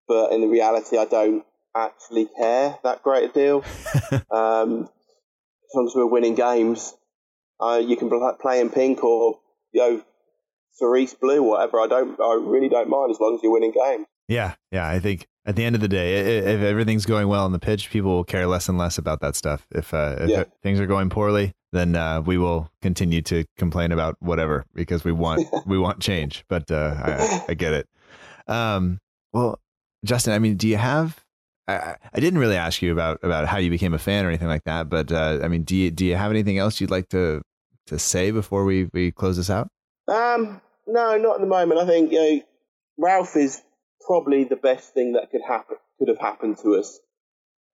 [0.09, 1.45] But in the reality, I don't
[1.77, 3.65] actually care that great a deal.
[4.31, 6.95] um, as long as we're winning games,
[7.61, 8.11] uh, you can
[8.41, 9.39] play in pink or
[9.73, 10.03] you know
[10.73, 11.79] cerise blue, whatever.
[11.81, 12.19] I don't.
[12.21, 14.07] I really don't mind as long as you're winning games.
[14.29, 14.89] Yeah, yeah.
[14.89, 17.91] I think at the end of the day, if everything's going well on the pitch,
[17.91, 19.67] people will care less and less about that stuff.
[19.71, 20.45] If uh, if Yeah.
[20.63, 25.13] things are going poorly, then uh, we will continue to complain about whatever because we
[25.13, 26.45] want we want change.
[26.49, 27.89] But uh, I, I get it.
[28.49, 28.99] Um,
[29.33, 29.61] well,
[30.05, 31.25] Justin, I mean, do you have?
[31.69, 34.49] I, I didn't really ask you about about how you became a fan or anything
[34.49, 37.09] like that, but uh, I mean, do you do you have anything else you'd like
[37.11, 37.43] to
[37.87, 39.69] to say before we we close this out?
[40.09, 41.81] Um, no, not at the moment.
[41.81, 42.43] I think you know,
[42.99, 43.61] Ralph is
[44.01, 46.99] probably the best thing that could happen could have happened to us.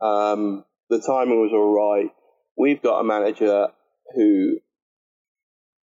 [0.00, 2.10] Um, the timing was all right.
[2.58, 3.68] We've got a manager
[4.14, 4.58] who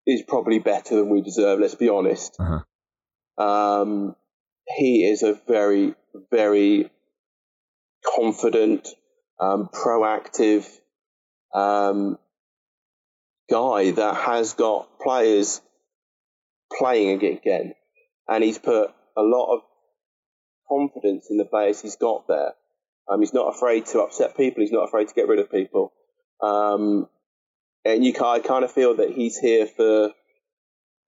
[0.06, 1.60] is probably better than we deserve.
[1.60, 2.36] Let's be honest.
[2.38, 3.42] Uh-huh.
[3.42, 4.16] Um,
[4.76, 5.94] he is a very,
[6.30, 6.90] very
[8.16, 8.88] confident,
[9.40, 10.66] um, proactive
[11.54, 12.18] um,
[13.50, 15.60] guy that has got players
[16.78, 17.74] playing again,
[18.28, 19.60] and he's put a lot of
[20.68, 22.52] confidence in the players he's got there.
[23.10, 24.62] Um, he's not afraid to upset people.
[24.62, 25.92] He's not afraid to get rid of people.
[26.40, 27.08] Um,
[27.84, 30.10] and you, I kind of feel that he's here for,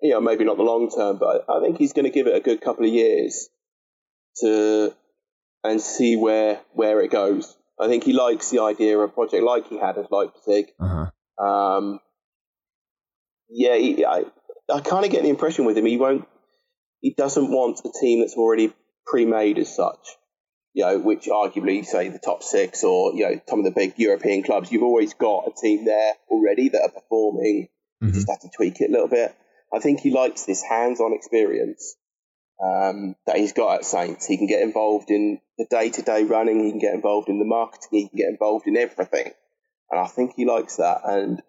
[0.01, 2.37] you know, maybe not the long term, but I, think he's going to give it
[2.37, 3.49] a good couple of years
[4.41, 4.95] to
[5.65, 7.57] and see where where it goes.
[7.81, 10.73] I think he likes the idea of a project like he had at Leipzig.
[10.81, 11.45] Uh-huh.
[11.45, 12.01] Um,
[13.49, 14.25] yeah, he, I
[14.73, 16.27] I kind of get the impression with him he won't
[17.01, 18.73] he doesn't want a team that's already
[19.07, 20.17] pre-made as such.
[20.75, 23.95] You know, which arguably say the top six or you know some of the big
[23.99, 24.73] European clubs.
[24.73, 27.69] You've always got a team there already that are performing.
[28.01, 28.15] You Mhm.
[28.15, 29.35] just have to tweak it a little bit.
[29.73, 31.97] I think he likes this hands-on experience
[32.63, 34.27] um, that he's got at Saints.
[34.27, 36.63] He can get involved in the day-to-day running.
[36.65, 37.89] He can get involved in the marketing.
[37.91, 39.33] He can get involved in everything,
[39.91, 41.03] and I think he likes that.
[41.05, 41.43] And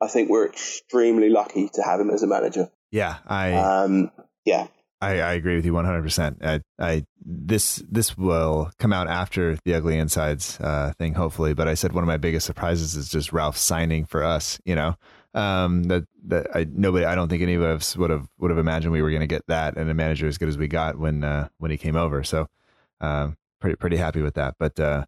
[0.00, 2.70] I think we're extremely lucky to have him as a manager.
[2.90, 4.10] Yeah, I Um,
[4.44, 4.66] yeah,
[5.00, 6.44] I, I agree with you 100%.
[6.44, 11.54] I, I this this will come out after the ugly insides uh, thing, hopefully.
[11.54, 14.58] But I said one of my biggest surprises is just Ralph signing for us.
[14.64, 14.96] You know,
[15.34, 18.58] um, that that I nobody I don't think any of us would have would have
[18.58, 20.98] imagined we were going to get that and a manager as good as we got
[20.98, 22.22] when uh, when he came over.
[22.22, 22.48] So
[23.00, 24.56] um, pretty pretty happy with that.
[24.58, 25.06] But uh,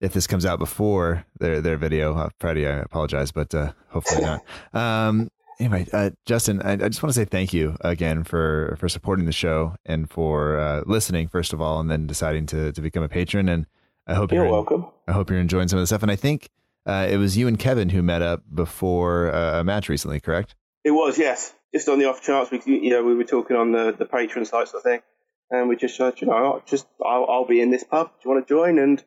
[0.00, 4.22] if this comes out before their their video, uh, Freddie, I apologize, but uh, hopefully
[4.22, 4.42] not.
[4.74, 5.30] Um,
[5.60, 9.26] anyway, uh, Justin, I, I just want to say thank you again for for supporting
[9.26, 13.02] the show and for uh, listening first of all, and then deciding to to become
[13.02, 13.48] a patron.
[13.48, 13.66] And
[14.06, 14.86] I hope you're you're welcome.
[15.08, 16.02] I hope you're enjoying some of the stuff.
[16.02, 16.50] And I think
[16.86, 20.54] uh, it was you and Kevin who met up before uh, a match recently, correct?
[20.84, 21.54] It was, yes.
[21.74, 24.46] Just on the off chance, we you know we were talking on the the Patreon
[24.46, 25.02] sites, I think,
[25.50, 28.08] and we just said, you know, I'll just I'll, I'll be in this pub.
[28.08, 28.78] Do you want to join?
[28.78, 29.02] And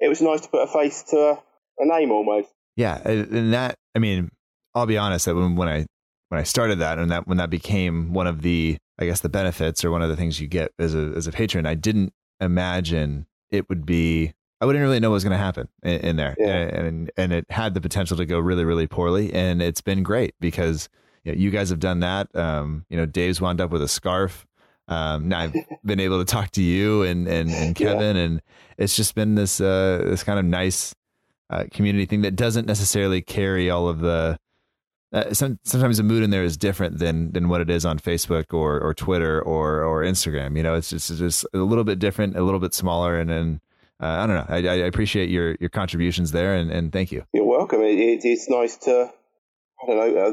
[0.00, 1.32] it was nice to put a face to a,
[1.78, 2.48] a name almost.
[2.74, 4.30] Yeah, and that I mean,
[4.76, 5.86] I'll be honest that when when I
[6.28, 9.28] when I started that and that when that became one of the I guess the
[9.28, 12.12] benefits or one of the things you get as a as a patron, I didn't
[12.40, 14.32] imagine it would be.
[14.60, 16.56] I wouldn't really know what was going to happen in, in there, Yeah.
[16.56, 20.34] and and it had the potential to go really really poorly, and it's been great
[20.40, 20.88] because
[21.24, 22.34] you, know, you guys have done that.
[22.34, 24.46] Um, you know, Dave's wound up with a scarf.
[24.88, 25.54] Um, now I've
[25.84, 27.92] been able to talk to you and and, and Yeah.
[27.92, 28.42] Kevin, and
[28.78, 30.94] it's just been this uh, this kind of nice
[31.50, 34.38] uh, community thing that doesn't necessarily carry all of the.
[35.16, 37.98] Uh, some, sometimes the mood in there is different than than what it is on
[37.98, 40.58] Facebook or or Twitter or or Instagram.
[40.58, 43.30] You know, it's just it's just a little bit different, a little bit smaller, and
[43.30, 43.60] then
[43.98, 44.46] uh, I don't know.
[44.46, 47.24] I, I appreciate your your contributions there, and, and thank you.
[47.32, 47.80] You're welcome.
[47.80, 49.10] It, it, it's nice to
[49.82, 50.32] I don't know uh,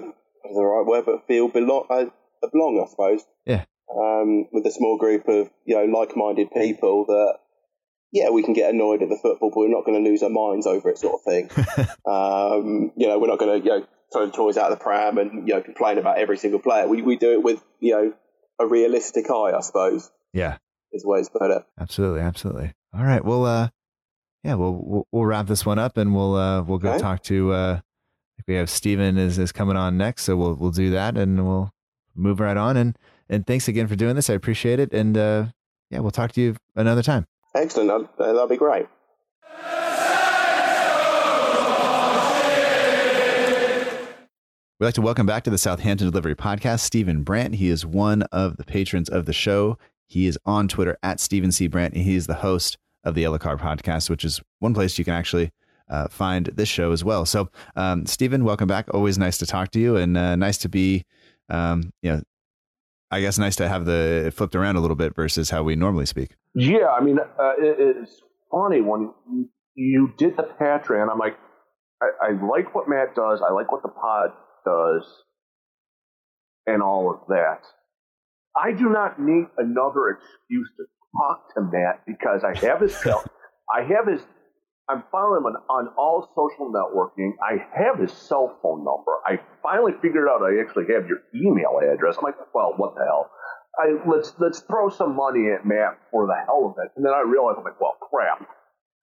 [0.53, 2.05] the right word, but feel belong uh,
[2.51, 3.23] belong, I suppose.
[3.45, 3.63] Yeah.
[3.89, 7.36] Um, with a small group of you know like-minded people that
[8.11, 10.29] yeah we can get annoyed at the football, but we're not going to lose our
[10.29, 11.49] minds over it, sort of thing.
[12.05, 14.84] um, you know, we're not going to you know throw the toys out of the
[14.84, 16.88] pram and you know complain about every single player.
[16.88, 18.14] We we do it with you know
[18.59, 20.57] a realistic eye, I suppose, Yeah,
[20.91, 22.74] is the way to absolutely, absolutely.
[22.95, 23.70] All right, well, uh,
[24.43, 26.99] yeah, we'll we'll, we'll wrap this one up, and we'll uh, we'll go Okay.
[26.99, 27.51] talk to.
[27.51, 27.80] Uh,
[28.47, 31.72] we have Stephen is is coming on next, so we'll we'll do that, and we'll
[32.16, 32.78] move right on.
[32.78, 32.97] And
[33.30, 34.30] and thanks again for doing this.
[34.30, 35.45] I appreciate it, and uh,
[35.89, 37.26] yeah, we'll talk to you another time.
[37.55, 37.89] Excellent.
[38.18, 38.88] That, that'll be great.
[44.84, 47.55] We'd like to welcome back to the Southampton Delivery Podcast Stephen Brandt.
[47.55, 49.77] He is one of the patrons of the show.
[50.07, 51.67] He is on Twitter at Stephen C.
[51.67, 54.99] Brandt, and he is the host of the Yellow Card Podcast, which is one place
[54.99, 55.51] you can actually
[55.89, 57.25] uh, find this show as well.
[57.25, 58.93] So, um, Stephen, welcome back.
[58.93, 61.05] Always nice to talk to you, and uh, nice to be,
[61.47, 62.21] um, you know,
[63.09, 66.07] I guess nice to have the flipped around a little bit versus how we normally
[66.07, 66.36] speak.
[66.55, 68.21] Yeah, I mean, uh, it, it's
[68.51, 71.09] funny when you, you did the Patreon.
[71.09, 71.38] I'm like,
[72.01, 73.41] I, I like what Matt does.
[73.41, 74.34] I like what the pod
[74.66, 75.03] does,
[76.66, 77.61] and all of that.
[78.55, 80.86] I do not need another excuse to
[81.18, 83.24] talk to Matt because I have his cell.
[83.74, 84.22] I have his.
[84.89, 87.32] I'm following him on, on all social networking.
[87.41, 89.14] I have his cell phone number.
[89.26, 92.18] I finally figured out I actually have your email address.
[92.18, 93.32] I'm like, well, what the hell?
[93.80, 96.91] I, let's let's throw some money at Matt for the hell of it.
[96.95, 98.47] And then I realized I'm like, well, crap.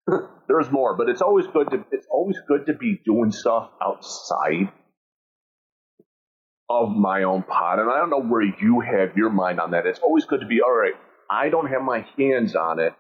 [0.49, 4.71] there's more, but it's always good to it's always good to be doing stuff outside
[6.71, 7.81] of my own pot.
[7.81, 9.87] And I don't know where you have your mind on that.
[9.87, 10.95] It's always good to be all right.
[11.29, 12.95] I don't have my hands on it.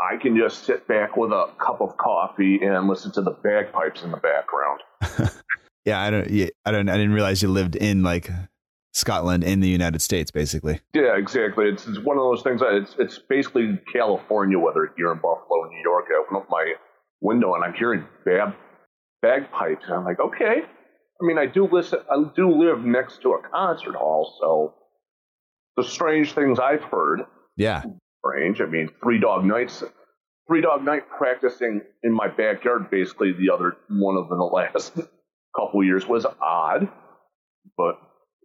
[0.00, 4.02] I can just sit back with a cup of coffee and listen to the bagpipes
[4.02, 4.80] in the background.
[5.84, 6.30] yeah, I don't.
[6.30, 6.88] Yeah, I don't.
[6.88, 8.28] I didn't realize you lived in like
[8.92, 10.80] Scotland in the United States, basically.
[10.94, 11.66] Yeah, exactly.
[11.68, 12.60] It's, it's one of those things.
[12.60, 16.06] That it's it's basically California weather here in Buffalo, New York.
[16.10, 16.74] I open up my
[17.20, 18.52] window and I'm hearing bag,
[19.22, 20.62] bagpipes, and I'm like, okay.
[21.20, 22.00] I mean, I do listen.
[22.10, 24.74] I do live next to a concert hall, so
[25.76, 27.22] the strange things I've heard.
[27.56, 27.82] Yeah,
[28.24, 28.60] strange.
[28.60, 29.84] I mean, Three Dog Nights,
[30.48, 32.90] Three Dog Night practicing in my backyard.
[32.90, 34.98] Basically, the other one of the last
[35.56, 36.88] couple years was odd,
[37.76, 37.96] but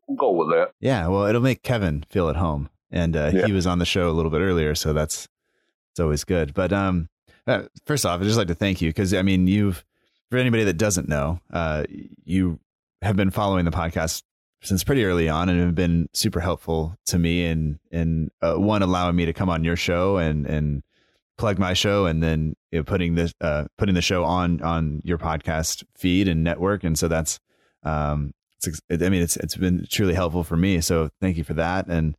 [0.07, 0.71] we'll go with that.
[0.79, 3.45] Yeah, well, it'll make Kevin feel at home, and uh, yeah.
[3.47, 5.27] he was on the show a little bit earlier, so that's
[5.91, 6.53] it's always good.
[6.53, 7.09] But um,
[7.47, 9.83] uh, first off, I'd just like to thank you because I mean, you've
[10.29, 11.85] for anybody that doesn't know, uh,
[12.23, 12.59] you
[13.01, 14.23] have been following the podcast
[14.61, 18.83] since pretty early on and have been super helpful to me and and uh, one
[18.83, 20.83] allowing me to come on your show and and
[21.37, 25.01] plug my show and then you know, putting this uh, putting the show on on
[25.03, 26.83] your podcast feed and network.
[26.83, 27.39] And so that's
[27.83, 30.81] um it's, I mean it's it's been truly helpful for me.
[30.81, 31.87] So thank you for that.
[31.87, 32.15] And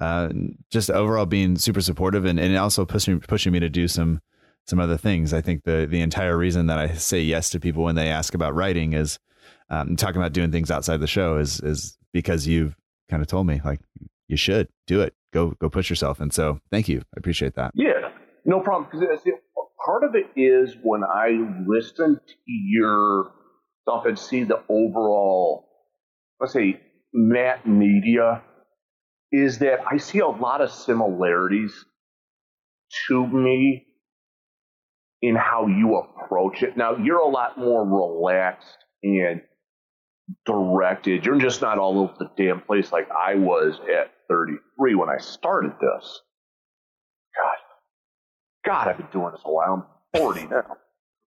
[0.00, 0.30] uh,
[0.70, 4.20] just overall being super supportive and, and also pushing pushing me to do some
[4.66, 7.84] some other things I think the the entire reason that I say yes to people
[7.84, 9.18] when they ask about writing is
[9.70, 12.76] um, talking about doing things outside the show is is because you've
[13.10, 13.80] kind of told me like
[14.28, 15.14] you should do it.
[15.32, 16.20] Go go push yourself.
[16.20, 17.00] And so thank you.
[17.00, 17.72] I appreciate that.
[17.74, 18.10] Yeah,
[18.44, 18.88] no problem.
[18.90, 19.22] Because
[19.84, 21.30] part of it is when I
[21.66, 23.32] listen to your
[23.82, 25.68] stuff and see the overall,
[26.40, 26.80] let's say,
[27.12, 28.42] Matt media,
[29.30, 31.72] is that I see a lot of similarities
[33.08, 33.86] to me
[35.22, 36.76] in how you approach it.
[36.76, 39.40] Now you're a lot more relaxed and
[40.44, 41.24] directed.
[41.24, 45.18] You're just not all over the damn place like I was at 33 when I
[45.18, 46.20] started this.
[47.36, 47.56] God,
[48.64, 49.88] God, I've been doing this a while.
[50.14, 50.76] I'm 40 now.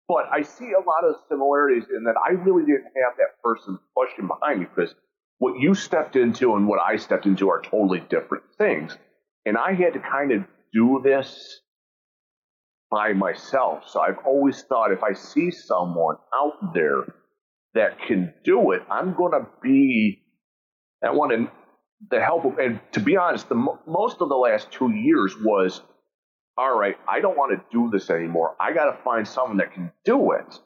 [0.08, 3.78] But I see a lot of similarities in that I really didn't have that person
[3.96, 4.94] pushing behind me because
[5.38, 8.96] what you stepped into and what I stepped into are totally different things.
[9.44, 11.60] And I had to kind of do this
[12.90, 13.84] by myself.
[13.88, 17.04] So I've always thought if I see someone out there
[17.74, 20.22] that can do it, I'm going to be
[21.02, 21.32] that one.
[21.32, 21.48] And
[22.10, 23.54] the help of, and to be honest, the
[23.86, 25.82] most of the last two years was,
[26.56, 28.56] all right, I don't want to do this anymore.
[28.60, 30.58] I got to find someone that can do it.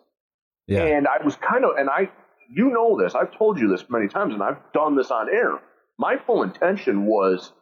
[0.67, 0.85] Yeah.
[0.85, 2.11] And I was kind of, and I,
[2.49, 5.59] you know this, I've told you this many times, and I've done this on air.
[5.99, 7.53] My full intention was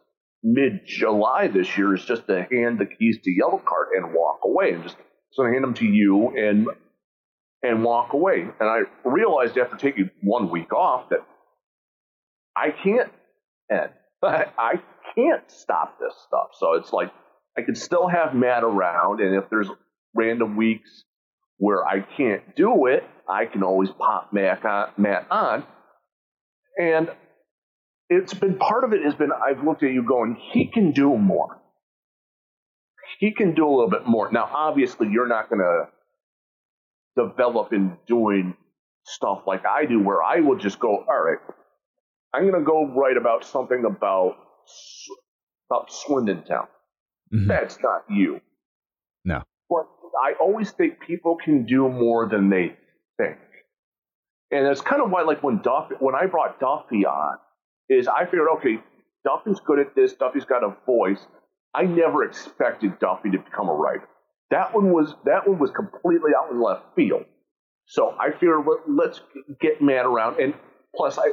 [0.43, 4.39] mid July this year is just to hand the keys to Yellow Card and walk
[4.45, 4.95] away and just
[5.31, 6.67] so hand them to you and
[7.61, 8.41] and walk away.
[8.59, 11.25] And I realized after taking one week off that
[12.55, 13.11] I can't
[13.71, 13.91] end.
[14.23, 14.81] I
[15.15, 16.49] can't stop this stuff.
[16.57, 17.11] So it's like
[17.57, 19.69] I can still have Matt around, and if there's
[20.13, 21.03] random weeks
[21.57, 25.63] where I can't do it, I can always pop Matt on, Matt on.
[26.79, 27.09] And
[28.09, 31.15] it's been part of it has been I've looked at you going, he can do
[31.17, 31.61] more.
[33.19, 34.31] He can do a little bit more.
[34.31, 35.87] Now, obviously, you're not going to
[37.21, 38.55] develop in doing
[39.05, 41.39] stuff like I do, where I will just go, all right,
[42.33, 44.37] I'm going to go write about something about
[45.69, 46.67] about Swindon Town.
[47.33, 47.47] Mm-hmm.
[47.47, 48.41] That's not you.
[49.25, 49.43] No.
[49.69, 49.87] But
[50.23, 52.75] I always think people can do more than they
[53.17, 53.37] think.
[54.51, 57.37] And that's kind of why, like when Duff, when I brought Duffy on,
[57.89, 58.79] is I figured, okay,
[59.25, 60.13] Duffy's good at this.
[60.13, 61.19] Duffy's got a voice.
[61.73, 64.07] I never expected Duffy to become a writer.
[64.51, 67.25] That one was that one was completely out in left field.
[67.85, 69.21] So I figured let, us
[69.59, 70.53] get Matt around, and
[70.95, 71.31] plus, I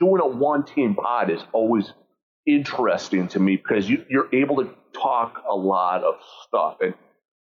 [0.00, 1.92] doing a one team pod is always
[2.46, 6.14] interesting to me because you, you're able to talk a lot of
[6.46, 6.94] stuff, and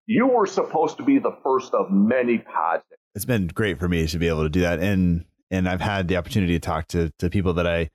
[0.07, 2.85] you were supposed to be the first of many pods.
[3.15, 6.07] It's been great for me to be able to do that, and and I've had
[6.09, 7.91] the opportunity to talk to to people that I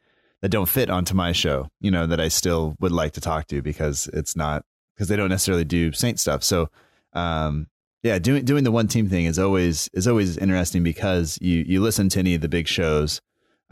[0.45, 3.47] that don't fit onto my show, you know, that I still would like to talk
[3.47, 6.43] to because it's not because they don't necessarily do Saint stuff.
[6.43, 6.69] So
[7.13, 7.65] um,
[8.03, 11.81] yeah, doing doing the one team thing is always is always interesting because you you
[11.81, 13.21] listen to any of the big shows,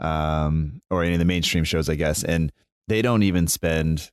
[0.00, 2.50] um, or any of the mainstream shows, I guess, and
[2.88, 4.10] they don't even spend.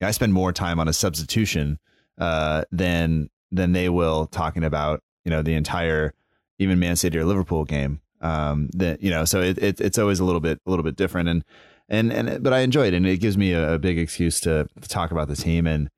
[0.00, 1.80] I spend more time on a substitution
[2.16, 6.14] uh, than than they will talking about you know the entire
[6.60, 8.00] even Man City or Liverpool game.
[8.20, 10.94] Um, that you know, so it, it it's always a little bit a little bit
[10.94, 11.44] different, and
[11.88, 14.68] and and but I enjoy it, and it gives me a, a big excuse to,
[14.80, 15.88] to talk about the team and.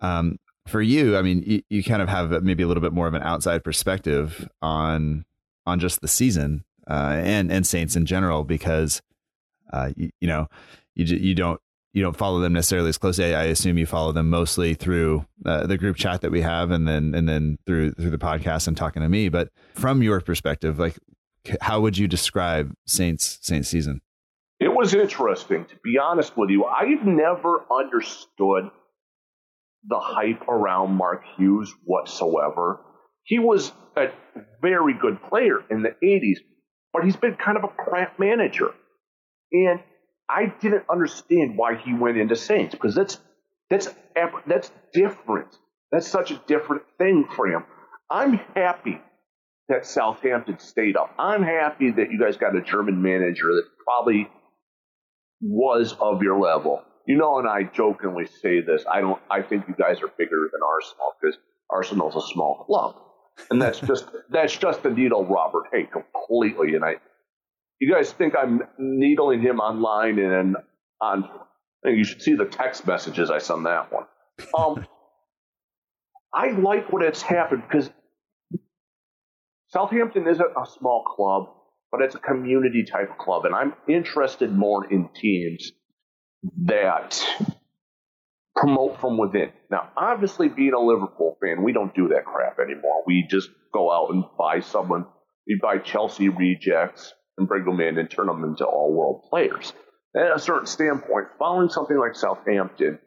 [0.00, 0.38] Um,
[0.68, 3.14] for you, I mean, you, you kind of have maybe a little bit more of
[3.14, 5.24] an outside perspective on
[5.66, 9.02] on just the season uh, and and Saints in general because
[9.72, 10.46] uh, you, you know
[10.94, 11.60] you you don't
[11.92, 13.34] you don't follow them necessarily as closely.
[13.34, 16.86] I assume you follow them mostly through uh, the group chat that we have, and
[16.86, 19.28] then and then through through the podcast and talking to me.
[19.28, 20.96] But from your perspective, like,
[21.60, 24.00] how would you describe Saints Saints season?
[24.60, 26.64] It was interesting, to be honest with you.
[26.64, 28.70] I've never understood
[29.86, 32.80] the hype around Mark Hughes whatsoever.
[33.22, 34.08] He was a
[34.60, 36.38] very good player in the 80s,
[36.92, 38.70] but he's been kind of a crap manager.
[39.52, 39.80] And
[40.28, 43.18] I didn't understand why he went into Saints because that's
[43.70, 43.88] that's
[44.46, 45.48] that's different.
[45.92, 47.64] That's such a different thing for him.
[48.10, 49.00] I'm happy
[49.68, 51.14] that Southampton stayed up.
[51.18, 54.28] I'm happy that you guys got a German manager that probably
[55.40, 56.82] was of your level.
[57.06, 58.84] You know, and I jokingly say this.
[58.90, 59.20] I don't.
[59.30, 61.38] I think you guys are bigger than Arsenal because
[61.70, 62.96] Arsenal's a small club,
[63.50, 66.74] and that's just that's just the needle Robert Hey completely.
[66.74, 66.96] And I
[67.80, 70.56] you guys think I'm needling him online and
[71.00, 71.28] on.
[71.84, 74.04] You should see the text messages I send that one.
[74.56, 74.86] Um,
[76.32, 77.90] I like what it's happened because
[79.68, 81.48] Southampton isn't a small club,
[81.90, 85.72] but it's a community type club, and I'm interested more in teams
[86.64, 87.24] that
[88.54, 89.50] promote from within.
[89.70, 93.04] Now, obviously, being a Liverpool fan, we don't do that crap anymore.
[93.06, 95.06] We just go out and buy someone.
[95.46, 99.72] We buy Chelsea rejects and bring them in and turn them into all world players.
[100.16, 102.98] At a certain standpoint, following something like Southampton,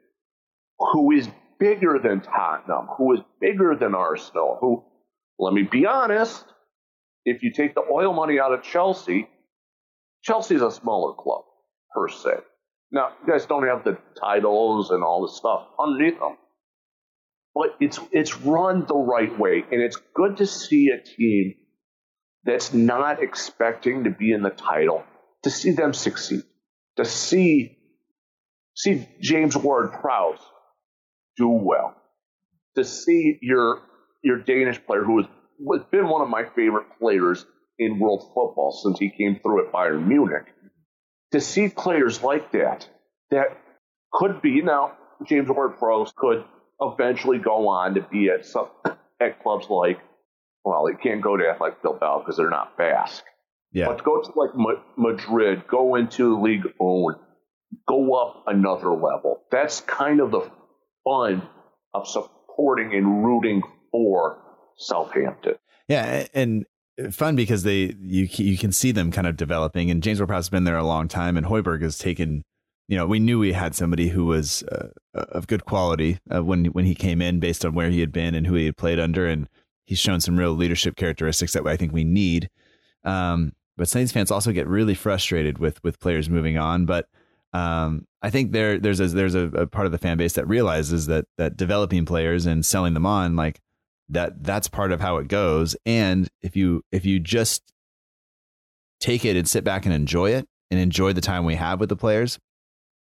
[0.79, 1.27] who is
[1.59, 4.83] bigger than Tottenham, who is bigger than Arsenal, who,
[5.37, 6.45] let me be honest,
[7.25, 9.27] if you take the oil money out of Chelsea,
[10.23, 11.43] Chelsea's a smaller club,
[11.93, 12.31] per se.
[12.91, 16.37] Now, you guys don't have the titles and all the stuff underneath them.
[17.53, 21.55] But it's it's run the right way, and it's good to see a team
[22.43, 25.03] that's not expecting to be in the title
[25.43, 26.43] to see them succeed,
[26.97, 27.77] to see
[28.75, 30.39] see James Ward-Prowse
[31.37, 31.95] do well,
[32.75, 33.81] to see your
[34.23, 35.27] your Danish player who has,
[35.73, 37.45] has been one of my favorite players
[37.79, 40.45] in world football since he came through at Bayern Munich,
[41.31, 42.87] to see players like that
[43.31, 43.57] that
[44.11, 44.93] could be now
[45.25, 46.43] James Ward-Prowse could
[46.79, 48.67] eventually go on to be at some
[49.19, 49.99] at clubs like
[50.63, 53.23] well, they can't go to Athletic Bilbao because they're not Basque.
[53.71, 53.87] Yeah.
[53.87, 57.15] But go to like Ma- Madrid, go into Ligue 1,
[57.87, 59.41] go up another level.
[59.49, 60.49] That's kind of the
[61.03, 61.41] fun
[61.93, 64.40] of supporting and rooting for
[64.81, 65.55] Southampton.
[65.87, 66.65] Yeah, and
[67.11, 69.89] fun because they you you can see them kind of developing.
[69.89, 72.43] And James Ward-Prowse has been there a long time, and Højbjerg has taken.
[72.87, 76.65] You know, we knew we had somebody who was uh, of good quality uh, when
[76.65, 78.99] when he came in, based on where he had been and who he had played
[78.99, 79.47] under, and
[79.85, 82.49] he's shown some real leadership characteristics that I think we need.
[83.03, 86.85] Um, but Saints fans also get really frustrated with with players moving on.
[86.85, 87.07] But
[87.53, 90.47] um, I think there there's a, there's a, a, part of the fan base that
[90.47, 93.59] realizes that that developing players and selling them on like
[94.11, 95.75] that that's part of how it goes.
[95.85, 97.63] And if you if you just
[98.99, 101.89] take it and sit back and enjoy it and enjoy the time we have with
[101.89, 102.39] the players,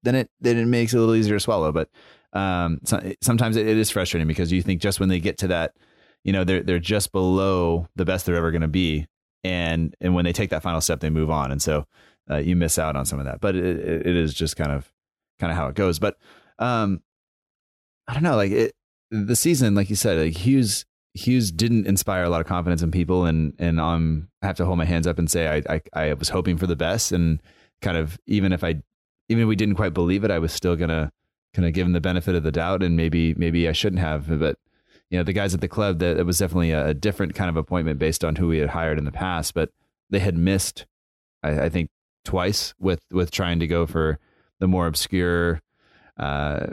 [0.03, 1.71] then it then it makes it a little easier to swallow.
[1.71, 1.89] But
[2.33, 5.47] um, so, sometimes it, it is frustrating because you think just when they get to
[5.47, 5.73] that
[6.23, 9.07] you know they're they're just below the best they're ever going to be
[9.43, 11.85] and and when they take that final step they move on and so
[12.31, 14.91] uh, you miss out on some of that but it, it is just kind of
[15.39, 16.17] kind of how it goes but
[16.59, 17.01] um
[18.07, 18.73] i don't know like it
[19.11, 22.91] the season like you said like hughes hughes didn't inspire a lot of confidence in
[22.91, 26.07] people and and um i have to hold my hands up and say i i,
[26.07, 27.39] I was hoping for the best and
[27.81, 28.81] kind of even if i
[29.29, 31.11] even if we didn't quite believe it i was still gonna
[31.53, 34.27] kind of give him the benefit of the doubt and maybe maybe i shouldn't have
[34.39, 34.57] but
[35.13, 37.55] you know the guys at the club that it was definitely a different kind of
[37.55, 39.69] appointment based on who we had hired in the past, but
[40.09, 40.87] they had missed,
[41.43, 41.91] I, I think,
[42.25, 44.17] twice with with trying to go for
[44.59, 45.61] the more obscure,
[46.17, 46.65] uh,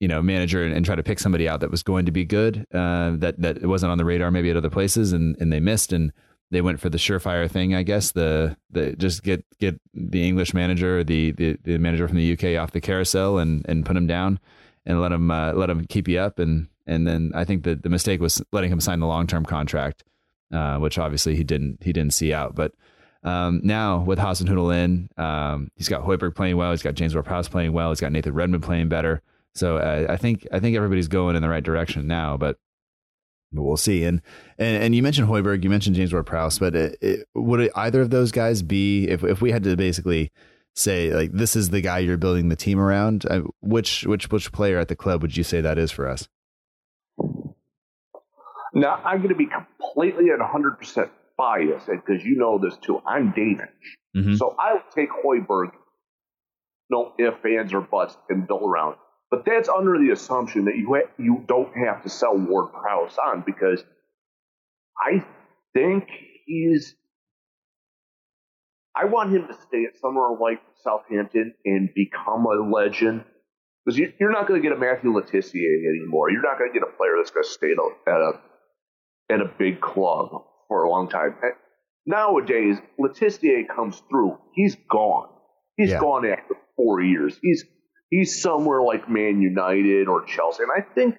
[0.00, 2.24] you know, manager and, and, try to pick somebody out that was going to be
[2.24, 5.60] good, uh, that that wasn't on the radar maybe at other places, and and they
[5.60, 6.12] missed and
[6.50, 8.12] they went for the surefire thing, I guess.
[8.12, 12.60] The the just get get the English manager, the the, the manager from the UK
[12.62, 14.38] off the carousel and and put him down
[14.86, 17.82] and let him uh, let him keep you up and and then I think that
[17.82, 20.02] the mistake was letting him sign the long term contract,
[20.52, 22.54] uh, which obviously he didn't he didn't see out.
[22.54, 22.72] But
[23.22, 27.48] um, now with Hasenhüttl in, um, he's got Højbjerg playing well, he's got James Ward-Prowse
[27.48, 29.22] playing well, he's got Nathan Redmond playing better.
[29.58, 32.56] So uh, I think I think everybody's going in the right direction now, but.
[33.50, 34.04] But we'll see.
[34.04, 34.20] And,
[34.58, 38.10] and and you mentioned Højbjerg, you mentioned James Ward-Prowse, but it, it, would either of
[38.10, 40.30] those guys be if if we had to basically
[40.74, 43.24] say like this is the guy you're building the team around?
[43.24, 46.28] Uh, which which which player at the club would you say that is for us?
[48.74, 53.00] Now, I'm going to be completely at 100% biased because you know this too.
[53.06, 53.96] I'm Danish.
[54.16, 54.34] Mm-hmm.
[54.34, 55.70] So I will take Højbjerg,
[56.90, 58.96] no ifs, ands, or buts, and build around.
[59.30, 63.16] But that's under the assumption that you ha- you don't have to sell Ward Prowse
[63.18, 63.84] on because
[64.98, 65.24] I
[65.74, 66.08] think
[66.46, 66.94] he's.
[68.96, 73.24] I want him to stay at somewhere like Southampton and become a legend.
[73.84, 76.30] Because you, you're not going to get a Matthew Le Tissier anymore.
[76.30, 78.40] You're not going to get a player that's going to stay at a, at a
[79.30, 80.30] at a big club
[80.68, 81.36] for a long time.
[82.06, 84.38] Nowadays, Le Tissier comes through.
[84.54, 85.28] He's gone.
[85.76, 86.00] He's Yeah.
[86.00, 87.38] gone after four years.
[87.40, 87.64] He's
[88.10, 90.62] he's somewhere like Man United or Chelsea.
[90.62, 91.16] And I think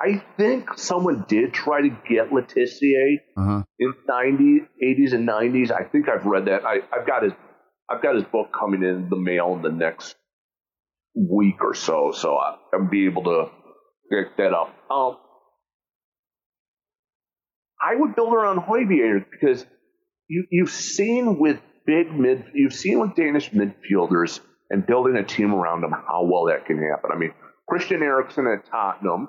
[0.00, 3.62] I think someone did try to get Le Tissier Uh-huh.
[3.78, 5.70] in 90s, 80s and 90s.
[5.70, 6.64] I think I've read that.
[6.64, 7.32] I, I've got his
[7.88, 10.16] I've got his book coming in the mail in the next
[11.14, 13.44] week or so, so I, I'll be able to
[14.10, 14.74] pick that up.
[14.90, 15.16] Um,
[17.80, 19.64] I would build around Højbjerg because
[20.28, 24.40] you you've seen with big mid you've seen with Danish midfielders
[24.70, 27.10] and building a team around them how well that can happen.
[27.12, 27.32] I mean,
[27.68, 29.28] Christian Eriksen at Tottenham,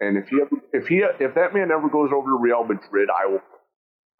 [0.00, 0.40] and if he
[0.72, 3.42] if he if that man ever goes over to Real Madrid, I will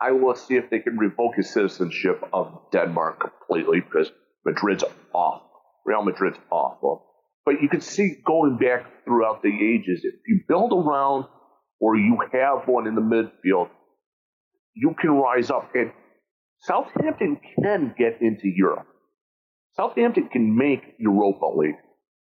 [0.01, 4.11] I will see if they can revoke his citizenship of Denmark completely because
[4.45, 5.43] Madrid's off.
[5.85, 7.07] Real Madrid's awful.
[7.45, 11.27] But you can see going back throughout the ages, if you build around
[11.81, 13.69] or you have one in the midfield,
[14.75, 15.71] you can rise up.
[15.75, 15.93] And
[16.61, 18.87] Southampton can get into Europe.
[19.75, 21.77] Southampton can make Europa League,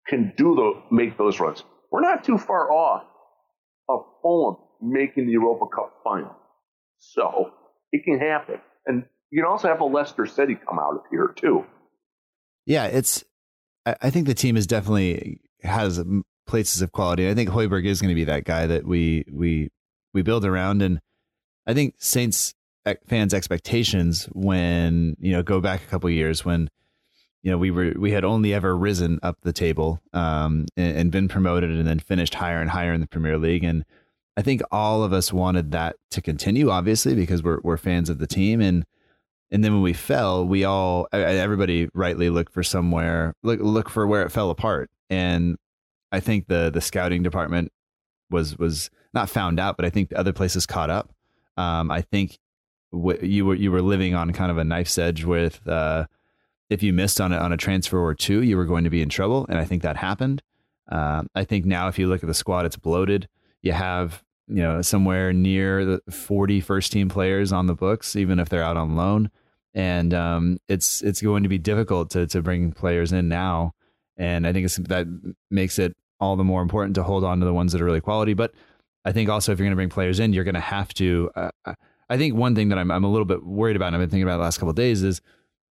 [0.08, 1.64] can do the make those runs.
[1.92, 3.04] We're not too far off
[3.90, 6.36] of Fulham making the Europa Cup final.
[7.00, 7.52] So
[7.92, 8.62] it can happen.
[8.86, 11.66] And you can also have a Leicester City come out of here too.
[12.66, 13.24] Yeah, it's.
[13.86, 16.04] I think the team is definitely has
[16.46, 17.28] places of quality.
[17.28, 19.70] I think Højbjerg is going to be that guy that we we
[20.14, 21.00] we build around, and
[21.66, 22.54] I think Saints
[22.86, 26.70] eh, fans' expectations when you know go back a couple years when
[27.44, 31.12] you know we were we had only ever risen up the table um, and, and
[31.12, 33.86] been promoted and then finished higher and higher in the Premier League, and
[34.38, 38.20] I think all of us wanted that to continue, obviously because we're we're fans of
[38.20, 38.86] the team and.
[39.54, 44.08] And then when we fell, we all everybody rightly looked for somewhere look look for
[44.08, 44.90] where it fell apart.
[45.10, 45.58] And
[46.10, 47.70] I think the the scouting department
[48.30, 51.12] was was not found out, but I think the other places caught up.
[51.58, 52.40] Um, I think
[52.92, 56.06] w- you were you were living on kind of a knife's edge with uh,
[56.72, 59.02] if you missed on a, on a transfer or two, you were going to be
[59.02, 60.42] in trouble, and I think that happened.
[60.90, 63.28] Um, I think now if you look at the squad, it's bloated.
[63.62, 68.40] You have you know somewhere near the 40 first team players on the books, even
[68.40, 69.30] if they're out on loan
[69.74, 73.74] and um, it's it's going to be difficult to to bring players in now.
[74.18, 77.54] And I think that makes it all the more important to hold on to the
[77.54, 78.34] ones that are really quality.
[78.34, 78.54] But
[79.06, 81.32] I think also if you're going to bring players in, you're going to have to.
[81.36, 81.52] Uh,
[82.10, 84.10] I think one thing that I'm I'm a little bit worried about, and I've been
[84.10, 85.22] thinking about the last couple days, is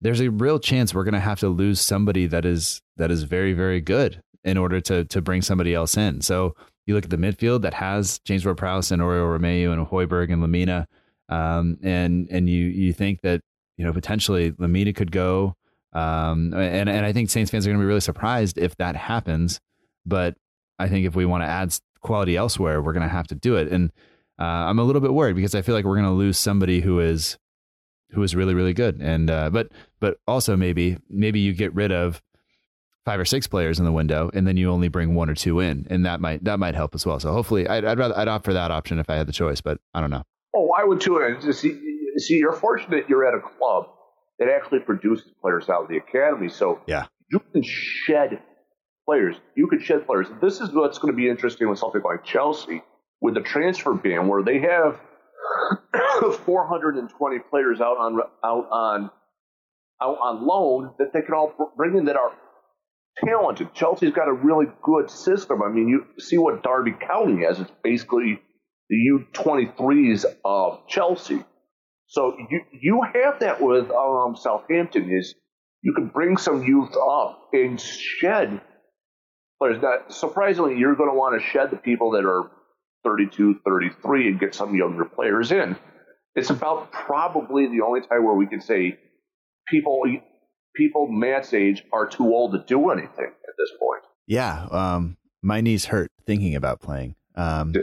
[0.00, 3.24] there's a real chance we're going to have to lose somebody that is that is
[3.24, 6.20] very very good in order to to bring somebody else in.
[6.20, 6.54] So
[6.86, 10.42] you look at the midfield that has James Ward-Prowse and Oriol Romeu and Højbjerg and
[10.42, 10.86] Lemina,
[11.28, 13.40] um, and and you you think that
[13.76, 15.54] you know potentially Lemina could go,
[15.92, 18.96] um, and and I think Saints fans are going to be really surprised if that
[18.96, 19.60] happens.
[20.06, 20.34] But
[20.78, 23.56] I think if we want to add quality elsewhere, we're going to have to do
[23.56, 23.68] it.
[23.70, 23.92] And
[24.38, 26.80] uh, I'm a little bit worried because I feel like we're going to lose somebody
[26.80, 27.36] who is
[28.12, 29.00] who is really really good.
[29.00, 29.70] And uh, but
[30.00, 32.22] but also maybe maybe you get rid of
[33.06, 35.60] five or six players in the window, and then you only bring one or two
[35.60, 37.18] in, and that might that might help as well.
[37.20, 39.60] So hopefully, I'd, I'd rather I'd opt for that option if I had the choice,
[39.60, 40.22] but I don't know.
[40.54, 41.18] Oh, I would too.
[41.18, 41.78] And uh, see,
[42.16, 43.86] see, you're fortunate you're at a club
[44.38, 46.48] that actually produces players out of the academy.
[46.48, 47.06] So Yeah.
[47.30, 48.40] you can shed
[49.06, 49.36] players.
[49.54, 50.26] You can shed players.
[50.40, 52.82] This is what's going to be interesting with something like Chelsea
[53.20, 54.98] with the transfer ban, where they have
[56.44, 59.10] 420 players out on out on
[60.02, 62.32] out on loan that they can all bring in that are
[63.24, 63.74] talented.
[63.74, 65.62] Chelsea's got a really good system.
[65.62, 67.60] I mean, you see what Derby County has.
[67.60, 68.40] It's basically
[68.88, 68.96] the
[69.34, 71.44] U23s of Chelsea.
[72.06, 75.34] So you you have that with um, Southampton is
[75.82, 78.60] you can bring some youth up and shed
[79.60, 79.80] players.
[79.80, 82.50] Now, surprisingly, you're going to want to shed the people that are
[83.04, 85.76] 32, 33 and get some younger players in.
[86.34, 88.98] It's about probably the only time where we can say
[89.70, 90.02] people
[90.74, 94.02] people Matt's age are too old to do anything at this point.
[94.26, 97.74] Yeah, um, my knees hurt thinking about playing, um,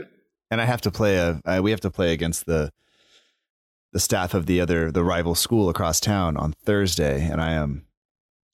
[0.50, 1.40] and I have to play a.
[1.44, 2.72] Uh, we have to play against the
[3.92, 7.86] the staff of the other the rival school across town on Thursday, and I am.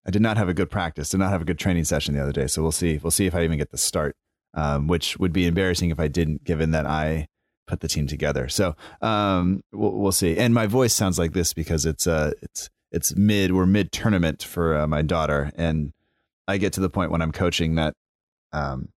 [0.07, 1.11] I did not have a good practice.
[1.11, 2.47] Did not have a good training session the other day.
[2.47, 2.99] So we'll see.
[3.03, 4.17] We'll see if I even get the start,
[4.53, 7.27] um, which would be embarrassing if I didn't, given that I
[7.67, 8.49] put the team together.
[8.49, 10.37] So um, we'll, we'll see.
[10.37, 14.43] And my voice sounds like this because it's uh it's it's mid we're mid tournament
[14.43, 15.93] for uh, my daughter, and
[16.47, 17.95] I get to the point when I'm coaching that
[18.53, 18.91] um,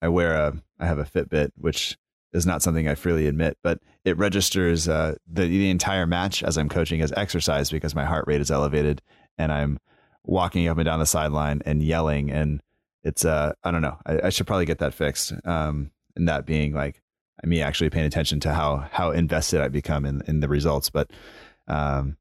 [0.00, 1.98] I wear a I have a Fitbit, which
[2.32, 6.56] is not something I freely admit, but it registers uh, the the entire match as
[6.56, 9.02] I'm coaching as exercise because my heart rate is elevated
[9.36, 9.78] and I'm
[10.24, 12.62] walking up and down the sideline and yelling and
[13.02, 16.44] it's uh I don't know I, I should probably get that fixed um and that
[16.44, 17.00] being like
[17.42, 21.10] me actually paying attention to how how invested I become in in the results but
[21.68, 22.18] um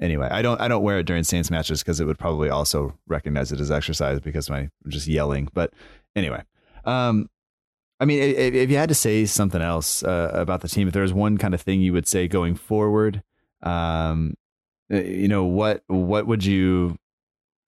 [0.00, 2.96] anyway I don't I don't wear it during Saints matches because it would probably also
[3.06, 5.72] recognize it as exercise because my I'm just yelling but
[6.14, 6.42] anyway
[6.84, 7.28] um
[7.98, 10.92] I mean, if, if, you had to say something else uh, about the team, if
[10.92, 13.22] there was one kind of thing you would say going forward,
[13.62, 14.34] um,
[14.92, 16.96] uh, you know, what what would you?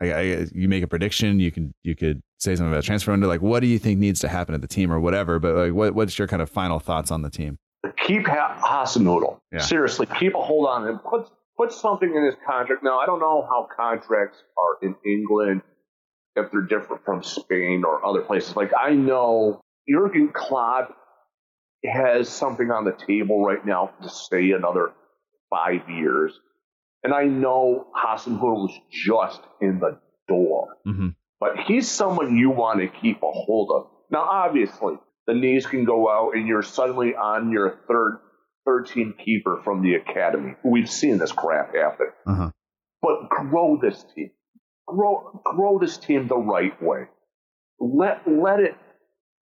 [0.00, 1.40] I, I, you make a prediction.
[1.40, 3.26] You can you could say something about transfer window.
[3.26, 5.38] Like, what do you think needs to happen at the team, or whatever?
[5.38, 7.59] But like, what what's your kind of final thoughts on the team?
[8.06, 9.38] Keep ha- Hasenhüttl.
[9.50, 9.60] Yeah.
[9.60, 10.98] Seriously, keep a hold on him.
[10.98, 12.82] Put put something in his contract.
[12.82, 15.62] Now, I don't know how contracts are in England
[16.36, 18.55] if they're different from Spain or other places.
[18.56, 20.97] Like I know Jurgen Klopp
[21.85, 24.93] has something on the table right now to stay another
[25.51, 26.32] five years.
[27.02, 29.98] And I know Hasenhüttl is just in the
[30.28, 30.76] door.
[30.86, 31.09] Mm-hmm.
[31.40, 33.86] But he's someone you want to keep a hold of.
[34.10, 34.94] Now, obviously,
[35.26, 38.18] the knees can go out and you're suddenly on your third
[38.69, 40.55] third team keeper from the academy.
[40.62, 42.09] We've seen this crap happen.
[42.27, 42.51] Uh-huh.
[43.01, 44.31] But grow this team.
[44.86, 47.05] Grow grow this team the right way.
[47.81, 48.77] Let let it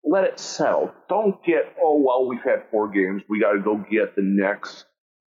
[0.03, 0.91] let it settle.
[1.09, 3.23] Don't get, oh, well, we've had four games.
[3.27, 4.85] We got to go get the next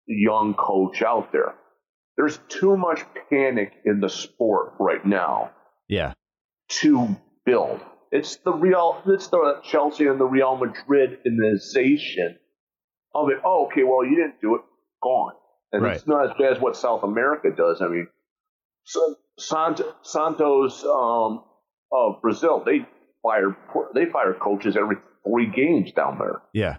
[0.08, 1.56] young coach out there.
[2.16, 5.52] There's too much panic in the sport right now.
[5.90, 6.14] Yeah.
[6.82, 7.82] To build.
[8.12, 12.38] It's the real, it's the Chelsea and the Real Madrid Madridization
[13.14, 13.38] of it.
[13.44, 14.62] Oh, okay, well, you didn't do it.
[15.02, 15.34] Gone.
[15.72, 15.96] And right.
[15.96, 17.82] it's not as bad as what South America does.
[17.82, 18.08] I mean,
[18.84, 21.44] so, Santos um,
[21.92, 22.86] of Brazil, they
[23.24, 23.56] fire
[23.94, 26.42] they fire coaches every three games down there.
[26.54, 26.78] Yeah,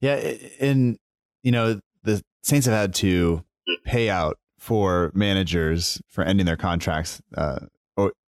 [0.00, 0.98] yeah, and
[1.42, 3.44] you know the Saints have had to
[3.84, 7.60] pay out for managers for ending their contracts uh,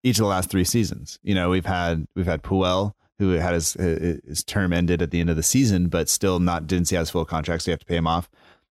[0.03, 1.19] each of the last three seasons.
[1.23, 5.19] You know, we've had we've had Puel who had his his term ended at the
[5.19, 7.79] end of the season, but still not didn't see his full contract, so you have
[7.79, 8.29] to pay him off.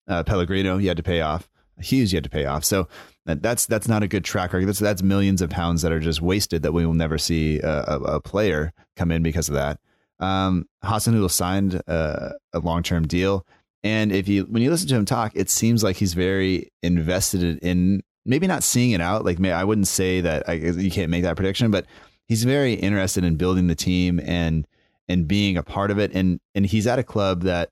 [0.08, 1.48] Uh, Pellegrino, you had to pay off.
[1.80, 2.64] Hughes, you had to pay off.
[2.64, 2.88] So
[3.26, 4.68] that's that's not a good track record.
[4.68, 7.84] That's that's millions of pounds that are just wasted that we will never see a,
[7.86, 9.78] a, a player come in because of that.
[10.18, 13.44] Um, Hasenhüttl signed a, a long term deal,
[13.82, 17.58] and if you when you listen to him talk, it seems like he's very invested
[17.58, 19.24] in maybe not seeing it out.
[19.24, 21.86] Like I wouldn't say that I, you can't make that prediction, but
[22.26, 24.66] he's very interested in building the team and
[25.08, 26.12] and being a part of it.
[26.14, 27.70] And and he's at a club that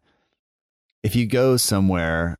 [1.02, 2.38] if you go somewhere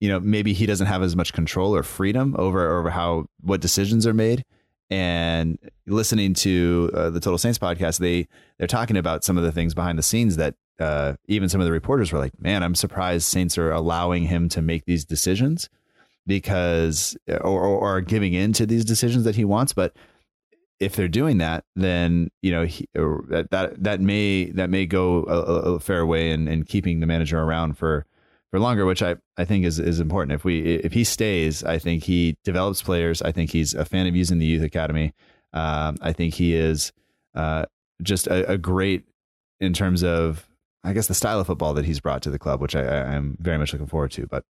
[0.00, 3.62] you know maybe he doesn't have as much control or freedom over over how what
[3.62, 4.44] decisions are made
[4.90, 9.52] and listening to uh, the total saints podcast they they're talking about some of the
[9.52, 12.74] things behind the scenes that uh, even some of the reporters were like man i'm
[12.74, 15.70] surprised saints are allowing him to make these decisions
[16.26, 19.96] because or, or, or giving in to these decisions that he wants but
[20.80, 25.24] if they're doing that, then you know he, that that that may that may go
[25.24, 28.06] a, a fair way in, in keeping the manager around for
[28.50, 30.32] for longer, which I, I think is, is important.
[30.32, 33.22] If we if he stays, I think he develops players.
[33.22, 35.12] I think he's a fan of using the youth academy.
[35.52, 36.92] Um, I think he is
[37.34, 37.66] uh,
[38.02, 39.04] just a, a, great
[39.60, 40.48] in terms of
[40.82, 43.36] I guess the style of football that he's brought to the club, which I, am
[43.40, 44.26] very much looking forward to.
[44.26, 44.44] But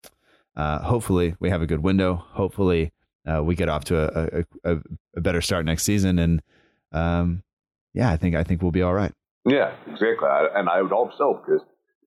[0.56, 2.14] uh, hopefully we have a good window.
[2.32, 2.92] Hopefully
[3.26, 4.76] uh, we get off to a, a,
[5.16, 6.42] a, better start next season, and
[6.92, 7.42] um,
[7.94, 9.12] yeah, I think I think we'll be all right.
[9.46, 11.62] Yeah, exactly, and I would hope so because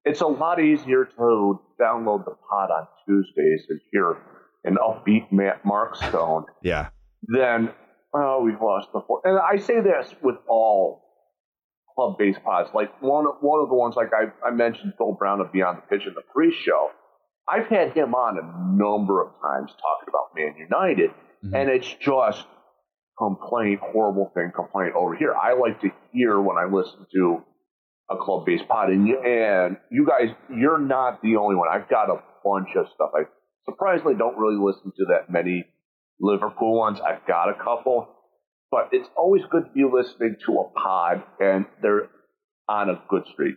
[0.07, 4.17] it's a lot easier to download the pod on Tuesdays and hear
[4.63, 6.45] an upbeat Matt Marks tone.
[6.61, 6.89] Yeah.
[7.23, 7.71] Then,
[8.13, 9.21] oh, we've lost the four.
[9.23, 11.03] And I say this with all
[11.95, 12.69] club based pods.
[12.73, 15.97] Like one, one of the ones, like I, I mentioned Phil Brown of Beyond the
[15.97, 16.89] Pitch in the pre show.
[17.49, 21.55] I've had him on a number of times talking about Man United, mm-hmm.
[21.55, 22.45] and it's just
[23.17, 25.33] complaint, horrible thing, complaint over here.
[25.33, 27.43] I like to hear when I listen to
[28.09, 28.89] a club based pod.
[28.89, 31.67] And you, and you guys, you're not the only one.
[31.71, 33.11] I've got a bunch of stuff.
[33.15, 33.23] I
[33.65, 35.65] surprisingly don't really listen to that many
[36.19, 36.99] Liverpool ones.
[36.99, 38.07] I've got a couple,
[38.71, 42.09] but it's always good to be listening to a pod and they're
[42.67, 43.55] on a good streak.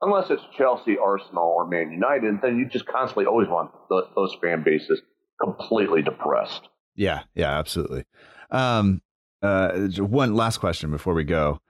[0.00, 4.36] Unless it's Chelsea, Arsenal, or Man United, then you just constantly always want the, those
[4.40, 5.00] fan bases
[5.42, 6.68] completely depressed.
[6.94, 8.04] Yeah, yeah, absolutely.
[8.50, 9.02] Um,
[9.42, 11.60] uh, one last question before we go.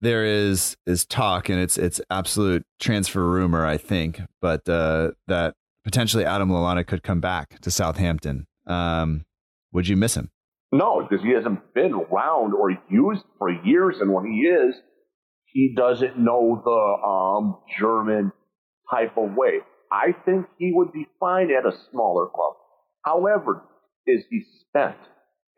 [0.00, 5.54] there is is talk, and it's it's absolute transfer rumor, I think, but uh, that
[5.84, 8.46] potentially Adam Lallana could come back to Southampton.
[8.66, 9.24] Um,
[9.72, 10.30] would you miss him?
[10.72, 14.74] No, because he hasn't been around or used for years, and when he is,
[15.56, 18.30] he doesn't know the um, German
[18.90, 19.60] type of way.
[19.90, 22.56] I think he would be fine at a smaller club.
[23.02, 23.62] However,
[24.06, 24.98] is he spent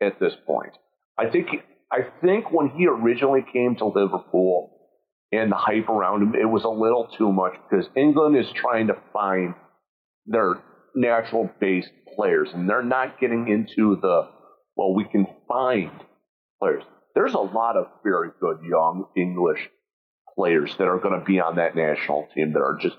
[0.01, 0.71] at this point?
[1.17, 1.47] I think
[1.91, 4.71] I think when he originally came to Liverpool
[5.33, 8.87] and the hype around him, it was a little too much because England is trying
[8.87, 9.53] to find
[10.25, 10.63] their
[10.95, 14.29] natural based players and they're not getting into the
[14.77, 15.91] well, we can find
[16.57, 16.83] players.
[17.15, 19.59] There's a lot of very good young English
[20.39, 22.95] players that are going to be on that national team that are just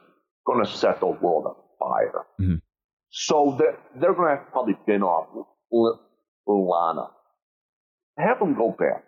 [0.46, 2.26] going to set the world on fire.
[2.38, 2.56] Mm-hmm.
[3.10, 5.46] So they're, they're going to have to probably bin off
[6.46, 7.08] Lallana.
[8.18, 9.04] Have them go back.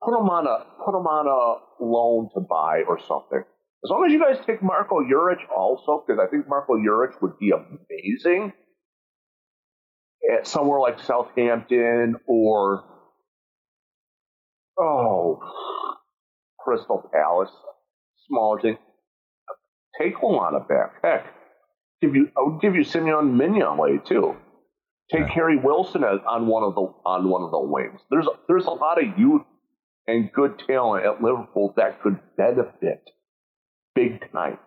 [0.00, 3.42] Put them on a put them on a loan to buy or something.
[3.84, 7.38] As long as you guys take Marko Grujić also, because I think Marko Grujić would
[7.38, 8.52] be amazing
[10.32, 12.84] at somewhere like Southampton or
[14.78, 15.40] oh
[16.64, 17.50] Crystal Palace,
[18.28, 18.78] smaller thing.
[20.00, 20.94] Take Lallana back.
[21.02, 21.26] Heck,
[22.00, 24.36] give you I would give you Simeon Mignolet too.
[25.10, 25.34] Take yeah.
[25.34, 28.00] Harry Wilson as, on one of the on one of the wings.
[28.10, 29.42] There's there's a lot of youth
[30.06, 33.02] and good talent at Liverpool that could benefit
[33.94, 34.58] big time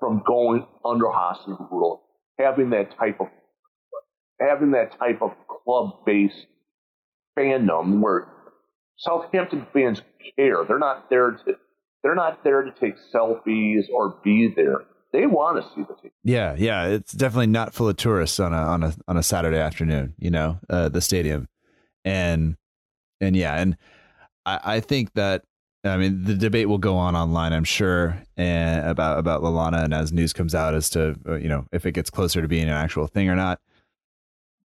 [0.00, 2.00] from going under Hasenhüttl,
[2.38, 3.28] having that type of
[4.40, 5.32] having that type of
[5.64, 6.46] club based
[7.38, 8.28] fandom where
[8.98, 10.02] Southampton fans
[10.36, 10.64] care.
[10.64, 11.56] They're not there to
[12.02, 16.10] they're not there to take selfies or be there they want to see the team.
[16.22, 19.58] Yeah, yeah, it's definitely not full of tourists on a on a on a Saturday
[19.58, 20.14] afternoon.
[20.18, 21.48] You know, uh, the stadium,
[22.04, 22.56] and
[23.20, 23.76] and yeah, and
[24.44, 25.44] I, I think that
[25.84, 29.94] I mean the debate will go on online, I'm sure, and about about Lallana, and
[29.94, 32.64] as news comes out as to uh, you know if it gets closer to being
[32.64, 33.60] an actual thing or not.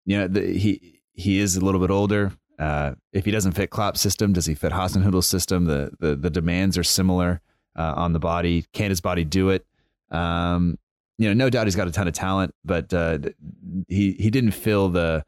[0.06, 2.32] You know, the, he he is a little bit older.
[2.60, 5.64] Uh, if he doesn't fit Klopp's system, does he fit Hasenhüttl's system?
[5.64, 7.40] The, the the demands are similar
[7.74, 8.66] uh, on the body.
[8.74, 9.66] Can his body do it?
[10.10, 10.78] Um,
[11.16, 13.18] you know, no doubt he's got a ton of talent, but uh,
[13.88, 15.24] he he didn't fill the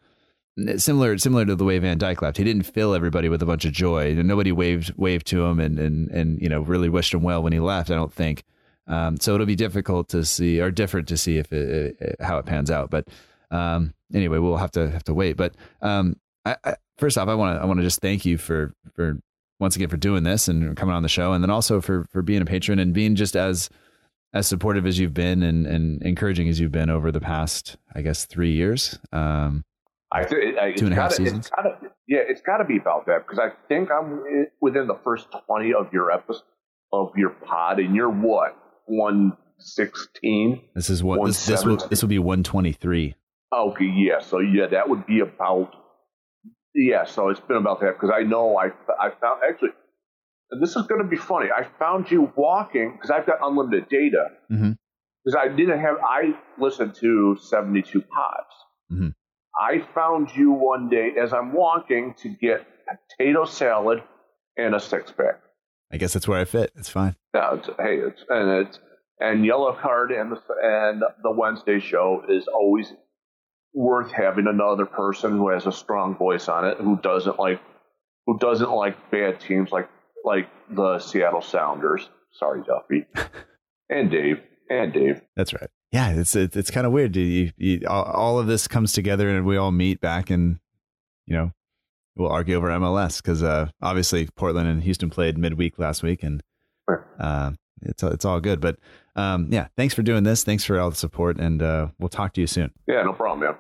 [0.77, 2.37] similar similar to the way Van Dijk left.
[2.37, 4.15] He didn't fill everybody with a bunch of joy.
[4.15, 7.53] Nobody waved waved to him and and and you know really wished him well when
[7.53, 7.91] he left.
[7.91, 8.45] I don't think.
[8.87, 12.39] Um, so it'll be difficult to see or different to see if it, it, how
[12.39, 12.91] it pans out.
[12.91, 13.09] But
[13.51, 15.37] um, anyway, we'll have to have to wait.
[15.37, 18.39] But um, I, I, first off, I want to I want to just thank you
[18.39, 19.19] for for
[19.60, 22.23] once again for doing this and coming on the show, and then also for for
[22.23, 23.70] being a patron and being just as
[24.35, 28.01] as supportive as you've been and, and encouraging as you've been over the past, I
[28.01, 28.98] guess, three years.
[29.12, 29.64] Um,
[30.10, 30.36] I two
[30.85, 31.47] and a half gotta, seasons.
[31.47, 34.98] It's gotta, yeah, it's got to be about that because I think I'm within the
[35.02, 36.43] first twenty of your episode
[36.93, 38.56] of your pod, and you're what
[38.86, 40.60] one sixteen.
[40.74, 43.14] This is what this this will this will be one twenty three.
[43.55, 44.20] Okay, yeah.
[44.20, 45.74] So yeah, that would be about
[46.74, 47.05] yeah.
[47.05, 48.69] So it's been about that because I know I
[48.99, 49.70] I found actually
[50.53, 51.49] and this is going to be funny.
[51.51, 54.27] I found you walking because I've got unlimited data.
[54.51, 55.36] Because mm-hmm.
[55.39, 58.47] I didn't have, I listened to 72 pods.
[58.93, 59.09] Mm-hmm.
[59.59, 62.66] I found you one day as I'm walking to get
[63.19, 64.03] potato salad
[64.59, 65.40] and a six pack.
[65.90, 66.70] I guess that's where I fit.
[66.77, 67.16] It's fine.
[67.35, 68.78] Yeah, it's, hey, it's and it's
[69.20, 72.93] and yellow card and the and the Wednesday show is always
[73.74, 77.61] worth having another person who has a strong voice on it who doesn't like
[78.27, 79.89] who doesn't like bad teams like
[80.24, 82.09] like the Seattle Sounders.
[82.32, 83.07] Sorry, Duffy,
[83.90, 84.40] and Dave,
[84.70, 85.20] and Dave.
[85.36, 85.69] That's right.
[85.90, 87.15] Yeah, it's it's, it's kind of weird.
[87.16, 90.59] You, you, all of this comes together, and we all meet back, and
[91.27, 91.53] you know,
[92.16, 96.43] we'll argue over MLS because uh, obviously Portland and Houston played midweek last week, and
[97.20, 98.61] uh, it's it's all good.
[98.61, 98.78] But
[99.17, 100.45] um, yeah, thanks for doing this.
[100.45, 102.73] Thanks for all the support, and uh, we'll talk to you soon.
[102.87, 103.55] Yeah, no problem, man.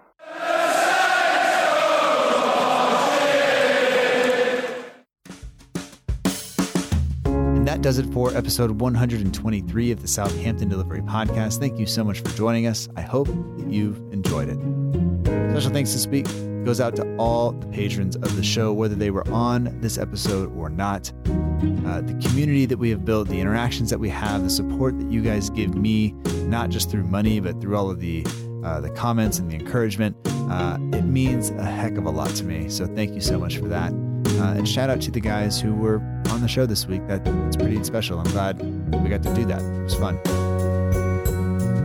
[7.62, 11.60] And that does it for episode 123 of the Southampton Delivery Podcast.
[11.60, 12.88] Thank you so much for joining us.
[12.96, 14.58] I hope that you've enjoyed it.
[15.52, 16.26] Special thanks this week
[16.64, 20.54] goes out to all the patrons of the show, whether they were on this episode
[20.56, 21.12] or not.
[21.26, 25.10] Uh, the community that we have built, the interactions that we have, the support that
[25.10, 26.12] you guys give me,
[26.46, 28.24] not just through money, but through all of the
[28.64, 30.16] uh, the comments and the encouragement.
[30.26, 32.68] Uh, it means a heck of a lot to me.
[32.68, 33.92] So thank you so much for that.
[33.92, 35.96] Uh, and shout out to the guys who were
[36.30, 37.06] on the show this week.
[37.08, 38.18] That, that's pretty special.
[38.18, 38.62] I'm glad
[39.02, 39.60] we got to do that.
[39.60, 40.18] It was fun.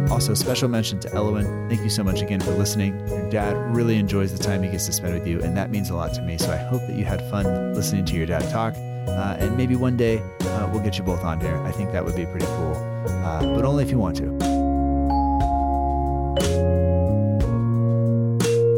[0.10, 1.70] Also, special mention to Elowen.
[1.70, 2.98] Thank you so much again for listening.
[3.08, 5.90] Your dad really enjoys the time he gets to spend with you, and that means
[5.90, 6.38] a lot to me.
[6.38, 8.74] So I hope that you had fun listening to your dad talk.
[9.08, 11.56] Uh, and maybe one day uh, we'll get you both on here.
[11.64, 12.76] I think that would be pretty cool,
[13.08, 14.26] uh, but only if you want to.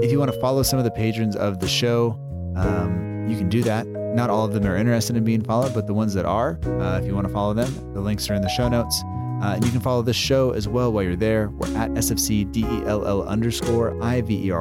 [0.04, 2.20] If you want to follow some of the patrons of the show,
[2.56, 3.86] um, you can do that.
[3.88, 7.00] Not all of them are interested in being followed, but the ones that are, uh,
[7.00, 9.04] if you want to follow them, the links are in the show notes.
[9.42, 11.50] Uh, and you can follow this show as well while you're there.
[11.50, 14.52] We're at SFCDELL underscore IVERY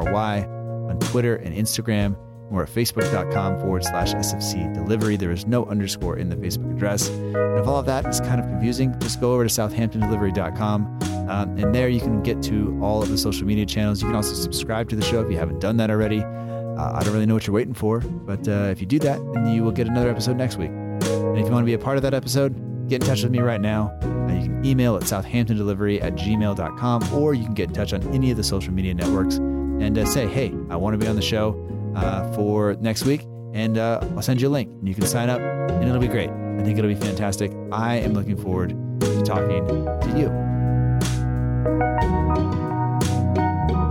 [0.89, 2.17] on Twitter and Instagram.
[2.49, 5.17] And We're at facebook.com forward slash SFC delivery.
[5.17, 7.09] There is no underscore in the Facebook address.
[7.09, 10.99] And if all of that is kind of confusing, just go over to southamptondelivery.com.
[11.29, 14.01] Um, and there you can get to all of the social media channels.
[14.01, 16.23] You can also subscribe to the show if you haven't done that already.
[16.23, 19.21] Uh, I don't really know what you're waiting for, but uh, if you do that,
[19.35, 20.71] then you will get another episode next week.
[20.71, 22.55] And if you want to be a part of that episode,
[22.89, 23.97] get in touch with me right now.
[24.03, 28.03] Uh, you can email at southamptondelivery at gmail.com or you can get in touch on
[28.15, 31.17] any of the social media networks and uh, say, hey, I want to be on
[31.17, 31.57] the show
[31.95, 33.23] uh, for next week.
[33.55, 36.09] And uh, I'll send you a link and you can sign up and it'll be
[36.09, 36.31] great.
[36.31, 37.53] I think it'll be fantastic.
[37.73, 38.71] I am looking forward
[39.01, 40.27] to talking to you.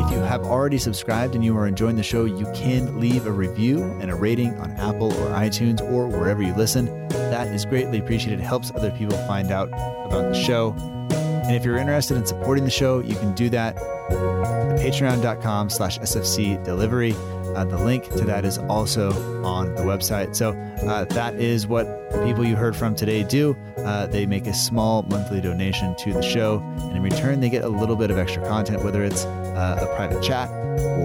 [0.06, 3.32] If you have already subscribed and you are enjoying the show, you can leave a
[3.32, 6.88] review and a rating on Apple or iTunes or wherever you listen.
[7.30, 8.40] That is greatly appreciated.
[8.40, 10.76] It helps other people find out about the show.
[11.48, 15.98] And if you're interested in supporting the show, you can do that at patreon.com slash
[16.00, 17.14] SFC delivery.
[17.56, 19.12] Uh, the link to that is also
[19.44, 20.36] on the website.
[20.36, 20.52] So
[20.88, 23.58] uh, that is what the people you heard from today do.
[23.78, 27.64] Uh, they make a small monthly donation to the show, and in return, they get
[27.64, 30.50] a little bit of extra content, whether it's uh, a private chat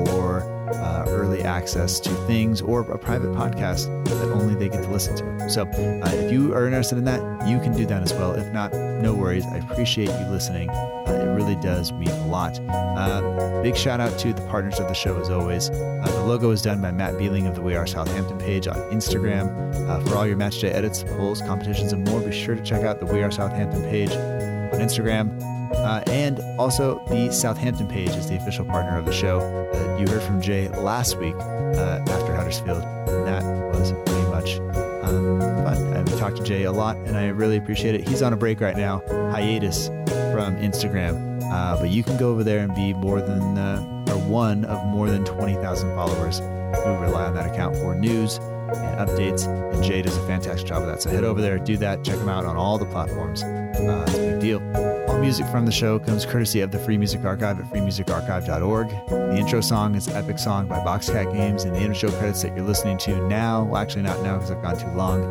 [0.09, 0.43] or
[0.75, 5.17] uh, early access to things or a private podcast that only they get to listen
[5.17, 5.51] to.
[5.51, 8.33] So uh, if you are interested in that, you can do that as well.
[8.33, 9.45] If not, no worries.
[9.47, 10.71] I appreciate you listening.
[10.71, 12.59] Uh, it really does mean a lot.
[12.71, 15.71] Uh, big shout out to the partners of the show as always.
[15.71, 18.77] Uh, the logo is done by Matt Beeling of the We Are Southampton page on
[18.93, 19.73] Instagram.
[19.89, 23.01] Uh, for all your matchday edits, polls, competitions, and more, be sure to check out
[23.01, 25.41] the We Are Southampton page on Instagram.
[25.75, 29.41] Uh, and also, the Southampton page is the official partner of the show.
[29.75, 33.43] Uh, you heard from Jay last week uh, after Huddersfield, and that
[33.75, 33.93] was
[35.13, 36.05] fun.
[36.05, 38.07] We talked to Jay a lot, and I really appreciate it.
[38.07, 39.89] He's on a break right now, hiatus
[40.33, 44.19] from Instagram, uh, but you can go over there and be more than, uh, or
[44.19, 49.47] one of more than 20,000 followers who rely on that account for news and updates.
[49.73, 51.03] And Jay does a fantastic job of that.
[51.03, 53.43] So head over there, do that, check him out on all the platforms.
[53.43, 54.92] Uh, it's a big deal.
[55.23, 58.89] Music from the show comes courtesy of the Free Music Archive at freemusicarchive.org.
[59.09, 62.67] The intro song is Epic Song by Boxcat Games, and the intro credits that you're
[62.67, 65.23] listening to now, well, actually not now because I've gone too long,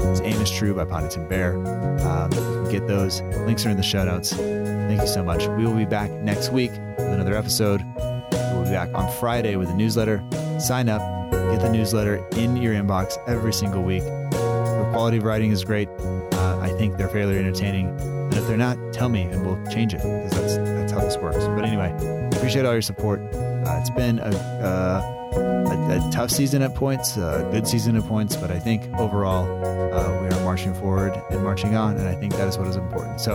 [0.00, 1.58] is Aim is True by Paddington Bear.
[2.00, 3.20] Um, you can get those.
[3.46, 4.32] Links are in the show notes.
[4.32, 5.46] Thank you so much.
[5.46, 7.84] We will be back next week with another episode.
[8.32, 10.24] We'll be back on Friday with a newsletter.
[10.58, 11.00] Sign up,
[11.30, 14.02] get the newsletter in your inbox every single week.
[14.02, 15.88] The quality of writing is great.
[15.88, 18.15] Uh, I think they're fairly entertaining.
[18.46, 21.44] If they're not, tell me and we'll change it because that's that's how this works.
[21.46, 21.90] But anyway,
[22.32, 23.18] appreciate all your support.
[23.34, 24.28] Uh, it's been a,
[24.62, 25.02] uh,
[25.34, 29.46] a, a tough season at points, a good season at points, but I think overall
[29.92, 32.76] uh, we are marching forward and marching on, and I think that is what is
[32.76, 33.20] important.
[33.20, 33.34] So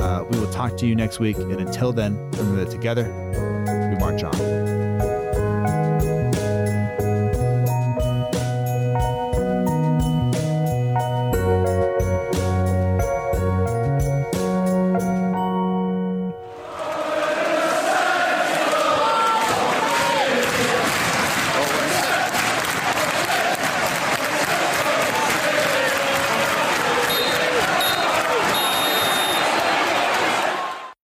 [0.00, 3.04] uh, we will talk to you next week, and until then, remember that together
[3.90, 4.57] we march on.